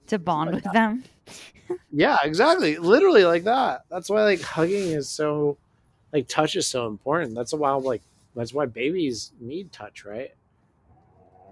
To 0.08 0.20
bond 0.20 0.52
Like 0.52 0.64
with 0.64 0.74
them. 0.74 1.04
Yeah, 1.92 2.18
exactly. 2.24 2.78
Literally 2.78 3.26
like 3.26 3.46
that. 3.46 3.86
That's 3.90 4.08
why 4.10 4.24
like 4.24 4.42
hugging 4.42 4.92
is 4.92 5.10
so 5.10 5.58
like 6.14 6.28
touch 6.28 6.56
is 6.56 6.68
so 6.68 6.86
important. 6.88 7.34
That's 7.34 7.54
why 7.54 7.72
like 7.72 8.04
that's 8.36 8.54
why 8.54 8.68
babies 8.68 9.32
need 9.40 9.72
touch, 9.72 10.06
right? 10.06 10.32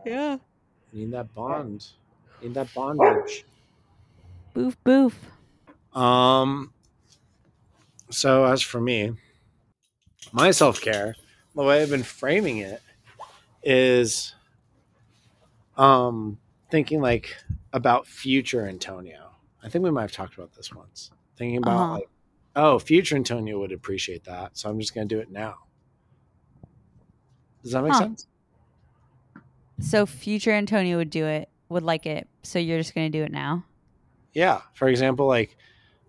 Yeah. 0.06 0.38
Need 0.92 1.12
that 1.14 1.34
bond. 1.34 1.88
Need 2.44 2.54
that 2.54 2.72
bondage. 2.76 3.46
Boof 4.54 4.78
boof. 4.84 5.18
Um 5.94 6.74
so 8.10 8.46
as 8.46 8.62
for 8.62 8.80
me, 8.80 9.12
my 10.32 10.52
self-care, 10.52 11.16
the 11.56 11.64
way 11.64 11.82
I've 11.82 11.90
been 11.90 12.04
framing 12.04 12.58
it 12.58 12.82
is 13.64 14.36
um 15.78 16.40
thinking 16.70 17.02
like 17.02 17.36
about 17.72 18.08
future 18.08 18.68
Antonio. 18.68 19.32
I 19.64 19.70
think 19.70 19.84
we 19.84 19.92
might 19.92 20.02
have 20.02 20.12
talked 20.12 20.36
about 20.36 20.54
this 20.54 20.74
once. 20.74 21.12
Thinking 21.36 21.58
about 21.58 21.78
Uh-huh. 21.80 21.94
like 21.96 22.10
oh, 22.56 22.78
future 22.80 23.16
Antonio 23.16 23.60
would 23.60 23.72
appreciate 23.72 24.26
that, 24.26 24.58
so 24.58 24.70
I'm 24.70 24.80
just 24.80 24.94
going 24.94 25.08
to 25.08 25.16
do 25.16 25.20
it 25.20 25.32
now. 25.32 25.58
Does 27.64 27.72
that 27.72 27.82
make 27.84 27.94
Huh. 27.94 28.00
sense? 28.00 28.28
So 29.80 30.06
future 30.06 30.52
Antonio 30.52 30.98
would 30.98 31.10
do 31.10 31.26
it, 31.26 31.50
would 31.70 31.84
like 31.84 32.06
it. 32.06 32.28
So 32.44 32.60
you're 32.60 32.78
just 32.80 32.94
gonna 32.96 33.10
do 33.10 33.24
it 33.24 33.32
now? 33.32 33.66
Yeah. 34.34 34.62
For 34.74 34.88
example, 34.88 35.28
like 35.28 35.58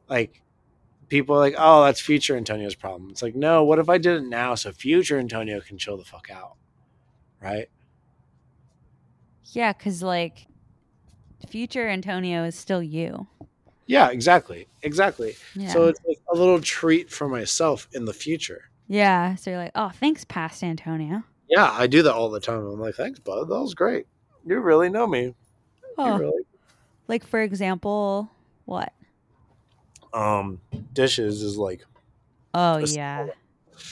like 0.09 0.40
people 1.09 1.34
are 1.36 1.38
like, 1.40 1.55
"Oh, 1.59 1.84
that's 1.84 2.00
future 2.00 2.36
Antonio's 2.36 2.74
problem." 2.74 3.11
It's 3.11 3.22
like, 3.22 3.34
"No, 3.34 3.64
what 3.64 3.78
if 3.78 3.88
I 3.88 3.98
did 3.98 4.16
it 4.22 4.26
now 4.28 4.55
so 4.55 4.72
future 4.72 5.18
Antonio 5.18 5.61
can 5.61 5.78
chill 5.78 5.96
the 5.96 6.05
fuck 6.05 6.28
out?" 6.30 6.55
Right? 7.42 7.68
Yeah, 9.52 9.72
because 9.72 10.02
like 10.02 10.46
future 11.48 11.88
Antonio 11.88 12.44
is 12.44 12.55
still 12.55 12.82
you. 12.82 13.26
Yeah, 13.86 14.09
exactly. 14.11 14.66
Exactly. 14.82 15.36
Yeah. 15.55 15.68
So 15.68 15.86
it's 15.88 16.00
like 16.09 16.18
a 16.32 16.34
little 16.36 16.61
treat 16.61 17.11
for 17.11 17.28
myself 17.28 17.86
in 17.92 18.07
the 18.07 18.14
future. 18.14 18.70
yeah. 18.88 19.34
So 19.34 19.50
you're 19.50 19.59
like, 19.61 19.72
oh, 19.74 19.90
thanks, 19.90 20.24
past 20.24 20.62
Antonio. 20.64 21.22
Yeah, 21.50 21.70
I 21.70 21.86
do 21.86 22.02
that 22.02 22.14
all 22.14 22.30
the 22.30 22.40
time. 22.40 22.64
I'm 22.66 22.80
like, 22.80 22.94
"Thanks, 22.94 23.20
bud. 23.20 23.44
That 23.48 23.61
was 23.61 23.74
great. 23.74 24.07
You 24.46 24.59
really 24.61 24.88
know 24.88 25.07
me. 25.07 25.22
You 25.24 25.34
Oh, 25.98 26.16
really 26.18 26.42
like 27.07 27.24
for 27.26 27.40
example, 27.42 28.30
what? 28.64 28.92
Um 30.14 30.60
dishes 30.92 31.42
is 31.42 31.58
like 31.58 31.84
Oh 32.54 32.78
yeah, 32.78 33.30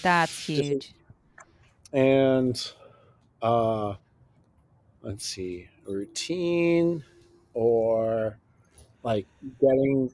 that's 0.03 0.39
huge. 0.49 0.95
and 1.93 2.73
uh 3.43 3.95
let's 5.03 5.27
see 5.27 5.69
routine 5.87 7.05
or 7.55 8.39
like 9.05 9.27
getting 9.61 10.13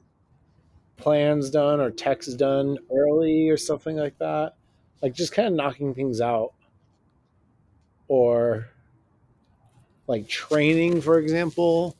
plans 0.97 1.49
done 1.49 1.79
or 1.79 1.91
texts 1.91 2.35
done 2.35 2.77
early 2.91 3.49
or 3.49 3.57
something 3.57 3.97
like 3.97 4.17
that. 4.19 4.55
Like 5.01 5.13
just 5.13 5.33
kind 5.33 5.47
of 5.47 5.53
knocking 5.53 5.93
things 5.93 6.21
out. 6.21 6.53
Or 8.09 8.67
like 10.07 10.27
training 10.27 11.01
for 11.01 11.19
example 11.19 11.95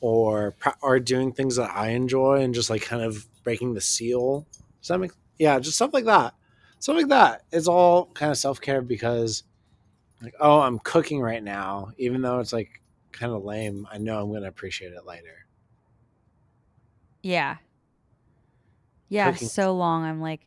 or 0.00 0.54
or 0.82 0.98
doing 1.00 1.32
things 1.32 1.56
that 1.56 1.70
i 1.74 1.88
enjoy 1.88 2.40
and 2.40 2.54
just 2.54 2.70
like 2.70 2.82
kind 2.82 3.02
of 3.02 3.26
breaking 3.44 3.74
the 3.74 3.80
seal 3.80 4.46
does 4.80 4.88
that 4.88 4.98
make 4.98 5.12
yeah 5.38 5.58
just 5.58 5.76
stuff 5.76 5.92
like 5.92 6.04
that 6.04 6.34
stuff 6.78 6.96
like 6.96 7.08
that 7.08 7.42
it's 7.52 7.68
all 7.68 8.06
kind 8.14 8.30
of 8.30 8.38
self-care 8.38 8.80
because 8.82 9.42
like 10.22 10.34
oh 10.40 10.60
i'm 10.60 10.78
cooking 10.78 11.20
right 11.20 11.42
now 11.42 11.90
even 11.98 12.22
though 12.22 12.38
it's 12.40 12.52
like 12.52 12.80
kind 13.12 13.32
of 13.32 13.44
lame 13.44 13.86
i 13.92 13.98
know 13.98 14.22
i'm 14.22 14.32
gonna 14.32 14.48
appreciate 14.48 14.92
it 14.92 15.04
later 15.06 15.46
Yeah. 17.22 17.56
Yeah, 19.08 19.32
Cooking. 19.32 19.48
so 19.48 19.74
long. 19.74 20.04
I'm 20.04 20.20
like, 20.20 20.46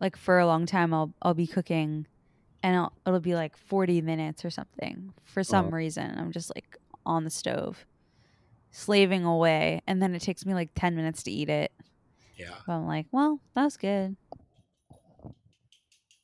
like 0.00 0.16
for 0.16 0.38
a 0.38 0.46
long 0.46 0.66
time, 0.66 0.94
I'll 0.94 1.12
I'll 1.22 1.34
be 1.34 1.46
cooking, 1.46 2.06
and 2.62 2.76
I'll, 2.76 2.92
it'll 3.06 3.20
be 3.20 3.34
like 3.34 3.56
40 3.56 4.00
minutes 4.02 4.44
or 4.44 4.50
something 4.50 5.12
for 5.24 5.42
some 5.42 5.66
Uh-huh. 5.66 5.76
reason. 5.76 6.14
I'm 6.16 6.30
just 6.32 6.52
like 6.54 6.76
on 7.04 7.24
the 7.24 7.30
stove, 7.30 7.84
slaving 8.72 9.24
away, 9.24 9.80
and 9.86 10.02
then 10.02 10.14
it 10.14 10.22
takes 10.22 10.44
me 10.44 10.54
like 10.54 10.70
10 10.74 10.96
minutes 10.96 11.22
to 11.24 11.30
eat 11.30 11.48
it. 11.48 11.70
yeah 12.36 12.54
But 12.66 12.72
I'm 12.72 12.86
like, 12.86 13.06
well, 13.12 13.40
that 13.54 13.64
was 13.64 13.76
good. 13.76 14.16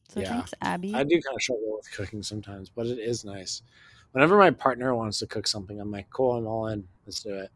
So 0.08 0.20
Yeah. 0.20 0.30
thanks, 0.30 0.54
Abbie. 0.62 0.94
i 0.94 1.04
do 1.04 1.20
kind 1.20 1.36
of 1.36 1.42
struggle 1.42 1.76
with 1.76 1.90
cooking 1.92 2.22
sometimes 2.22 2.70
but 2.74 2.86
it 2.86 2.98
is 2.98 3.24
nice 3.24 3.60
whenever 4.12 4.38
my 4.38 4.50
partner 4.50 4.94
wants 4.94 5.18
to 5.18 5.26
cook 5.26 5.46
something 5.46 5.78
i'm 5.80 5.90
like 5.90 6.08
cool 6.10 6.32
i'm 6.32 6.46
all 6.46 6.68
in 6.68 6.82
let's 7.06 7.22
do 7.22 7.34
it 7.34 7.50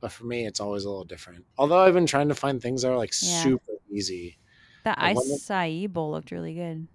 but 0.00 0.10
for 0.10 0.24
me 0.24 0.46
it's 0.46 0.58
always 0.60 0.84
a 0.86 0.88
little 0.88 1.04
different 1.04 1.44
although 1.58 1.78
i've 1.78 1.92
been 1.92 2.06
trying 2.06 2.28
to 2.28 2.34
find 2.34 2.62
things 2.62 2.80
that 2.82 2.90
are 2.90 2.96
like 2.96 3.12
Yeah. 3.20 3.42
super 3.42 3.72
easy 3.92 4.38
The 4.84 4.94
wonder- 4.98 5.20
acai 5.20 5.92
bowl 5.92 6.10
looked 6.10 6.30
really 6.30 6.54
good. 6.54 6.88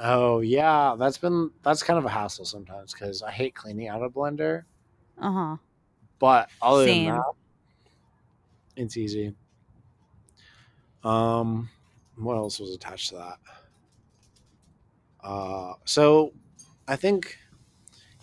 oh 0.00 0.40
yeah 0.40 0.96
that's 0.98 1.18
been 1.18 1.50
that's 1.62 1.82
kind 1.82 1.98
of 1.98 2.06
a 2.06 2.08
hassle 2.08 2.46
sometimes 2.46 2.94
because 2.94 3.22
i 3.22 3.30
hate 3.30 3.54
cleaning 3.54 3.88
out 3.88 4.02
a 4.02 4.08
blender 4.08 4.62
Uh 5.20 5.32
huh. 5.32 5.56
But 6.18 6.48
other 6.60 6.84
Same. 6.84 7.04
than 7.06 7.14
that, 7.16 7.22
it's 8.76 8.96
easy. 8.96 9.34
Um, 11.04 11.68
what 12.16 12.36
else 12.36 12.58
was 12.58 12.74
attached 12.74 13.10
to 13.10 13.16
that? 13.16 13.38
Uh, 15.22 15.74
so 15.84 16.32
I 16.86 16.96
think 16.96 17.38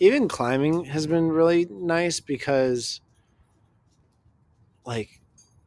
even 0.00 0.28
climbing 0.28 0.84
has 0.84 1.06
been 1.06 1.28
really 1.28 1.66
nice 1.70 2.20
because, 2.20 3.00
like, 4.84 5.20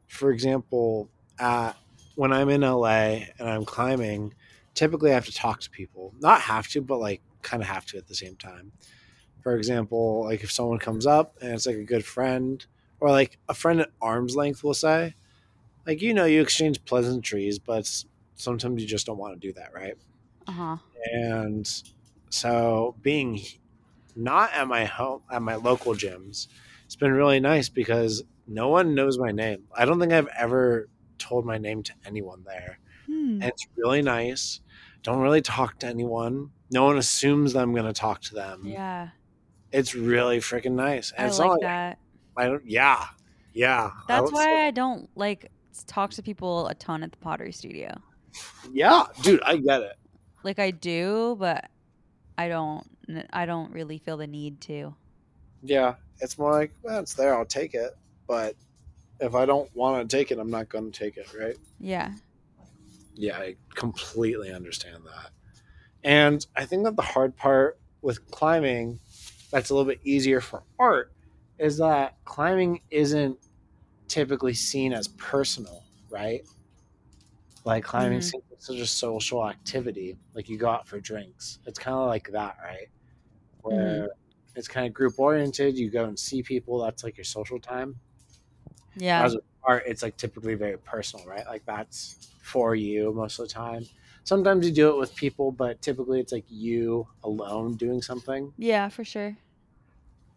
for 0.07 0.31
example, 0.31 1.09
at 1.39 1.75
when 2.15 2.33
I'm 2.33 2.49
in 2.49 2.61
LA 2.61 3.21
and 3.39 3.49
I'm 3.49 3.65
climbing, 3.65 4.33
typically 4.73 5.11
I 5.11 5.15
have 5.15 5.25
to 5.25 5.33
talk 5.33 5.61
to 5.61 5.69
people. 5.69 6.13
Not 6.19 6.41
have 6.41 6.67
to, 6.69 6.81
but 6.81 6.97
like 6.97 7.21
kind 7.41 7.61
of 7.63 7.69
have 7.69 7.85
to 7.87 7.97
at 7.97 8.07
the 8.07 8.15
same 8.15 8.35
time. 8.35 8.71
For 9.41 9.55
example, 9.55 10.23
like 10.25 10.43
if 10.43 10.51
someone 10.51 10.79
comes 10.79 11.05
up 11.05 11.37
and 11.41 11.53
it's 11.53 11.65
like 11.65 11.77
a 11.77 11.83
good 11.83 12.05
friend 12.05 12.65
or 12.99 13.09
like 13.09 13.37
a 13.47 13.53
friend 13.53 13.81
at 13.81 13.89
arm's 14.01 14.35
length, 14.35 14.63
we'll 14.63 14.73
say, 14.73 15.15
like, 15.85 16.01
you 16.01 16.13
know, 16.13 16.25
you 16.25 16.41
exchange 16.41 16.83
pleasantries, 16.85 17.57
but 17.59 17.89
sometimes 18.35 18.81
you 18.81 18.87
just 18.87 19.05
don't 19.05 19.17
want 19.17 19.39
to 19.39 19.47
do 19.47 19.53
that, 19.53 19.73
right? 19.73 19.95
Uh 20.47 20.51
huh. 20.51 20.77
And 21.13 21.83
so 22.29 22.95
being 23.01 23.39
not 24.15 24.53
at 24.53 24.67
my 24.67 24.85
home, 24.85 25.21
at 25.31 25.41
my 25.41 25.55
local 25.55 25.93
gyms, 25.93 26.47
it's 26.85 26.95
been 26.95 27.13
really 27.13 27.39
nice 27.39 27.69
because 27.69 28.23
no 28.47 28.67
one 28.67 28.95
knows 28.95 29.17
my 29.17 29.31
name. 29.31 29.63
I 29.75 29.85
don't 29.85 29.99
think 29.99 30.11
I've 30.11 30.29
ever 30.37 30.89
told 31.17 31.45
my 31.45 31.57
name 31.57 31.83
to 31.83 31.93
anyone 32.05 32.43
there. 32.45 32.79
Hmm. 33.05 33.41
And 33.41 33.43
it's 33.45 33.67
really 33.77 34.01
nice. 34.01 34.61
Don't 35.03 35.19
really 35.19 35.41
talk 35.41 35.79
to 35.79 35.87
anyone. 35.87 36.49
No 36.71 36.85
one 36.85 36.97
assumes 36.97 37.53
that 37.53 37.61
I'm 37.61 37.73
going 37.73 37.85
to 37.85 37.93
talk 37.93 38.21
to 38.23 38.35
them. 38.35 38.63
Yeah, 38.65 39.09
It's 39.71 39.93
really 39.95 40.39
freaking 40.39 40.73
nice. 40.73 41.11
And 41.11 41.25
I 41.25 41.27
it's 41.29 41.39
like 41.39 41.61
that. 41.61 41.99
I 42.35 42.45
don't. 42.47 42.65
Yeah, 42.65 43.05
yeah. 43.53 43.91
I 43.93 44.01
That's 44.07 44.29
say- 44.29 44.33
why 44.33 44.65
I 44.67 44.71
don't 44.71 45.09
like 45.15 45.51
talk 45.87 46.11
to 46.11 46.23
people 46.23 46.67
a 46.67 46.75
ton 46.75 47.03
at 47.03 47.11
the 47.11 47.17
pottery 47.17 47.51
studio. 47.51 47.93
Yeah, 48.71 49.05
dude, 49.21 49.41
I 49.43 49.57
get 49.57 49.81
it. 49.81 49.95
Like 50.43 50.59
I 50.59 50.71
do, 50.71 51.35
but 51.39 51.69
I 52.37 52.47
don't. 52.47 52.85
I 53.33 53.45
don't 53.45 53.71
really 53.71 53.97
feel 53.97 54.17
the 54.17 54.27
need 54.27 54.61
to. 54.61 54.95
Yeah, 55.61 55.95
it's 56.19 56.37
more 56.37 56.51
like 56.51 56.71
well, 56.83 56.99
it's 56.99 57.13
there. 57.13 57.35
I'll 57.35 57.45
take 57.45 57.73
it. 57.73 57.91
But 58.27 58.55
if 59.19 59.35
I 59.35 59.45
don't 59.45 59.69
want 59.75 60.07
to 60.07 60.17
take 60.17 60.31
it, 60.31 60.39
I'm 60.39 60.51
not 60.51 60.69
going 60.69 60.91
to 60.91 60.97
take 60.97 61.17
it. 61.17 61.27
Right? 61.37 61.57
Yeah. 61.79 62.11
Yeah, 63.15 63.37
I 63.37 63.55
completely 63.75 64.53
understand 64.53 65.03
that. 65.05 65.31
And 66.03 66.45
I 66.55 66.63
think 66.63 66.85
that 66.85 66.95
the 66.95 67.01
hard 67.01 67.35
part 67.35 67.77
with 68.01 68.31
climbing, 68.31 69.01
that's 69.51 69.69
a 69.69 69.75
little 69.75 69.89
bit 69.89 69.99
easier 70.03 70.41
for 70.41 70.63
art, 70.79 71.11
is 71.57 71.77
that 71.77 72.17
climbing 72.25 72.81
isn't 72.91 73.39
typically 74.07 74.53
seen 74.53 74.93
as 74.93 75.07
personal, 75.09 75.83
right? 76.09 76.41
Like 77.65 77.83
climbing 77.83 78.19
Mhm. 78.19 78.23
seems 78.23 78.43
such 78.59 78.77
a 78.77 78.87
social 78.87 79.47
activity. 79.47 80.17
Like 80.33 80.49
you 80.49 80.57
go 80.57 80.69
out 80.69 80.87
for 80.87 80.99
drinks. 80.99 81.59
It's 81.65 81.79
kind 81.79 81.95
of 81.97 82.07
like 82.07 82.31
that, 82.31 82.57
right? 82.63 82.87
Where 83.61 84.09
it's 84.55 84.67
kind 84.67 84.87
of 84.87 84.93
group 84.93 85.19
oriented. 85.19 85.77
You 85.77 85.89
go 85.89 86.05
and 86.05 86.19
see 86.19 86.43
people. 86.43 86.79
That's 86.83 87.03
like 87.03 87.17
your 87.17 87.25
social 87.25 87.59
time. 87.59 87.99
Yeah. 88.95 89.23
As 89.23 89.35
with 89.35 89.43
art, 89.63 89.83
it's 89.87 90.01
like 90.03 90.17
typically 90.17 90.55
very 90.55 90.77
personal, 90.77 91.25
right? 91.25 91.45
Like 91.45 91.65
that's 91.65 92.33
for 92.41 92.75
you 92.75 93.13
most 93.13 93.39
of 93.39 93.47
the 93.47 93.53
time. 93.53 93.83
Sometimes 94.23 94.65
you 94.65 94.73
do 94.73 94.89
it 94.89 94.97
with 94.97 95.15
people, 95.15 95.51
but 95.51 95.81
typically 95.81 96.19
it's 96.19 96.31
like 96.31 96.45
you 96.49 97.07
alone 97.23 97.75
doing 97.75 98.01
something. 98.01 98.53
Yeah, 98.57 98.89
for 98.89 99.03
sure. 99.03 99.37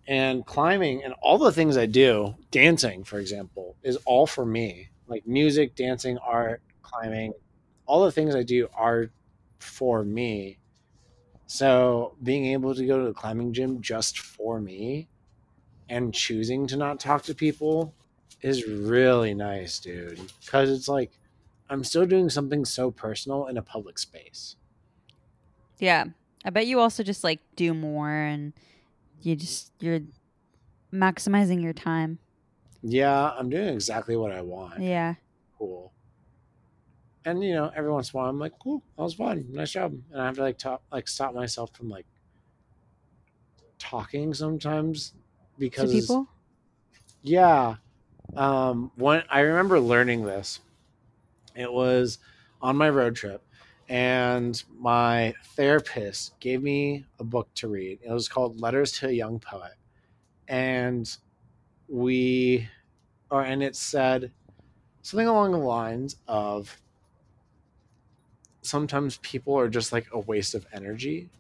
And 0.09 0.45
climbing 0.45 1.05
and 1.05 1.14
all 1.22 1.39
the 1.39 1.53
things 1.53 1.76
I 1.76 1.87
do, 1.87 2.35
dancing, 2.51 3.05
for 3.05 3.18
example, 3.18 3.76
is 3.83 3.97
all 4.05 4.26
for 4.26 4.45
me. 4.45 4.89
Like 5.07 5.26
music, 5.26 5.74
dancing, 5.74 6.18
art, 6.18 6.62
climbing, 6.83 7.35
all 7.87 8.05
the 8.05 8.12
things 8.12 8.35
I 8.35 8.43
do 8.43 8.68
are 8.74 9.11
for 9.59 10.03
me. 10.03 10.59
So 11.47 12.16
being 12.22 12.47
able 12.47 12.74
to 12.74 12.87
go 12.87 12.99
to 12.99 13.07
the 13.07 13.12
climbing 13.12 13.53
gym 13.53 13.80
just 13.83 14.18
for 14.18 14.61
me 14.61 15.09
and 15.89 16.14
choosing 16.14 16.66
to 16.68 16.76
not 16.76 16.99
talk 16.99 17.22
to 17.24 17.35
people 17.35 17.95
is 18.41 18.66
really 18.66 19.35
nice, 19.35 19.78
dude. 19.78 20.20
Because 20.41 20.70
it's 20.70 20.89
like 20.89 21.12
I'm 21.69 21.85
still 21.85 22.07
doing 22.07 22.29
something 22.29 22.65
so 22.65 22.91
personal 22.91 23.47
in 23.47 23.57
a 23.57 23.63
public 23.63 23.99
space. 23.99 24.57
Yeah. 25.79 26.07
I 26.45 26.51
bet 26.51 26.67
you 26.67 26.81
also 26.81 27.03
just 27.03 27.25
like 27.25 27.41
do 27.57 27.73
more 27.73 28.11
and 28.11 28.53
you 29.23 29.37
just 29.37 29.73
you're 29.81 30.01
maximizing 30.93 31.63
your 31.63 31.73
time. 31.73 32.19
Yeah, 32.83 33.31
I'm 33.31 33.49
doing 33.49 33.69
exactly 33.69 34.17
what 34.17 34.33
I 34.33 34.43
want. 34.43 34.81
Yeah. 34.81 35.15
Cool. 35.59 35.93
And 37.25 37.43
you 37.45 37.55
know, 37.55 37.71
every 37.77 37.93
once 37.93 38.13
in 38.13 38.19
a 38.19 38.21
while, 38.21 38.31
I'm 38.31 38.41
like, 38.41 38.59
"Cool, 38.59 38.83
that 38.97 39.03
was 39.03 39.15
fun, 39.15 39.47
nice 39.51 39.71
job," 39.71 39.97
and 40.11 40.21
I 40.21 40.27
have 40.27 40.35
to 40.37 40.43
like 40.43 40.59
talk, 40.59 40.83
like 40.91 41.07
stop 41.07 41.35
myself 41.35 41.73
from 41.73 41.89
like 41.89 42.07
talking 43.79 44.35
sometimes 44.35 45.11
To 45.11 45.17
because 45.59 45.93
people? 45.93 46.29
Yeah. 47.23 47.77
Um, 48.35 48.91
when 48.97 49.23
I 49.29 49.41
remember 49.41 49.79
learning 49.79 50.25
this, 50.25 50.61
it 51.55 51.72
was 51.72 52.18
on 52.61 52.76
my 52.76 52.88
road 52.90 53.16
trip, 53.16 53.42
and 53.88 54.62
my 54.78 55.34
therapist 55.57 56.38
gave 56.40 56.62
me 56.62 57.07
a 57.18 57.24
book 57.24 57.48
to 57.57 57.68
read. 57.68 58.00
It 58.03 58.12
was 58.12 58.28
called 58.28 58.61
Letters 58.61 58.92
to 58.92 59.09
a 59.09 59.12
Young 59.12 59.38
Poet. 59.40 59.74
And 60.48 61.14
we, 61.88 62.68
or, 63.30 63.44
and 63.44 63.62
it 63.62 63.76
said 63.76 64.32
something 65.03 65.28
along 65.28 65.53
the 65.53 65.59
lines 65.59 66.16
of 66.28 66.80
sometimes 68.62 69.18
people 69.18 69.55
are 69.59 69.68
just 69.68 69.92
like 69.92 70.07
a 70.12 70.20
waste 70.20 70.55
of 70.55 70.66
energy. 70.72 71.30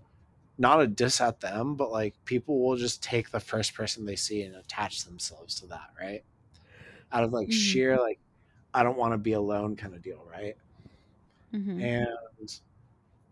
Not 0.58 0.82
a 0.82 0.86
diss 0.86 1.20
at 1.20 1.40
them, 1.40 1.76
but 1.76 1.90
like 1.92 2.14
people 2.24 2.60
will 2.62 2.76
just 2.76 3.02
take 3.02 3.30
the 3.30 3.40
first 3.40 3.74
person 3.74 4.04
they 4.06 4.16
see 4.16 4.42
and 4.42 4.56
attach 4.56 5.04
themselves 5.04 5.54
to 5.60 5.66
that, 5.68 5.90
right? 6.00 6.24
Out 7.12 7.24
of 7.24 7.32
like 7.32 7.48
Mhm. 7.48 7.52
sheer 7.52 8.00
like 8.00 8.20
I 8.74 8.82
don't 8.82 8.98
want 8.98 9.12
to 9.12 9.18
be 9.18 9.32
alone 9.32 9.76
kind 9.76 9.94
of 9.94 10.02
deal, 10.02 10.24
right? 10.30 10.56
hmm 11.52 11.80
And 11.80 12.06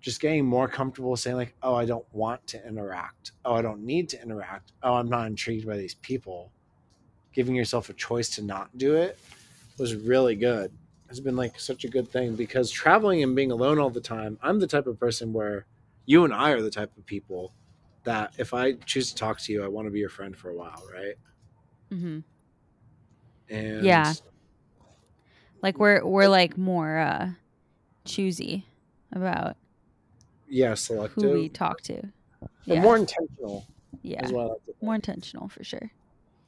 just 0.00 0.20
getting 0.20 0.46
more 0.46 0.68
comfortable 0.68 1.16
saying 1.16 1.36
like, 1.36 1.54
"Oh, 1.62 1.74
I 1.74 1.84
don't 1.84 2.06
want 2.12 2.46
to 2.48 2.66
interact. 2.66 3.32
Oh, 3.44 3.54
I 3.54 3.62
don't 3.62 3.84
need 3.84 4.08
to 4.10 4.22
interact. 4.22 4.72
Oh, 4.82 4.94
I'm 4.94 5.08
not 5.08 5.26
intrigued 5.26 5.66
by 5.66 5.76
these 5.76 5.94
people." 5.96 6.52
Giving 7.32 7.54
yourself 7.54 7.90
a 7.90 7.94
choice 7.94 8.28
to 8.36 8.42
not 8.42 8.76
do 8.78 8.96
it 8.96 9.18
was 9.78 9.94
really 9.94 10.36
good. 10.36 10.72
It's 11.08 11.20
been 11.20 11.36
like 11.36 11.60
such 11.60 11.84
a 11.84 11.88
good 11.88 12.08
thing 12.10 12.36
because 12.36 12.70
traveling 12.70 13.22
and 13.22 13.36
being 13.36 13.52
alone 13.52 13.78
all 13.78 13.90
the 13.90 14.00
time, 14.00 14.38
I'm 14.42 14.60
the 14.60 14.66
type 14.66 14.86
of 14.86 14.98
person 15.00 15.32
where 15.32 15.66
you 16.06 16.24
and 16.24 16.32
I 16.34 16.50
are 16.50 16.62
the 16.62 16.70
type 16.70 16.96
of 16.96 17.06
people 17.06 17.54
that 18.04 18.34
if 18.38 18.54
I 18.54 18.72
choose 18.74 19.10
to 19.10 19.14
talk 19.16 19.40
to 19.40 19.52
you, 19.52 19.64
I 19.64 19.68
want 19.68 19.86
to 19.86 19.90
be 19.92 20.00
your 20.00 20.08
friend 20.08 20.36
for 20.36 20.50
a 20.50 20.56
while, 20.56 20.82
right? 20.92 21.14
Mm-hmm. 21.92 22.20
And 23.50 23.84
Yeah. 23.84 24.14
Like 25.62 25.78
we're 25.78 26.04
we're 26.04 26.28
like 26.28 26.56
more 26.56 26.98
uh 26.98 27.30
choosy 28.04 28.66
about 29.12 29.56
yeah, 30.48 30.74
who 31.14 31.32
we 31.32 31.48
talk 31.48 31.80
to. 31.82 32.02
Yeah. 32.64 32.80
more 32.80 32.96
intentional 32.96 33.66
yeah. 34.02 34.28
well. 34.30 34.60
More 34.80 34.94
intentional 34.94 35.48
for 35.48 35.62
sure. 35.64 35.90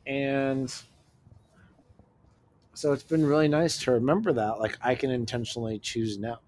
and 0.06 0.72
so 2.74 2.92
it's 2.92 3.02
been 3.02 3.24
really 3.24 3.48
nice 3.48 3.78
to 3.78 3.92
remember 3.92 4.32
that 4.32 4.58
like 4.58 4.76
i 4.82 4.94
can 4.94 5.10
intentionally 5.10 5.78
choose 5.78 6.18
now. 6.18 6.40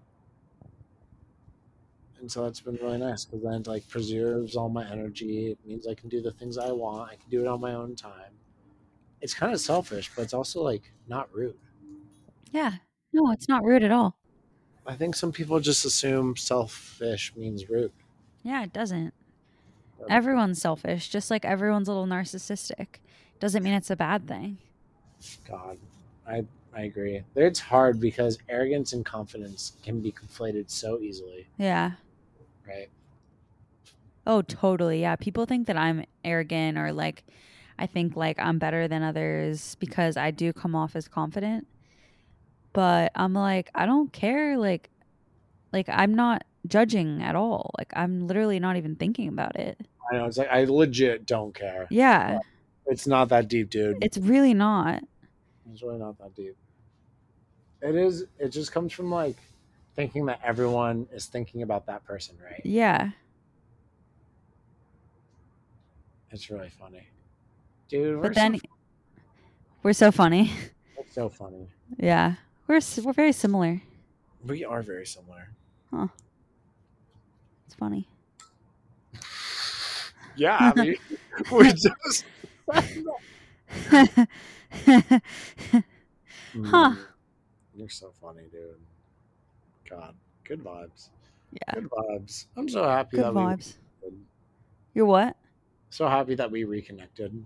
and 2.19 2.29
so 2.29 2.43
that's 2.43 2.59
been 2.59 2.77
really 2.81 2.97
nice 2.97 3.23
because 3.25 3.43
then 3.43 3.53
it 3.53 3.67
like 3.67 3.87
preserves 3.87 4.55
all 4.55 4.67
my 4.67 4.89
energy 4.91 5.51
it 5.51 5.59
means 5.65 5.87
i 5.87 5.93
can 5.93 6.09
do 6.09 6.21
the 6.21 6.31
things 6.31 6.57
i 6.57 6.71
want 6.71 7.09
i 7.09 7.15
can 7.15 7.29
do 7.29 7.41
it 7.41 7.47
on 7.47 7.61
my 7.61 7.73
own 7.73 7.95
time 7.95 8.33
it's 9.21 9.33
kind 9.33 9.53
of 9.53 9.59
selfish 9.59 10.11
but 10.15 10.23
it's 10.23 10.33
also 10.33 10.61
like 10.61 10.91
not 11.07 11.33
rude 11.33 11.55
Yeah. 12.51 12.73
No, 13.13 13.31
it's 13.31 13.47
not 13.47 13.63
rude 13.63 13.83
at 13.83 13.91
all. 13.91 14.17
i 14.87 14.93
think 14.95 15.15
some 15.15 15.31
people 15.31 15.59
just 15.59 15.85
assume 15.85 16.35
selfish 16.35 17.33
means 17.35 17.69
rude 17.69 17.91
Yeah, 18.43 18.63
it 18.63 18.73
doesn't. 18.73 19.13
Yeah. 19.99 20.05
Everyone's 20.09 20.61
selfish, 20.61 21.09
just 21.09 21.31
like 21.31 21.45
everyone's 21.45 21.87
a 21.87 21.91
little 21.91 22.05
narcissistic. 22.07 22.87
Doesn't 23.39 23.63
mean 23.63 23.73
it's 23.73 23.89
a 23.89 23.95
bad 23.95 24.27
thing. 24.27 24.57
god 25.47 25.77
i 26.27 26.43
i 26.73 26.81
agree 26.81 27.21
it's 27.35 27.59
hard 27.59 27.99
because 27.99 28.37
arrogance 28.49 28.91
and 28.93 29.05
confidence 29.05 29.73
can 29.83 30.01
be 30.01 30.11
conflated 30.11 30.69
so 30.69 30.99
easily 30.99 31.47
Yeah. 31.57 31.91
right 32.67 32.89
Oh, 34.27 34.41
totally. 34.41 35.01
Yeah. 35.01 35.15
People 35.17 35.45
think 35.45 35.67
that 35.67 35.77
I'm 35.77 36.03
arrogant 36.23 36.79
or 36.79 36.91
like 36.91 37.23
I 37.77 37.85
think 37.85 38.15
like 38.15 38.39
I'm 38.39 38.57
better 38.57 38.87
than 38.87 39.03
others 39.03 39.75
because 39.75 40.17
I 40.17 40.31
do 40.31 40.51
come 40.51 40.73
off 40.75 40.95
as 40.95 41.07
confident. 41.07 41.67
But 42.75 43.11
I'm 43.15 43.33
like, 43.33 43.71
I 43.73 43.85
don't 43.85 44.11
care. 44.13 44.57
Like, 44.57 44.89
like 45.73 45.87
I'm 45.89 46.13
not 46.13 46.43
judging 46.67 47.21
at 47.23 47.35
all. 47.35 47.71
Like 47.77 47.91
I'm 47.95 48.27
literally 48.27 48.59
not 48.59 48.75
even 48.77 48.95
thinking 48.95 49.27
about 49.29 49.55
it. 49.55 49.79
i 50.11 50.17
know 50.17 50.25
it's 50.25 50.37
like 50.37 50.49
i 50.51 50.63
legit 50.65 51.25
don't 51.25 51.53
care 51.55 51.87
Yeah. 51.89 52.39
It's 52.87 53.07
not 53.07 53.29
that 53.29 53.47
deep, 53.47 53.71
dude. 53.71 53.97
It's 54.01 54.17
really 54.19 54.53
not. 54.53 55.01
It's 55.71 55.81
really 55.81 55.97
not 55.97 56.19
that 56.19 56.35
deep. 56.35 56.55
It 57.81 57.95
is. 57.95 58.25
It 58.37 58.49
just 58.49 58.71
comes 58.71 58.93
from 58.93 59.09
like 59.09 59.35
thinking 59.95 60.27
that 60.27 60.39
everyone 60.43 61.07
is 61.11 61.25
thinking 61.25 61.63
about 61.63 61.87
that 61.87 62.03
person, 62.05 62.35
right? 62.43 62.61
Yeah. 62.63 63.09
It's 66.31 66.49
really 66.51 66.69
funny, 66.69 67.07
dude. 67.87 68.17
We're 68.17 68.23
But 68.23 68.35
then 68.35 68.55
so, 68.57 68.61
we're 69.83 69.93
so 69.93 70.11
funny. 70.11 70.51
it's 70.99 71.13
so 71.15 71.29
funny. 71.29 71.67
yeah. 71.97 72.35
We're 72.67 72.79
we're 73.03 73.13
very 73.13 73.31
similar. 73.31 73.81
We 74.45 74.63
are 74.65 74.81
very 74.81 75.05
similar. 75.05 75.49
Huh. 75.91 76.07
It's 77.65 77.75
funny. 77.75 78.07
Yeah, 80.35 80.57
I 80.75 80.79
mean, 80.81 80.95
we 81.51 81.71
just. 81.71 82.25
Huh. 86.63 86.91
Mm, 86.91 86.97
You're 87.75 87.89
so 87.89 88.11
funny, 88.21 88.43
dude. 88.51 88.79
God, 89.89 90.15
good 90.45 90.63
vibes. 90.63 91.09
yeah. 91.51 91.73
Good 91.73 91.89
vibes. 91.89 92.45
I'm 92.55 92.69
so 92.69 92.83
happy 92.83 93.17
Good 93.17 93.25
that 93.25 93.33
vibes. 93.33 93.73
we. 94.03 94.11
You're 94.93 95.05
what? 95.05 95.35
So 95.89 96.07
happy 96.07 96.35
that 96.35 96.49
we 96.49 96.63
reconnected. 96.63 97.45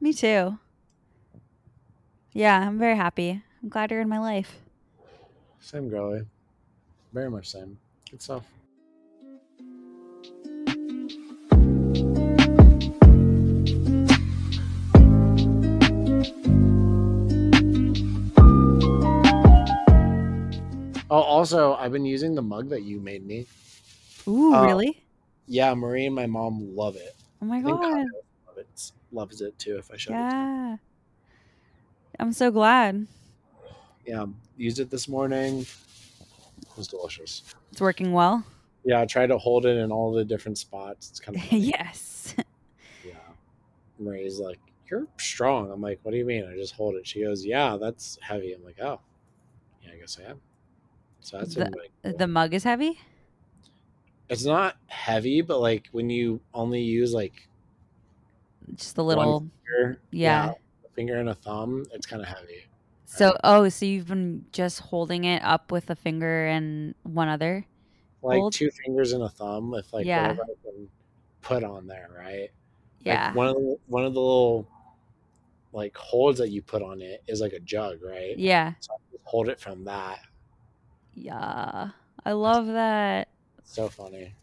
Me 0.00 0.12
too. 0.12 0.58
Yeah, 2.32 2.60
I'm 2.60 2.78
very 2.78 2.96
happy. 2.96 3.42
I'm 3.62 3.68
glad 3.68 3.90
you're 3.90 4.00
in 4.00 4.08
my 4.08 4.18
life. 4.18 4.56
Same 5.60 5.88
girly. 5.88 6.22
Very 7.12 7.30
much 7.30 7.50
same. 7.50 7.78
Good 8.10 8.20
stuff. 8.22 8.44
Oh, 21.14 21.20
also, 21.20 21.74
I've 21.74 21.92
been 21.92 22.06
using 22.06 22.34
the 22.34 22.40
mug 22.40 22.70
that 22.70 22.84
you 22.84 22.98
made 22.98 23.26
me. 23.26 23.46
Ooh, 24.26 24.54
Uh, 24.54 24.64
really? 24.64 25.04
Yeah, 25.46 25.74
Marie 25.74 26.06
and 26.06 26.14
my 26.14 26.24
mom 26.26 26.74
love 26.74 26.96
it. 26.96 27.14
Oh 27.42 27.44
my 27.44 27.60
god. 27.60 28.06
Love 28.46 28.56
it, 28.56 28.92
loves 29.12 29.40
it 29.42 29.58
too. 29.58 29.76
If 29.76 29.90
I 29.90 29.96
showed 29.98 30.14
it. 30.14 30.16
Yeah. 30.16 30.76
I'm 32.18 32.32
so 32.32 32.50
glad. 32.50 33.06
Yeah, 34.06 34.26
used 34.56 34.80
it 34.80 34.90
this 34.90 35.08
morning. 35.08 35.60
It 35.60 36.76
was 36.76 36.88
delicious. 36.88 37.42
It's 37.70 37.80
working 37.80 38.12
well. 38.12 38.44
Yeah, 38.84 39.00
I 39.00 39.06
tried 39.06 39.28
to 39.28 39.38
hold 39.38 39.64
it 39.66 39.76
in 39.76 39.92
all 39.92 40.12
the 40.12 40.24
different 40.24 40.58
spots. 40.58 41.10
It's 41.10 41.20
kind 41.20 41.36
of 41.38 41.52
yes. 41.52 42.34
yeah. 43.04 43.12
Marie's 43.98 44.38
like, 44.38 44.58
you're 44.90 45.06
strong. 45.18 45.70
I'm 45.70 45.80
like, 45.80 46.00
what 46.02 46.10
do 46.12 46.18
you 46.18 46.24
mean? 46.24 46.46
I 46.50 46.56
just 46.56 46.74
hold 46.74 46.96
it. 46.96 47.06
She 47.06 47.22
goes, 47.22 47.44
yeah, 47.44 47.76
that's 47.80 48.18
heavy. 48.20 48.52
I'm 48.52 48.64
like, 48.64 48.80
oh, 48.80 49.00
yeah, 49.82 49.90
I 49.92 49.96
guess 49.96 50.18
I 50.24 50.30
am. 50.30 50.40
So 51.20 51.38
that's 51.38 51.54
The- 51.54 51.70
cool. 52.02 52.12
The 52.18 52.26
mug 52.26 52.52
is 52.54 52.64
heavy. 52.64 52.98
it's 54.28 54.44
not 54.44 54.76
heavy, 54.86 55.40
but 55.42 55.60
like 55.60 55.88
when 55.92 56.10
you 56.10 56.40
only 56.54 56.80
use 56.82 57.12
like 57.12 57.48
Just 58.74 58.98
a 58.98 59.02
little. 59.02 59.48
finger, 59.64 60.00
Yeah. 60.10 60.52
a 60.84 60.88
finger 60.94 61.16
and 61.18 61.28
a 61.28 61.34
thumb, 61.34 61.84
it's 61.92 62.06
kind 62.06 62.20
of 62.22 62.28
heavy. 62.28 62.64
So 63.14 63.36
oh, 63.44 63.68
so 63.68 63.84
you've 63.84 64.06
been 64.08 64.46
just 64.52 64.80
holding 64.80 65.24
it 65.24 65.42
up 65.42 65.70
with 65.70 65.90
a 65.90 65.94
finger 65.96 66.46
and 66.46 66.94
one 67.02 67.28
other. 67.28 67.66
Like 68.22 68.38
Hold- 68.40 68.52
two 68.54 68.70
fingers 68.70 69.12
and 69.12 69.22
a 69.22 69.28
thumb 69.28 69.70
with 69.70 69.92
like 69.92 70.06
Yeah. 70.06 70.22
whatever 70.28 70.42
I 70.44 70.54
can 70.64 70.88
put 71.42 71.62
on 71.62 71.86
there, 71.86 72.08
right? 72.16 72.48
Yeah. 73.00 73.26
Like 73.28 73.36
one 73.36 73.48
of 73.48 73.54
the 73.56 73.76
one 73.86 74.04
of 74.04 74.14
the 74.14 74.20
little 74.20 74.66
like 75.72 75.94
holds 75.96 76.38
that 76.38 76.50
you 76.50 76.62
put 76.62 76.82
on 76.82 77.02
it 77.02 77.22
is 77.26 77.40
like 77.40 77.52
a 77.52 77.60
jug, 77.60 78.02
right? 78.02 78.38
yeah. 78.38 78.72
So 78.80 78.94
I 78.94 78.96
just 79.12 79.24
hold 79.24 79.48
it 79.48 79.60
from 79.60 79.84
that. 79.84 80.20
Yeah. 81.14 81.90
I 82.24 82.32
love 82.32 82.66
that. 82.68 83.28
It's 83.58 83.74
so 83.74 83.88
funny. 83.88 84.34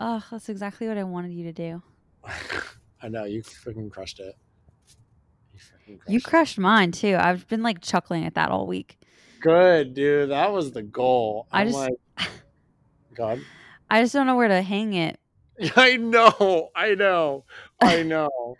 Oh, 0.00 0.24
that's 0.30 0.48
exactly 0.48 0.88
what 0.88 0.98
I 0.98 1.04
wanted 1.04 1.32
you 1.32 1.44
to 1.44 1.52
do. 1.52 1.82
I 3.02 3.08
know 3.08 3.24
you 3.24 3.42
freaking 3.42 3.90
crushed 3.90 4.18
it. 4.18 4.34
You 6.06 6.20
crushed 6.20 6.58
it. 6.58 6.60
mine 6.60 6.92
too. 6.92 7.16
I've 7.18 7.46
been 7.48 7.62
like 7.62 7.80
chuckling 7.80 8.24
at 8.24 8.34
that 8.34 8.50
all 8.50 8.66
week. 8.66 8.98
Good, 9.40 9.94
dude. 9.94 10.30
That 10.30 10.52
was 10.52 10.72
the 10.72 10.82
goal. 10.82 11.46
I 11.52 11.62
I'm 11.62 11.66
just- 11.68 11.78
like, 11.78 11.94
God. 13.14 13.40
I 13.90 14.02
just 14.02 14.14
don't 14.14 14.26
know 14.26 14.36
where 14.36 14.48
to 14.48 14.62
hang 14.62 14.94
it. 14.94 15.18
I 15.76 15.96
know. 15.96 16.70
I 16.74 16.94
know. 16.94 17.44
I 17.80 18.02
know. 18.02 18.56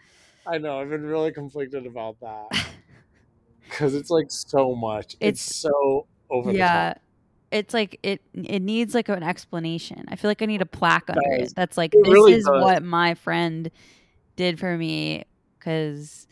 I 0.47 0.59
know. 0.59 0.79
I've 0.81 0.91
been 0.91 1.07
really 1.07 1.33
conflicted 1.33 1.87
about 1.87 2.21
that 2.21 2.67
because 3.65 3.95
it's 3.95 4.11
like 4.11 4.27
so 4.31 4.75
much. 4.75 5.15
It's, 5.21 5.21
It's- 5.21 5.41
so 5.57 6.07
over 6.31 6.53
yeah. 6.53 6.89
the 6.89 6.95
top. 6.95 7.03
It's 7.51 7.75
like 7.75 8.01
it 8.03 8.23
it 8.33 8.61
needs 8.63 8.95
like 8.95 9.11
an 9.11 9.23
explanation. 9.23 10.07
I 10.09 10.17
feel 10.17 10.31
like 10.31 10.41
I 10.41 10.47
need 10.47 10.63
a 10.63 10.67
plaque 10.67 11.11
under 11.11 11.21
it 11.35 11.53
that's 11.55 11.77
like 11.77 11.95
It 11.95 12.03
this 12.03 12.11
really 12.11 12.33
is 12.33 12.45
does. 12.47 12.63
what 12.65 12.83
my 12.83 13.13
friend 13.13 13.71
did 14.37 14.59
for 14.59 14.79
me 14.79 15.25
cuz 15.61 16.27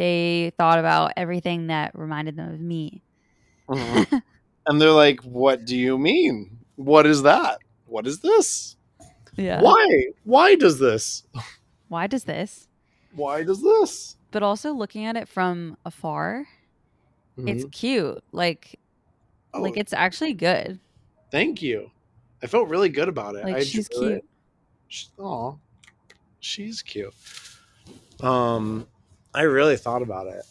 they 0.00 0.50
thought 0.56 0.78
about 0.78 1.12
everything 1.18 1.66
that 1.66 1.92
reminded 1.94 2.34
them 2.34 2.54
of 2.54 2.58
me. 2.58 3.02
Mhm. 3.68 4.22
and 4.66 4.80
they're 4.80 4.92
like, 4.92 5.20
"What 5.20 5.66
do 5.66 5.76
you 5.76 5.98
mean? 5.98 6.56
What 6.76 7.04
is 7.04 7.22
that? 7.24 7.58
What 7.84 8.06
is 8.06 8.20
this? 8.20 8.76
Yeah. 9.36 9.60
Why? 9.60 10.06
Why 10.24 10.54
does 10.54 10.78
this? 10.78 11.24
Why 11.88 12.06
does 12.06 12.24
this? 12.24 12.66
Why 13.14 13.42
does 13.44 13.62
this?" 13.62 14.16
But 14.30 14.42
also 14.42 14.72
looking 14.72 15.04
at 15.04 15.16
it 15.16 15.28
from 15.28 15.76
afar, 15.84 16.46
it's 17.36 17.64
Mhm. 17.66 17.72
cute. 17.72 18.24
Like 18.32 18.80
Oh, 19.52 19.60
like 19.60 19.76
it's 19.76 19.92
actually 19.92 20.32
good. 20.32 20.80
thank 21.30 21.60
you. 21.60 21.90
I 22.42 22.46
felt 22.46 22.68
really 22.70 22.88
good 22.88 23.08
about 23.10 23.34
it. 23.34 23.44
Like 23.44 23.56
I 23.56 23.64
she's 23.64 23.86
cute. 23.88 24.12
it. 24.14 24.24
Oh, 25.18 25.58
she's 26.40 26.80
cute. 26.80 27.12
Um, 28.22 28.86
I 29.34 29.42
really 29.42 29.76
thought 29.76 30.02
about 30.02 30.26
it. 30.26 30.44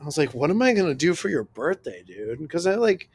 I 0.00 0.04
was 0.04 0.18
like, 0.18 0.34
"What 0.34 0.50
am 0.50 0.62
I 0.62 0.74
gonna 0.74 0.94
do 0.94 1.14
for 1.14 1.28
your 1.28 1.44
birthday, 1.44 2.02
dude?" 2.04 2.38
Because 2.40 2.66
I 2.66 2.74
like 2.76 3.08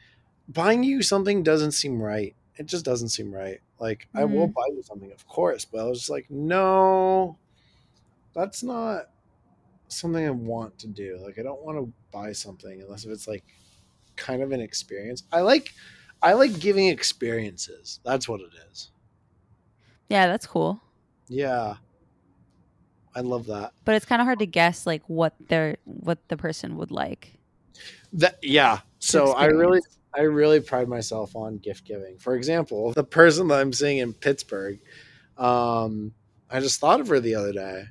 buying 0.48 0.84
you 0.84 1.02
something 1.02 1.44
doesn't 1.44 1.74
seem 1.74 2.02
right. 2.02 2.36
It 2.58 2.66
just 2.68 2.86
doesn't 2.86 3.10
seem 3.10 3.34
right. 3.34 3.62
Like 3.80 4.08
I 4.16 4.26
will 4.26 4.48
Mm-hmm. 4.48 4.52
buy 4.56 4.68
you 4.70 4.84
something, 4.84 5.12
of 5.12 5.28
course, 5.28 5.66
but 5.66 5.82
I 5.82 5.86
was 5.86 6.00
just 6.00 6.10
like, 6.10 6.30
"No, 6.32 7.38
that's 8.34 8.64
not 8.64 9.12
something 9.90 10.26
I 10.26 10.32
want 10.32 10.80
to 10.80 10.88
do. 10.88 11.20
Like 11.24 11.40
I 11.40 11.44
don't 11.44 11.64
want 11.64 11.78
to 11.80 11.94
buy 12.12 12.34
something 12.34 12.82
unless 12.82 13.06
if 13.06 13.12
it's 13.12 13.28
like 13.28 13.46
kind 14.16 14.42
of 14.44 14.52
an 14.52 14.62
experience. 14.62 15.24
I 15.32 15.42
like." 15.42 15.74
I 16.24 16.34
like 16.34 16.60
giving 16.60 16.88
experiences. 16.88 18.00
That's 18.04 18.30
what 18.30 18.42
it 18.42 18.52
is. 18.72 18.92
Yeah, 20.10 20.28
that's 20.28 20.46
cool. 20.48 20.82
Yeah. 21.28 21.78
I 23.16 23.22
love 23.22 23.48
that. 23.48 23.74
But 23.86 23.96
it's 23.96 24.06
kind 24.06 24.22
of 24.22 24.26
hard 24.26 24.40
to 24.40 24.46
guess 24.46 24.86
like 24.86 25.04
what 25.08 25.34
their 25.48 25.78
what 25.86 26.28
the 26.28 26.38
person 26.38 26.78
would 26.78 26.92
like. 26.92 27.40
That 28.14 28.38
yeah. 28.42 28.80
So 29.00 29.34
I 29.34 29.46
really 29.46 29.82
I 30.16 30.22
really 30.22 30.60
pride 30.60 30.88
myself 30.88 31.36
on 31.36 31.58
gift 31.58 31.86
giving. 31.86 32.18
For 32.18 32.36
example, 32.36 32.94
the 32.94 33.04
person 33.04 33.48
that 33.48 33.60
I'm 33.60 33.74
seeing 33.74 33.98
in 33.98 34.14
Pittsburgh, 34.14 34.80
um, 35.38 36.14
I 36.50 36.60
just 36.60 36.80
thought 36.80 37.00
of 37.00 37.08
her 37.08 37.20
the 37.20 37.36
other 37.36 37.52
day. 37.52 37.86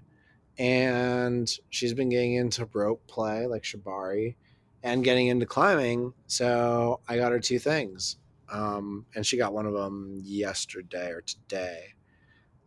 And 0.59 1.51
she's 1.71 1.95
been 1.95 2.11
getting 2.11 2.35
into 2.35 2.69
rope 2.73 3.07
play 3.09 3.47
like 3.47 3.63
Shibari 3.63 4.37
and 4.83 5.03
getting 5.03 5.29
into 5.29 5.47
climbing. 5.47 6.13
So 6.27 7.01
I 7.09 7.17
got 7.17 7.33
her 7.33 7.41
two 7.41 7.59
things. 7.59 8.17
Um, 8.51 9.07
and 9.15 9.27
she 9.27 9.39
got 9.39 9.55
one 9.55 9.67
of 9.67 9.73
them 9.73 10.21
yesterday 10.23 11.11
or 11.11 11.23
today. 11.23 11.95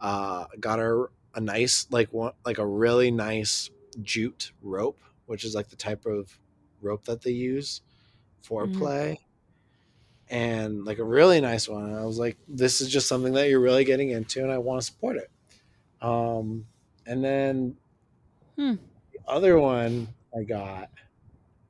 Uh, 0.02 0.46
got 0.60 0.80
her 0.80 1.12
a 1.36 1.42
nice 1.42 1.88
like 1.92 2.14
one 2.14 2.34
like 2.46 2.58
a 2.60 2.68
really 2.68 3.12
nice 3.12 3.70
jute 4.02 4.52
rope, 4.62 5.02
which 5.28 5.44
is 5.46 5.56
like 5.56 5.70
the 5.70 5.76
type 5.78 6.06
of 6.06 6.40
rope 6.82 7.06
that 7.06 7.22
they 7.24 7.32
use 7.32 7.82
for 8.42 8.68
Mhm. 8.68 8.70
play. 8.70 9.22
And 10.28 10.86
like 10.86 10.98
a 10.98 11.04
really 11.04 11.40
nice 11.40 11.68
one. 11.70 11.86
And 11.86 11.96
I 11.96 12.04
was 12.04 12.18
like, 12.18 12.38
this 12.48 12.82
is 12.82 12.90
just 12.90 13.08
something 13.08 13.34
that 13.34 13.48
you're 13.50 13.60
really 13.60 13.84
getting 13.86 14.10
into 14.10 14.42
and 14.42 14.52
I 14.52 14.58
want 14.58 14.82
to 14.82 14.86
support 14.86 15.18
it. 15.18 15.30
Um 16.02 16.68
and 17.06 17.24
then 17.24 17.78
Hmm. 18.58 18.76
the 19.14 19.20
other 19.28 19.60
one 19.60 20.14
I 20.38 20.44
got, 20.44 20.90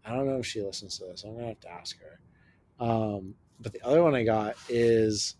I 0.05 0.15
don't 0.15 0.27
know 0.27 0.39
if 0.39 0.45
she 0.45 0.61
listens 0.61 0.97
to 0.99 1.05
this. 1.05 1.23
I'm 1.23 1.35
gonna 1.35 1.47
have 1.49 1.59
to 1.61 1.71
ask 1.71 1.97
her. 2.01 2.21
Um, 2.85 3.35
but 3.59 3.73
the 3.73 3.85
other 3.85 4.03
one 4.03 4.15
I 4.15 4.23
got 4.23 4.57
is 4.69 5.35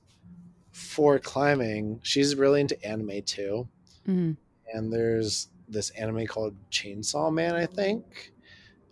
for 0.71 1.19
climbing. 1.19 2.01
She's 2.03 2.36
really 2.36 2.61
into 2.61 2.84
anime 2.86 3.23
too 3.23 3.69
Mhm. 4.08 4.38
and 4.74 4.91
there's 4.91 5.49
this 5.68 5.89
anime 5.91 6.26
called 6.28 6.56
Chainsaw 6.70 7.34
Man, 7.34 7.56
I 7.56 7.66
think. 7.66 8.32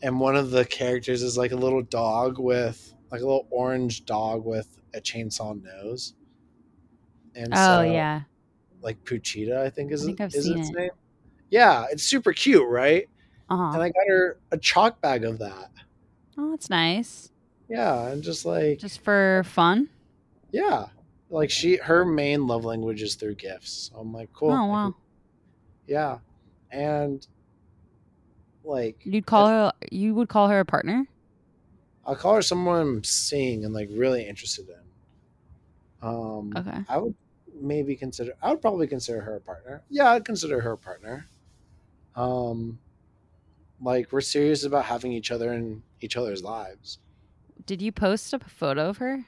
And 0.02 0.20
one 0.20 0.36
of 0.36 0.52
the 0.52 0.66
characters 0.66 1.24
is 1.24 1.38
like 1.38 1.52
a 1.52 1.56
little 1.56 1.82
dog 1.82 2.40
with 2.40 2.94
like 3.12 3.22
a 3.22 3.26
little 3.26 3.48
orange 3.52 4.06
dog 4.06 4.44
with 4.46 4.80
a 4.94 5.00
chainsaw 5.00 5.62
nose. 5.62 6.16
And 7.36 7.54
Oh 7.54 7.58
so, 7.58 7.82
yeah. 7.82 8.22
like 8.82 9.04
Pochita, 9.06 9.58
I 9.58 9.70
think 9.70 9.92
is 9.92 10.04
I 10.04 10.08
think 10.08 10.22
I've 10.22 10.34
is 10.36 10.48
its 10.48 10.70
it. 10.70 10.76
name. 10.76 10.90
Yeah, 11.50 11.86
it's 11.92 12.04
super 12.04 12.34
cute, 12.34 12.68
right? 12.68 13.08
Uh-huh. 13.50 13.72
And 13.74 13.82
I 13.84 13.90
got 13.90 14.08
her 14.08 14.38
a 14.52 14.58
chalk 14.58 15.00
bag 15.02 15.24
of 15.26 15.40
that. 15.40 15.70
oh, 16.38 16.52
that's 16.52 16.70
nice. 16.70 17.32
Yeah, 17.70 18.08
and 18.08 18.22
just 18.24 18.46
like 18.46 18.80
Just 18.80 19.00
for 19.02 19.44
fun. 19.46 19.90
yeah, 20.52 20.88
like 21.30 21.50
she 21.50 21.78
her 21.78 22.04
main 22.04 22.46
love 22.48 22.66
language 22.66 23.02
is 23.02 23.16
through 23.16 23.36
gifts. 23.36 23.90
So 23.92 24.00
I'm 24.00 24.12
like, 24.14 24.32
cool. 24.34 24.52
Oh 24.52 24.66
wow. 24.66 24.96
Yeah, 25.94 26.18
and 26.72 27.26
like 28.64 28.98
You'd 29.04 29.26
call 29.28 29.48
her 29.48 29.72
you 29.92 30.16
would 30.16 30.28
call 30.30 30.48
her 30.50 30.60
a 30.60 30.66
partner? 30.66 31.06
I'll 32.06 32.16
call 32.16 32.36
her 32.36 32.42
someone 32.42 32.82
I'm 32.82 33.04
seeing 33.04 33.64
and 33.64 33.74
like 33.74 33.90
really 33.94 34.28
interested 34.28 34.68
in. 34.70 36.08
Um, 36.08 36.52
Okay. 36.58 36.80
I 36.90 36.98
would 36.98 37.16
maybe 37.62 37.96
consider. 37.96 38.34
I 38.42 38.50
would 38.50 38.62
probably 38.62 38.88
consider 38.88 39.22
her 39.22 39.36
a 39.36 39.42
partner. 39.42 39.84
Yeah, 39.90 40.10
I'd 40.12 40.26
consider 40.26 40.60
her 40.62 40.72
a 40.72 40.78
partner. 40.78 41.28
Um, 42.16 42.80
like 43.82 44.12
we're 44.12 44.22
serious 44.22 44.64
about 44.66 44.86
having 44.86 45.12
each 45.14 45.30
other 45.32 45.54
in 45.54 45.84
each 46.02 46.18
other's 46.18 46.44
lives. 46.44 46.98
Did 47.66 47.82
you 47.82 47.92
post 47.92 48.34
a 48.34 48.40
photo 48.40 48.90
of 48.90 48.98
her? 48.98 49.26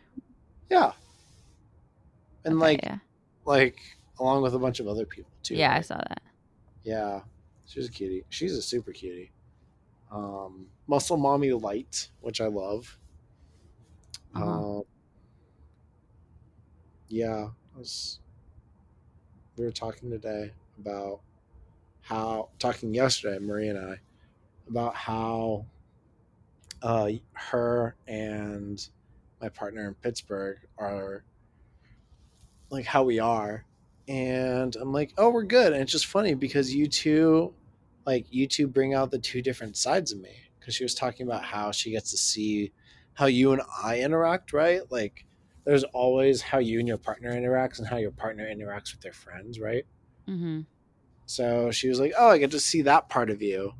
Yeah, 0.69 0.93
and 2.43 2.55
Okay, 2.55 2.61
like 2.61 2.83
yeah. 2.83 2.97
like 3.45 3.77
along 4.19 4.41
with 4.41 4.53
a 4.55 4.59
bunch 4.59 4.79
of 4.79 4.87
other 4.87 5.05
people 5.05 5.31
too. 5.43 5.55
Yeah, 5.55 5.73
I 5.73 5.81
saw 5.81 5.97
that. 5.97 6.21
Yeah, 6.85 7.21
she's 7.65 7.87
a 7.87 7.91
cutie. 7.91 8.23
She's 8.29 8.55
a 8.55 8.61
super 8.61 8.91
cutie. 8.93 9.31
Um, 10.11 10.67
Muscle 10.87 11.17
Mommy 11.17 11.51
Light, 11.51 12.09
which 12.21 12.39
I 12.39 12.45
love. 12.45 12.97
Uh-huh. 14.35 14.77
Um, 14.77 14.83
yeah, 17.09 17.47
was, 17.75 18.19
we 19.57 19.65
were 19.65 19.71
talking 19.71 20.11
today 20.11 20.51
about 20.79 21.21
how, 22.01 22.49
talking 22.59 22.93
yesterday, 22.93 23.39
Marie 23.39 23.69
and 23.69 23.79
I, 23.79 23.99
about 24.69 24.95
how 24.95 25.65
uh, 26.83 27.09
her 27.33 27.95
and 28.07 28.87
my 29.41 29.49
partner 29.49 29.87
in 29.87 29.95
Pittsburgh 29.95 30.59
are 30.77 31.23
like 32.69 32.85
how 32.85 33.03
we 33.03 33.17
are. 33.19 33.65
And 34.07 34.75
I'm 34.75 34.93
like, 34.93 35.13
oh, 35.17 35.29
we're 35.29 35.43
good. 35.43 35.73
And 35.73 35.81
it's 35.81 35.91
just 35.91 36.05
funny 36.05 36.33
because 36.35 36.73
you 36.73 36.87
two, 36.87 37.53
like, 38.05 38.25
you 38.29 38.47
two 38.47 38.67
bring 38.67 38.93
out 38.93 39.11
the 39.11 39.19
two 39.19 39.41
different 39.41 39.77
sides 39.77 40.11
of 40.11 40.19
me. 40.19 40.35
Because 40.59 40.75
she 40.75 40.83
was 40.83 40.95
talking 40.95 41.27
about 41.27 41.43
how 41.43 41.71
she 41.71 41.91
gets 41.91 42.11
to 42.11 42.17
see 42.17 42.71
how 43.13 43.27
you 43.27 43.51
and 43.53 43.61
I 43.83 43.99
interact, 43.99 44.53
right? 44.53 44.81
Like, 44.89 45.25
there's 45.63 45.83
always 45.83 46.41
how 46.41 46.59
you 46.59 46.79
and 46.79 46.87
your 46.87 46.97
partner 46.97 47.31
interacts 47.31 47.79
and 47.79 47.87
how 47.87 47.97
your 47.97 48.11
partner 48.11 48.47
interacts 48.47 48.91
with 48.93 49.01
their 49.01 49.13
friends, 49.13 49.59
right? 49.59 49.85
Mm-hmm. 50.27 50.61
So 51.25 51.71
she 51.71 51.89
was 51.89 51.99
like, 51.99 52.13
"Oh, 52.17 52.29
I 52.29 52.37
get 52.37 52.51
to 52.51 52.59
see 52.59 52.83
that 52.83 53.09
part 53.09 53.29
of 53.29 53.41
you," 53.41 53.73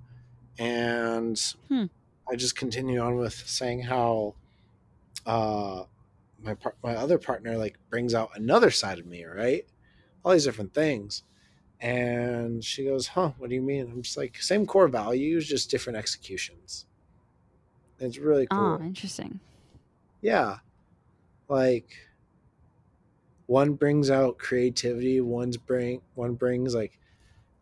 and 0.57 1.39
Hmm. 1.69 1.86
I 2.30 2.36
just 2.36 2.55
continue 2.55 2.99
on 2.99 3.17
with 3.17 3.34
saying 3.34 3.82
how 3.84 4.34
uh, 5.26 5.84
my 6.41 6.55
par- 6.55 6.76
my 6.84 6.95
other 6.95 7.17
partner 7.17 7.57
like 7.57 7.78
brings 7.89 8.13
out 8.13 8.32
another 8.36 8.71
side 8.71 8.99
of 8.99 9.05
me, 9.05 9.26
right? 9.26 9.65
All 10.26 10.34
these 10.34 10.45
different 10.45 10.76
things, 10.76 11.23
and 11.82 12.63
she 12.65 12.86
goes, 12.86 13.07
"Huh? 13.09 13.34
What 13.39 13.49
do 13.49 13.55
you 13.55 13.63
mean?" 13.63 13.91
I'm 13.91 14.03
just 14.03 14.17
like, 14.17 14.41
"Same 14.41 14.65
core 14.67 14.89
values, 14.89 15.47
just 15.47 15.71
different 15.71 15.97
executions." 15.97 16.88
It's 17.99 18.17
really 18.17 18.47
cool. 18.47 18.78
Oh, 18.78 18.82
interesting. 18.82 19.39
Yeah. 20.21 20.59
Like 21.49 22.09
one 23.47 23.73
brings 23.73 24.09
out 24.09 24.38
creativity, 24.38 25.21
one's 25.21 25.57
bring 25.57 26.01
one 26.15 26.34
brings 26.36 26.73
like 26.73 26.99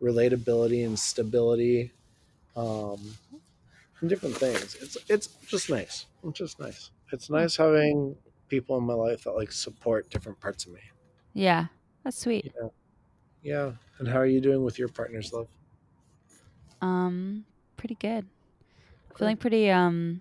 relatability 0.02 0.86
and 0.86 0.98
stability. 0.98 1.92
Um 2.56 3.14
and 4.00 4.10
different 4.10 4.36
things. 4.36 4.76
It's 4.76 4.96
it's 5.10 5.28
just 5.48 5.70
nice. 5.70 6.06
It's 6.24 6.38
just 6.38 6.60
nice. 6.60 6.90
It's 7.12 7.30
nice 7.30 7.56
having 7.56 8.16
people 8.48 8.76
in 8.78 8.84
my 8.84 8.94
life 8.94 9.24
that 9.24 9.32
like 9.32 9.52
support 9.52 10.10
different 10.10 10.40
parts 10.40 10.66
of 10.66 10.72
me. 10.72 10.80
Yeah, 11.34 11.66
that's 12.04 12.18
sweet. 12.18 12.52
Yeah. 12.54 12.68
Yeah. 13.42 13.72
And 13.98 14.08
how 14.08 14.18
are 14.18 14.26
you 14.26 14.40
doing 14.40 14.62
with 14.64 14.78
your 14.78 14.88
partner's 14.88 15.32
love? 15.32 15.48
Um, 16.80 17.44
pretty 17.76 17.94
good. 17.96 18.26
Feeling 19.16 19.36
pretty 19.36 19.70
um, 19.70 20.20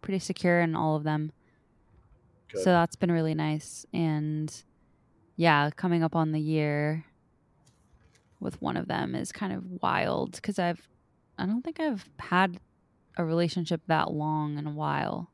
pretty 0.00 0.18
secure 0.18 0.60
in 0.60 0.76
all 0.76 0.96
of 0.96 1.04
them. 1.04 1.32
Good. 2.52 2.62
So 2.62 2.70
that's 2.70 2.96
been 2.96 3.10
really 3.12 3.34
nice. 3.34 3.84
And 3.92 4.54
yeah, 5.36 5.70
coming 5.70 6.02
up 6.02 6.14
on 6.14 6.32
the 6.32 6.40
year 6.40 7.04
with 8.40 8.60
one 8.60 8.76
of 8.76 8.88
them 8.88 9.14
is 9.14 9.32
kind 9.32 9.52
of 9.52 9.82
wild 9.82 10.32
because 10.32 10.58
I've, 10.58 10.88
I 11.38 11.46
don't 11.46 11.62
think 11.62 11.80
I've 11.80 12.08
had 12.18 12.58
a 13.16 13.24
relationship 13.24 13.80
that 13.86 14.10
long 14.12 14.58
in 14.58 14.66
a 14.66 14.70
while. 14.72 15.30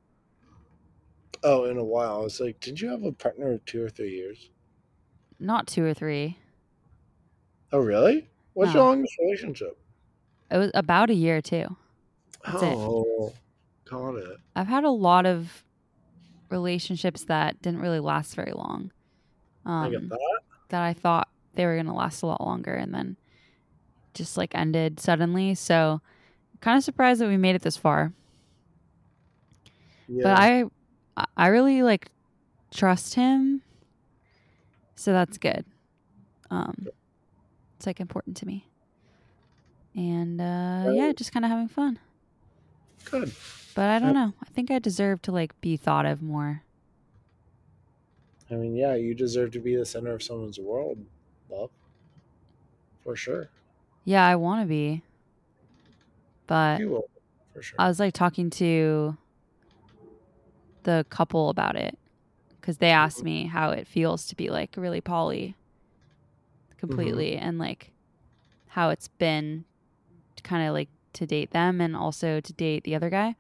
oh, 1.43 1.65
in 1.65 1.79
a 1.79 1.85
while. 1.85 2.17
I 2.21 2.23
was 2.23 2.41
like, 2.41 2.61
did 2.61 2.81
you 2.81 2.89
have 2.91 3.03
a 3.05 3.13
partner 3.13 3.53
of 3.53 3.65
two 3.65 3.83
or 3.83 3.89
three 3.89 4.11
years? 4.11 4.51
Not 5.39 5.67
two 5.67 5.85
or 5.85 5.95
three. 5.95 6.37
Oh 7.73 7.79
really? 7.79 8.29
What's 8.55 8.73
No. 8.75 8.81
your 8.81 8.89
longest 8.89 9.19
relationship? 9.19 9.79
It 10.51 10.57
was 10.59 10.71
about 10.75 11.11
a 11.11 11.15
year 11.15 11.41
too. 11.41 11.77
That's 12.45 12.63
it. 12.63 12.75
oh, 12.77 13.33
got 13.85 14.15
it. 14.17 14.39
I've 14.57 14.67
had 14.69 14.85
a 14.85 14.91
lot 14.91 15.27
of 15.27 15.65
relationships 16.51 17.25
that 17.25 17.61
didn't 17.61 17.81
really 17.81 18.01
last 18.01 18.35
very 18.35 18.53
long. 18.53 18.91
Um, 19.67 19.75
I 19.85 19.91
get 19.91 20.09
that. 20.09 20.39
that 20.71 20.83
I 20.83 20.95
thought 20.95 21.29
they 21.55 21.67
were 21.67 21.75
going 21.75 21.87
to 21.87 21.93
last 21.93 22.23
a 22.23 22.27
lot 22.27 22.41
longer 22.41 22.73
and 22.73 22.95
then 22.95 23.17
just 24.15 24.37
like 24.37 24.55
ended 24.55 24.99
suddenly. 24.99 25.55
So 25.55 26.01
kind 26.61 26.79
of 26.79 26.85
surprised 26.85 27.21
that 27.21 27.29
we 27.29 27.37
made 27.37 27.55
it 27.55 27.63
this 27.63 27.77
far. 27.77 28.13
Yeah. 30.09 30.23
But 30.23 30.39
I 30.39 30.65
I 31.37 31.49
really 31.49 31.83
like 31.83 32.09
trust 32.73 33.15
him. 33.15 33.63
So 34.99 35.13
that's 35.13 35.39
good. 35.39 35.65
Um 36.51 36.89
it's 37.77 37.87
like 37.87 38.01
important 38.01 38.37
to 38.39 38.47
me. 38.47 38.67
And 39.95 40.41
uh 40.41 40.91
yeah, 40.93 41.13
just 41.13 41.33
kind 41.33 41.45
of 41.45 41.51
having 41.51 41.69
fun. 41.69 42.01
Good. 43.05 43.33
But 43.77 43.91
I 43.91 44.01
don't 44.01 44.13
know. 44.13 44.33
I 44.43 44.47
think 44.51 44.73
I 44.73 44.81
deserve 44.81 45.23
to 45.23 45.33
like 45.33 45.59
be 45.61 45.77
thought 45.77 46.05
of 46.05 46.21
more. 46.21 46.63
I 48.51 48.55
mean, 48.55 48.75
yeah, 48.75 48.97
you 48.97 49.15
deserve 49.15 49.53
to 49.53 49.61
be 49.61 49.77
the 49.77 49.87
center 49.87 50.13
of 50.13 50.23
someone's 50.23 50.59
world, 50.59 50.99
love. 51.49 51.71
For 53.05 53.15
sure. 53.15 53.51
Yeah, 54.05 54.27
I 54.27 54.35
want 54.35 54.63
to 54.63 54.67
be. 54.67 55.03
But 56.49 56.81
You 56.81 56.89
will. 56.89 57.09
For 57.55 57.63
sure. 57.63 57.77
I 57.79 57.87
was 57.87 58.01
like 58.01 58.15
talking 58.15 58.51
to 58.51 59.17
the 60.83 61.07
couple 61.09 61.51
about 61.51 61.77
it 61.77 61.97
because 62.69 62.77
they 62.77 62.91
asked 62.91 63.25
me 63.25 63.47
how 63.47 63.71
it 63.71 63.87
feels 63.87 64.27
to 64.27 64.37
be 64.37 64.51
like 64.51 64.75
really 64.77 65.01
poly 65.01 65.57
completely 66.77 67.35
and 67.35 67.59
like 67.59 67.93
how 68.67 68.91
it's 68.91 69.09
been 69.09 69.65
kind 70.43 70.69
of 70.69 70.75
like 70.75 70.91
to 71.15 71.25
date 71.25 71.51
them 71.53 71.81
and 71.81 71.97
also 71.97 72.41
to 72.41 72.53
date 72.53 72.85
the 72.85 72.95
other 72.95 73.09
guy 73.09 73.35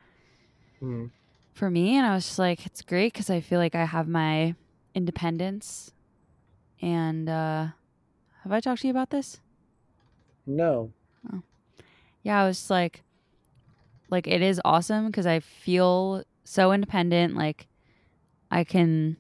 Mhm. 0.81 1.11
for 1.53 1.71
me. 1.71 1.95
And 1.95 2.07
I 2.07 2.15
was 2.15 2.25
just 2.25 2.39
like, 2.39 2.65
it's 2.65 2.81
great 2.81 3.13
because 3.13 3.29
I 3.29 3.41
feel 3.41 3.59
like 3.59 3.75
I 3.75 3.85
have 3.85 4.09
my 4.09 4.55
independence. 4.95 5.93
And 6.81 7.29
uh, 7.29 7.67
have 8.45 8.53
I 8.53 8.61
talked 8.61 8.81
to 8.81 8.87
you 8.87 8.93
about 8.93 9.11
this? 9.11 9.41
No. 10.47 10.91
yeah, 12.23 12.41
I 12.41 12.47
was 12.47 12.57
just 12.57 12.71
like, 12.71 13.03
like 14.09 14.27
it 14.27 14.41
is 14.41 14.59
awesome 14.65 15.09
because 15.09 15.27
I 15.27 15.41
feel 15.41 16.25
so 16.45 16.73
independent. 16.73 17.37
Like 17.37 17.68
I 18.51 18.65
can 18.65 19.17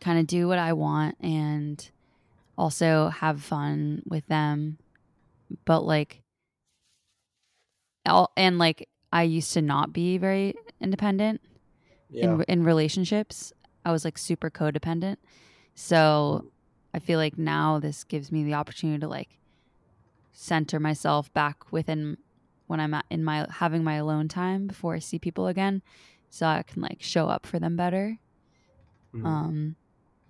kind 0.00 0.18
of 0.18 0.26
do 0.26 0.48
what 0.48 0.58
I 0.58 0.72
want 0.72 1.16
and 1.20 1.88
also 2.58 3.08
have 3.08 3.42
fun 3.42 4.02
with 4.06 4.26
them. 4.26 4.78
But 5.64 5.80
like, 5.84 6.22
all, 8.04 8.30
and 8.36 8.58
like 8.58 8.88
I 9.12 9.22
used 9.22 9.52
to 9.54 9.62
not 9.62 9.92
be 9.92 10.18
very 10.18 10.54
independent 10.80 11.40
Yeah. 12.10 12.24
in 12.34 12.42
in 12.48 12.64
relationships. 12.64 13.52
I 13.84 13.92
was 13.92 14.04
like 14.04 14.18
super 14.18 14.50
codependent. 14.50 15.16
So 15.74 16.50
I 16.94 16.98
feel 16.98 17.18
like 17.18 17.38
now 17.38 17.78
this 17.78 18.04
gives 18.04 18.32
me 18.32 18.42
the 18.44 18.54
opportunity 18.54 18.98
to 19.00 19.08
like 19.08 19.38
center 20.32 20.78
myself 20.80 21.32
back 21.32 21.70
within 21.72 22.18
when 22.66 22.80
I'm 22.80 22.94
at, 22.94 23.04
in 23.10 23.22
my 23.24 23.46
having 23.50 23.84
my 23.84 23.94
alone 23.94 24.28
time 24.28 24.66
before 24.66 24.94
I 24.94 24.98
see 24.98 25.18
people 25.18 25.46
again 25.46 25.82
so 26.30 26.46
I 26.46 26.62
can 26.62 26.82
like 26.82 27.02
show 27.02 27.28
up 27.28 27.46
for 27.46 27.58
them 27.58 27.76
better. 27.76 28.18
Mhm. 29.14 29.26
Um 29.26 29.76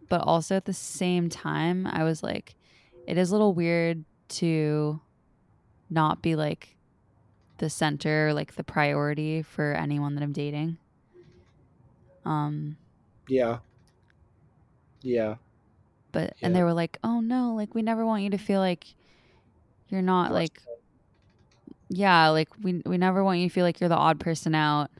but 0.08 0.20
also 0.22 0.56
at 0.56 0.64
the 0.66 0.72
same 0.72 1.28
time 1.28 1.86
I 1.86 2.04
was 2.04 2.22
like 2.22 2.54
it 3.06 3.18
is 3.18 3.30
a 3.30 3.34
little 3.34 3.54
weird 3.54 4.04
to 4.28 5.00
not 5.90 6.22
be 6.22 6.36
like 6.36 6.76
the 7.58 7.70
center, 7.70 8.32
like 8.34 8.54
the 8.56 8.64
priority 8.64 9.42
for 9.42 9.72
anyone 9.72 10.14
that 10.14 10.22
I'm 10.22 10.32
dating. 10.32 10.78
Um 12.24 12.76
yeah. 13.28 13.58
Yeah. 15.02 15.36
but 16.12 16.34
Yeah. 16.40 16.46
and 16.46 16.56
they 16.56 16.62
were 16.62 16.72
like, 16.72 16.98
"Oh 17.04 17.20
no, 17.20 17.54
like 17.54 17.74
we 17.74 17.82
never 17.82 18.04
want 18.06 18.22
you 18.22 18.30
to 18.30 18.38
feel 18.38 18.60
like 18.60 18.86
you're 19.88 20.02
not 20.02 20.32
like 20.32 20.60
yeah, 21.88 22.28
like 22.28 22.48
we 22.62 22.82
we 22.84 22.98
never 22.98 23.22
want 23.22 23.38
you 23.38 23.48
to 23.48 23.52
feel 23.54 23.64
like 23.64 23.80
you're 23.80 23.88
the 23.88 23.96
odd 23.96 24.18
person 24.20 24.54
out." 24.54 24.90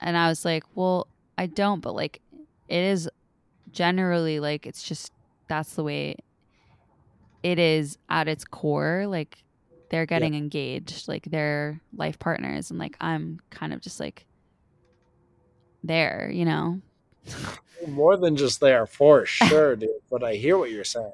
And 0.00 0.16
I 0.16 0.28
was 0.28 0.44
like, 0.44 0.64
"Well, 0.74 1.08
I 1.38 1.46
don't, 1.46 1.80
but 1.80 1.94
like 1.94 2.20
it 2.68 2.82
is 2.82 3.08
generally 3.72 4.40
like 4.40 4.66
it's 4.66 4.82
just 4.82 5.12
that's 5.48 5.74
the 5.74 5.84
way 5.84 6.16
it 7.42 7.58
is 7.58 7.98
at 8.08 8.28
its 8.28 8.44
core, 8.44 9.06
like 9.06 9.38
they're 9.90 10.06
getting 10.06 10.34
engaged, 10.34 11.06
like 11.06 11.24
they're 11.24 11.80
life 11.96 12.18
partners 12.18 12.70
and 12.70 12.78
like 12.78 12.96
I'm 13.00 13.40
kind 13.50 13.72
of 13.72 13.80
just 13.80 14.00
like 14.00 14.26
there, 15.84 16.30
you 16.32 16.44
know. 16.44 16.80
More 17.86 18.16
than 18.16 18.36
just 18.36 18.60
there, 18.60 18.86
for 18.86 19.26
sure, 19.26 19.76
dude. 19.76 19.90
But 20.10 20.24
I 20.24 20.34
hear 20.34 20.58
what 20.58 20.70
you're 20.70 20.84
saying. 20.84 21.12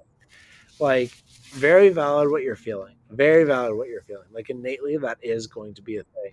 Like, 0.79 1.11
very 1.51 1.91
valid 1.91 2.31
what 2.31 2.43
you're 2.43 2.57
feeling. 2.57 2.95
Very 3.11 3.45
valid 3.45 3.77
what 3.77 3.89
you're 3.89 4.03
feeling. 4.03 4.29
Like 4.33 4.49
innately, 4.49 4.97
that 4.97 5.19
is 5.23 5.47
going 5.47 5.75
to 5.75 5.83
be 5.83 5.99
a 5.99 6.03
thing. 6.03 6.33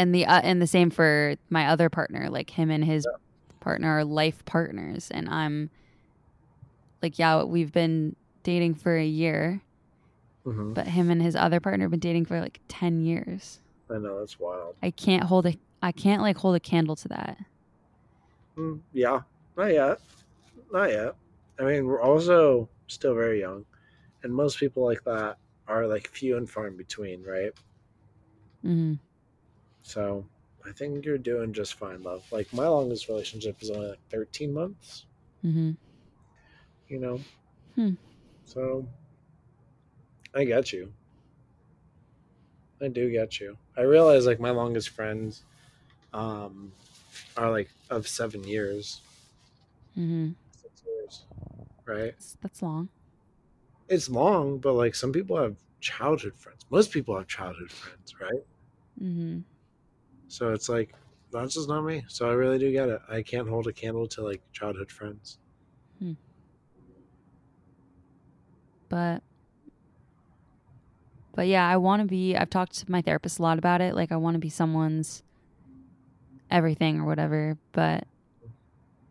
And 0.00 0.14
the 0.14 0.26
uh, 0.26 0.40
and 0.42 0.60
the 0.60 0.66
same 0.66 0.90
for 0.90 1.36
my 1.50 1.66
other 1.66 1.88
partner 1.90 2.30
like 2.30 2.50
him 2.50 2.70
and 2.70 2.84
his 2.84 3.06
partner 3.60 3.98
are 3.98 4.04
life 4.04 4.44
partners 4.44 5.10
and 5.10 5.28
i'm 5.28 5.70
like 7.02 7.18
yeah 7.18 7.42
we've 7.42 7.72
been 7.72 8.16
dating 8.42 8.74
for 8.74 8.96
a 8.96 9.06
year 9.06 9.62
hmm 10.44 10.72
but 10.72 10.86
him 10.86 11.10
and 11.10 11.20
his 11.20 11.36
other 11.36 11.60
partner 11.60 11.84
have 11.84 11.90
been 11.90 12.00
dating 12.00 12.24
for 12.24 12.40
like 12.40 12.60
10 12.68 13.00
years 13.00 13.60
I 13.90 13.98
know 13.98 14.20
that's 14.20 14.38
wild. 14.38 14.76
i 14.82 14.90
can't 14.90 15.24
hold 15.24 15.46
a 15.46 15.54
i 15.82 15.92
can't 15.92 16.22
like 16.22 16.38
hold 16.38 16.56
a 16.56 16.60
candle 16.60 16.96
to 16.96 17.08
that 17.08 17.36
Mm, 18.56 18.80
yeah, 18.92 19.20
not 19.56 19.72
yet. 19.72 20.00
Not 20.72 20.90
yet. 20.90 21.14
I 21.58 21.62
mean, 21.62 21.86
we're 21.86 22.02
also 22.02 22.68
still 22.88 23.14
very 23.14 23.40
young, 23.40 23.64
and 24.22 24.34
most 24.34 24.58
people 24.58 24.84
like 24.84 25.02
that 25.04 25.38
are 25.66 25.86
like 25.86 26.08
few 26.08 26.36
and 26.36 26.48
far 26.48 26.66
in 26.66 26.76
between, 26.76 27.22
right? 27.22 27.52
Mm 28.64 28.74
hmm 28.74 28.94
So 29.82 30.26
I 30.64 30.72
think 30.72 31.04
you're 31.04 31.18
doing 31.18 31.52
just 31.52 31.74
fine, 31.74 32.02
love. 32.02 32.30
Like 32.32 32.52
my 32.52 32.66
longest 32.68 33.08
relationship 33.08 33.62
is 33.62 33.70
only 33.70 33.88
like 33.90 34.08
13 34.08 34.52
months, 34.54 35.06
hmm 35.42 35.72
you 36.88 36.98
know. 36.98 37.20
Hmm. 37.76 37.94
So 38.44 38.86
I 40.34 40.44
get 40.44 40.72
you. 40.72 40.92
I 42.80 42.88
do 42.88 43.10
get 43.10 43.40
you. 43.40 43.58
I 43.76 43.82
realize 43.82 44.26
like 44.26 44.40
my 44.40 44.50
longest 44.50 44.88
friends 44.90 45.44
um 46.14 46.72
are 47.36 47.50
like 47.50 47.70
of 47.90 48.08
seven 48.08 48.44
years, 48.44 49.02
hmm 49.94 50.30
six 50.52 50.82
years, 50.86 51.24
right? 51.86 52.16
that's, 52.16 52.36
that's 52.40 52.62
long 52.62 52.90
it's 53.88 54.08
long, 54.08 54.58
but 54.58 54.72
like 54.74 54.94
some 54.94 55.12
people 55.12 55.36
have 55.36 55.56
childhood 55.80 56.36
friends. 56.36 56.64
Most 56.70 56.92
people 56.92 57.16
have 57.16 57.26
childhood 57.26 57.70
friends, 57.72 58.14
right? 58.20 58.44
Mm-hmm. 59.00 59.40
So 60.30 60.52
it's 60.52 60.68
like 60.68 60.94
that's 61.32 61.54
just 61.54 61.68
not 61.68 61.82
me. 61.82 62.04
So 62.08 62.28
I 62.28 62.32
really 62.32 62.58
do 62.58 62.70
get 62.72 62.88
it. 62.88 63.00
I 63.08 63.22
can't 63.22 63.48
hold 63.48 63.66
a 63.66 63.72
candle 63.72 64.06
to 64.08 64.22
like 64.22 64.40
childhood 64.52 64.90
friends. 64.90 65.38
But 68.88 69.22
but 71.34 71.46
yeah, 71.46 71.66
I 71.66 71.76
want 71.76 72.02
to 72.02 72.08
be. 72.08 72.36
I've 72.36 72.50
talked 72.50 72.78
to 72.80 72.90
my 72.90 73.02
therapist 73.02 73.38
a 73.38 73.42
lot 73.42 73.58
about 73.58 73.80
it. 73.80 73.94
Like 73.94 74.12
I 74.12 74.16
want 74.16 74.34
to 74.34 74.38
be 74.40 74.50
someone's 74.50 75.22
everything 76.50 77.00
or 77.00 77.04
whatever. 77.04 77.56
But 77.72 78.06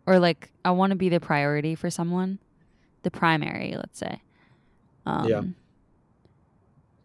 or 0.06 0.20
like 0.20 0.52
I 0.66 0.72
want 0.72 0.92
to 0.92 0.96
be 0.96 1.10
the 1.10 1.20
priority 1.20 1.76
for 1.76 1.90
someone, 1.90 2.40
the 3.04 3.12
primary, 3.12 3.76
let's 3.76 4.00
say. 4.00 4.22
Um, 5.06 5.28
Yeah. 5.28 5.42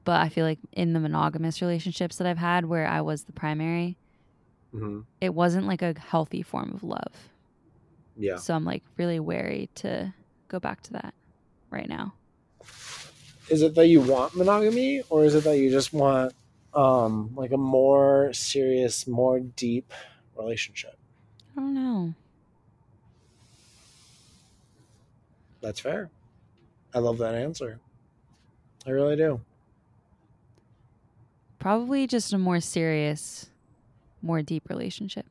But 0.04 0.20
I 0.20 0.28
feel 0.28 0.44
like 0.44 0.58
in 0.72 0.92
the 0.92 1.00
monogamous 1.00 1.62
relationships 1.62 2.16
that 2.16 2.26
I've 2.26 2.36
had, 2.38 2.66
where 2.66 2.86
I 2.86 3.00
was 3.00 3.24
the 3.24 3.32
primary, 3.32 3.96
hmm 4.74 5.00
it 5.20 5.34
wasn't 5.34 5.66
like 5.66 5.80
a 5.80 5.94
healthy 5.98 6.42
form 6.42 6.72
of 6.74 6.82
love. 6.82 7.30
Yeah. 8.16 8.36
So 8.36 8.54
I'm 8.54 8.64
like 8.64 8.82
really 8.96 9.20
wary 9.20 9.70
to 9.76 10.12
go 10.48 10.58
back 10.60 10.82
to 10.82 10.92
that 10.94 11.14
right 11.70 11.88
now. 11.88 12.14
Is 13.48 13.62
it 13.62 13.74
that 13.74 13.86
you 13.86 14.00
want 14.00 14.36
monogamy, 14.36 15.02
or 15.08 15.24
is 15.24 15.34
it 15.34 15.44
that 15.44 15.58
you 15.58 15.70
just 15.70 15.92
want 15.92 16.34
um 16.74 17.32
like 17.36 17.52
a 17.52 17.56
more 17.56 18.32
serious, 18.32 19.06
more 19.06 19.40
deep 19.40 19.92
relationship? 20.36 20.98
I 21.56 21.60
don't 21.60 21.74
know. 21.74 22.14
That's 25.60 25.80
fair. 25.80 26.10
I 26.92 26.98
love 26.98 27.18
that 27.18 27.34
answer. 27.34 27.80
I 28.86 28.90
really 28.90 29.16
do. 29.16 29.40
Probably 31.58 32.06
just 32.06 32.32
a 32.34 32.38
more 32.38 32.60
serious, 32.60 33.48
more 34.24 34.42
deep 34.42 34.68
relationship 34.68 35.26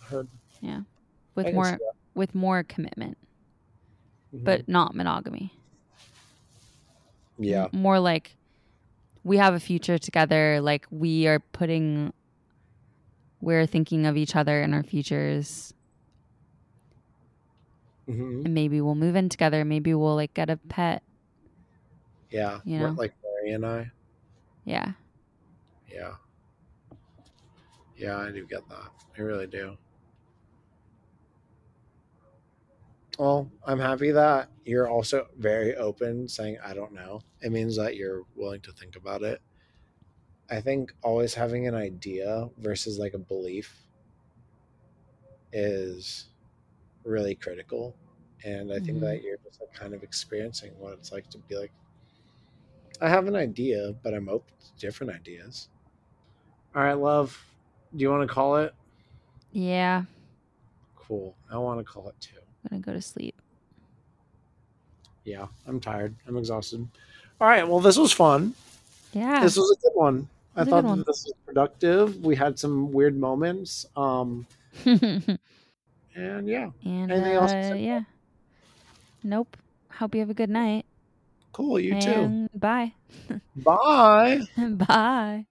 Heard. 0.00 0.28
I 0.62 0.84
with 1.34 1.54
more 1.54 1.78
with 2.14 2.34
more 2.34 2.62
commitment, 2.62 3.16
Mhm. 4.34 4.44
but 4.44 4.68
not 4.68 4.94
monogamy. 4.94 5.52
yeah, 7.38 7.68
more 7.72 7.98
like 7.98 8.36
we 9.24 9.38
have 9.38 9.54
a 9.54 9.60
future 9.60 9.96
together. 9.98 10.60
Like 10.60 10.86
we 10.90 11.26
are 11.28 11.38
putting, 11.40 12.12
we're 13.40 13.64
thinking 13.66 14.04
of 14.06 14.16
each 14.16 14.34
other 14.36 14.60
and 14.60 14.74
our 14.74 14.82
futures, 14.82 15.72
hmm 18.06 18.42
and 18.44 18.52
maybe 18.54 18.80
we'll 18.80 18.94
move 18.96 19.16
in 19.16 19.28
together. 19.28 19.64
Maybe 19.64 19.94
we'll 19.94 20.16
like 20.16 20.34
get 20.34 20.50
a 20.50 20.56
pet. 20.56 21.02
yeah. 22.30 22.60
You 22.64 22.78
know? 22.80 22.94
Like 22.98 23.14
Mary 23.22 23.52
and 23.54 23.64
I. 23.64 23.90
Yeah. 24.64 24.92
Yeah. 25.88 26.14
Yeah, 28.00 28.18
I 28.18 28.32
do 28.32 28.46
get 28.46 28.68
that. 28.68 28.90
I 29.16 29.20
really 29.22 29.46
do. 29.46 29.78
Well, 33.18 33.50
I'm 33.64 33.78
happy 33.78 34.10
that 34.12 34.50
you're 34.64 34.88
also 34.88 35.28
very 35.36 35.76
open 35.76 36.28
saying, 36.28 36.58
I 36.64 36.74
don't 36.74 36.92
know. 36.92 37.20
It 37.42 37.52
means 37.52 37.76
that 37.76 37.96
you're 37.96 38.24
willing 38.34 38.62
to 38.62 38.72
think 38.72 38.96
about 38.96 39.22
it. 39.22 39.42
I 40.50 40.60
think 40.60 40.92
always 41.02 41.34
having 41.34 41.66
an 41.66 41.74
idea 41.74 42.50
versus 42.58 42.98
like 42.98 43.14
a 43.14 43.18
belief 43.18 43.86
is 45.52 46.28
really 47.04 47.36
critical. 47.36 47.96
And 48.44 48.72
I 48.72 48.80
think 48.80 49.00
Mhm. 49.00 49.00
that 49.00 49.22
you're 49.22 49.38
just 49.38 49.60
like 49.60 49.72
kind 49.74 49.94
of 49.94 50.02
experiencing 50.04 50.78
what 50.78 50.94
it's 50.94 51.12
like 51.12 51.30
to 51.30 51.38
be 51.38 51.56
like, 51.56 51.72
I 53.00 53.08
have 53.10 53.26
an 53.28 53.36
idea, 53.36 53.92
but 53.92 54.14
I'm 54.14 54.28
open 54.28 54.54
to 54.58 54.72
different 54.80 55.12
ideas. 55.12 55.68
All 56.74 56.82
right, 56.82 56.94
love. 56.94 57.49
Do 57.94 58.02
you 58.02 58.10
want 58.10 58.26
to 58.26 58.32
call 58.32 58.56
it? 58.56 58.74
Yeah. 59.52 60.04
Cool. 60.96 61.34
I 61.50 61.58
want 61.58 61.80
to 61.80 61.84
call 61.84 62.08
it 62.08 62.14
too. 62.20 62.36
I'm 62.64 62.70
gonna 62.70 62.82
go 62.82 62.92
to 62.92 63.02
sleep. 63.02 63.40
Yeah, 65.24 65.46
I'm 65.66 65.80
tired. 65.80 66.14
I'm 66.26 66.36
exhausted. 66.36 66.86
All 67.40 67.48
right. 67.48 67.66
Well, 67.66 67.80
this 67.80 67.96
was 67.96 68.12
fun. 68.12 68.54
Yeah. 69.12 69.40
This 69.42 69.56
was 69.56 69.76
a 69.76 69.80
good 69.82 69.94
one. 69.94 70.28
I 70.56 70.64
thought 70.64 70.84
one. 70.84 70.98
this 70.98 71.24
was 71.24 71.34
productive. 71.46 72.24
We 72.24 72.36
had 72.36 72.58
some 72.58 72.92
weird 72.92 73.16
moments. 73.16 73.86
Um, 73.96 74.46
and 74.84 75.38
and 76.14 76.48
yeah, 76.48 76.70
uh, 76.84 76.88
Anything 76.88 77.32
else 77.32 77.52
yeah. 77.52 78.02
Nope. 79.22 79.56
Hope 79.92 80.14
you 80.14 80.20
have 80.20 80.30
a 80.30 80.34
good 80.34 80.50
night. 80.50 80.86
cool. 81.52 81.78
You 81.78 82.00
too. 82.00 82.48
Bye. 82.54 82.92
Bye. 83.56 84.40
Bye. 84.56 85.46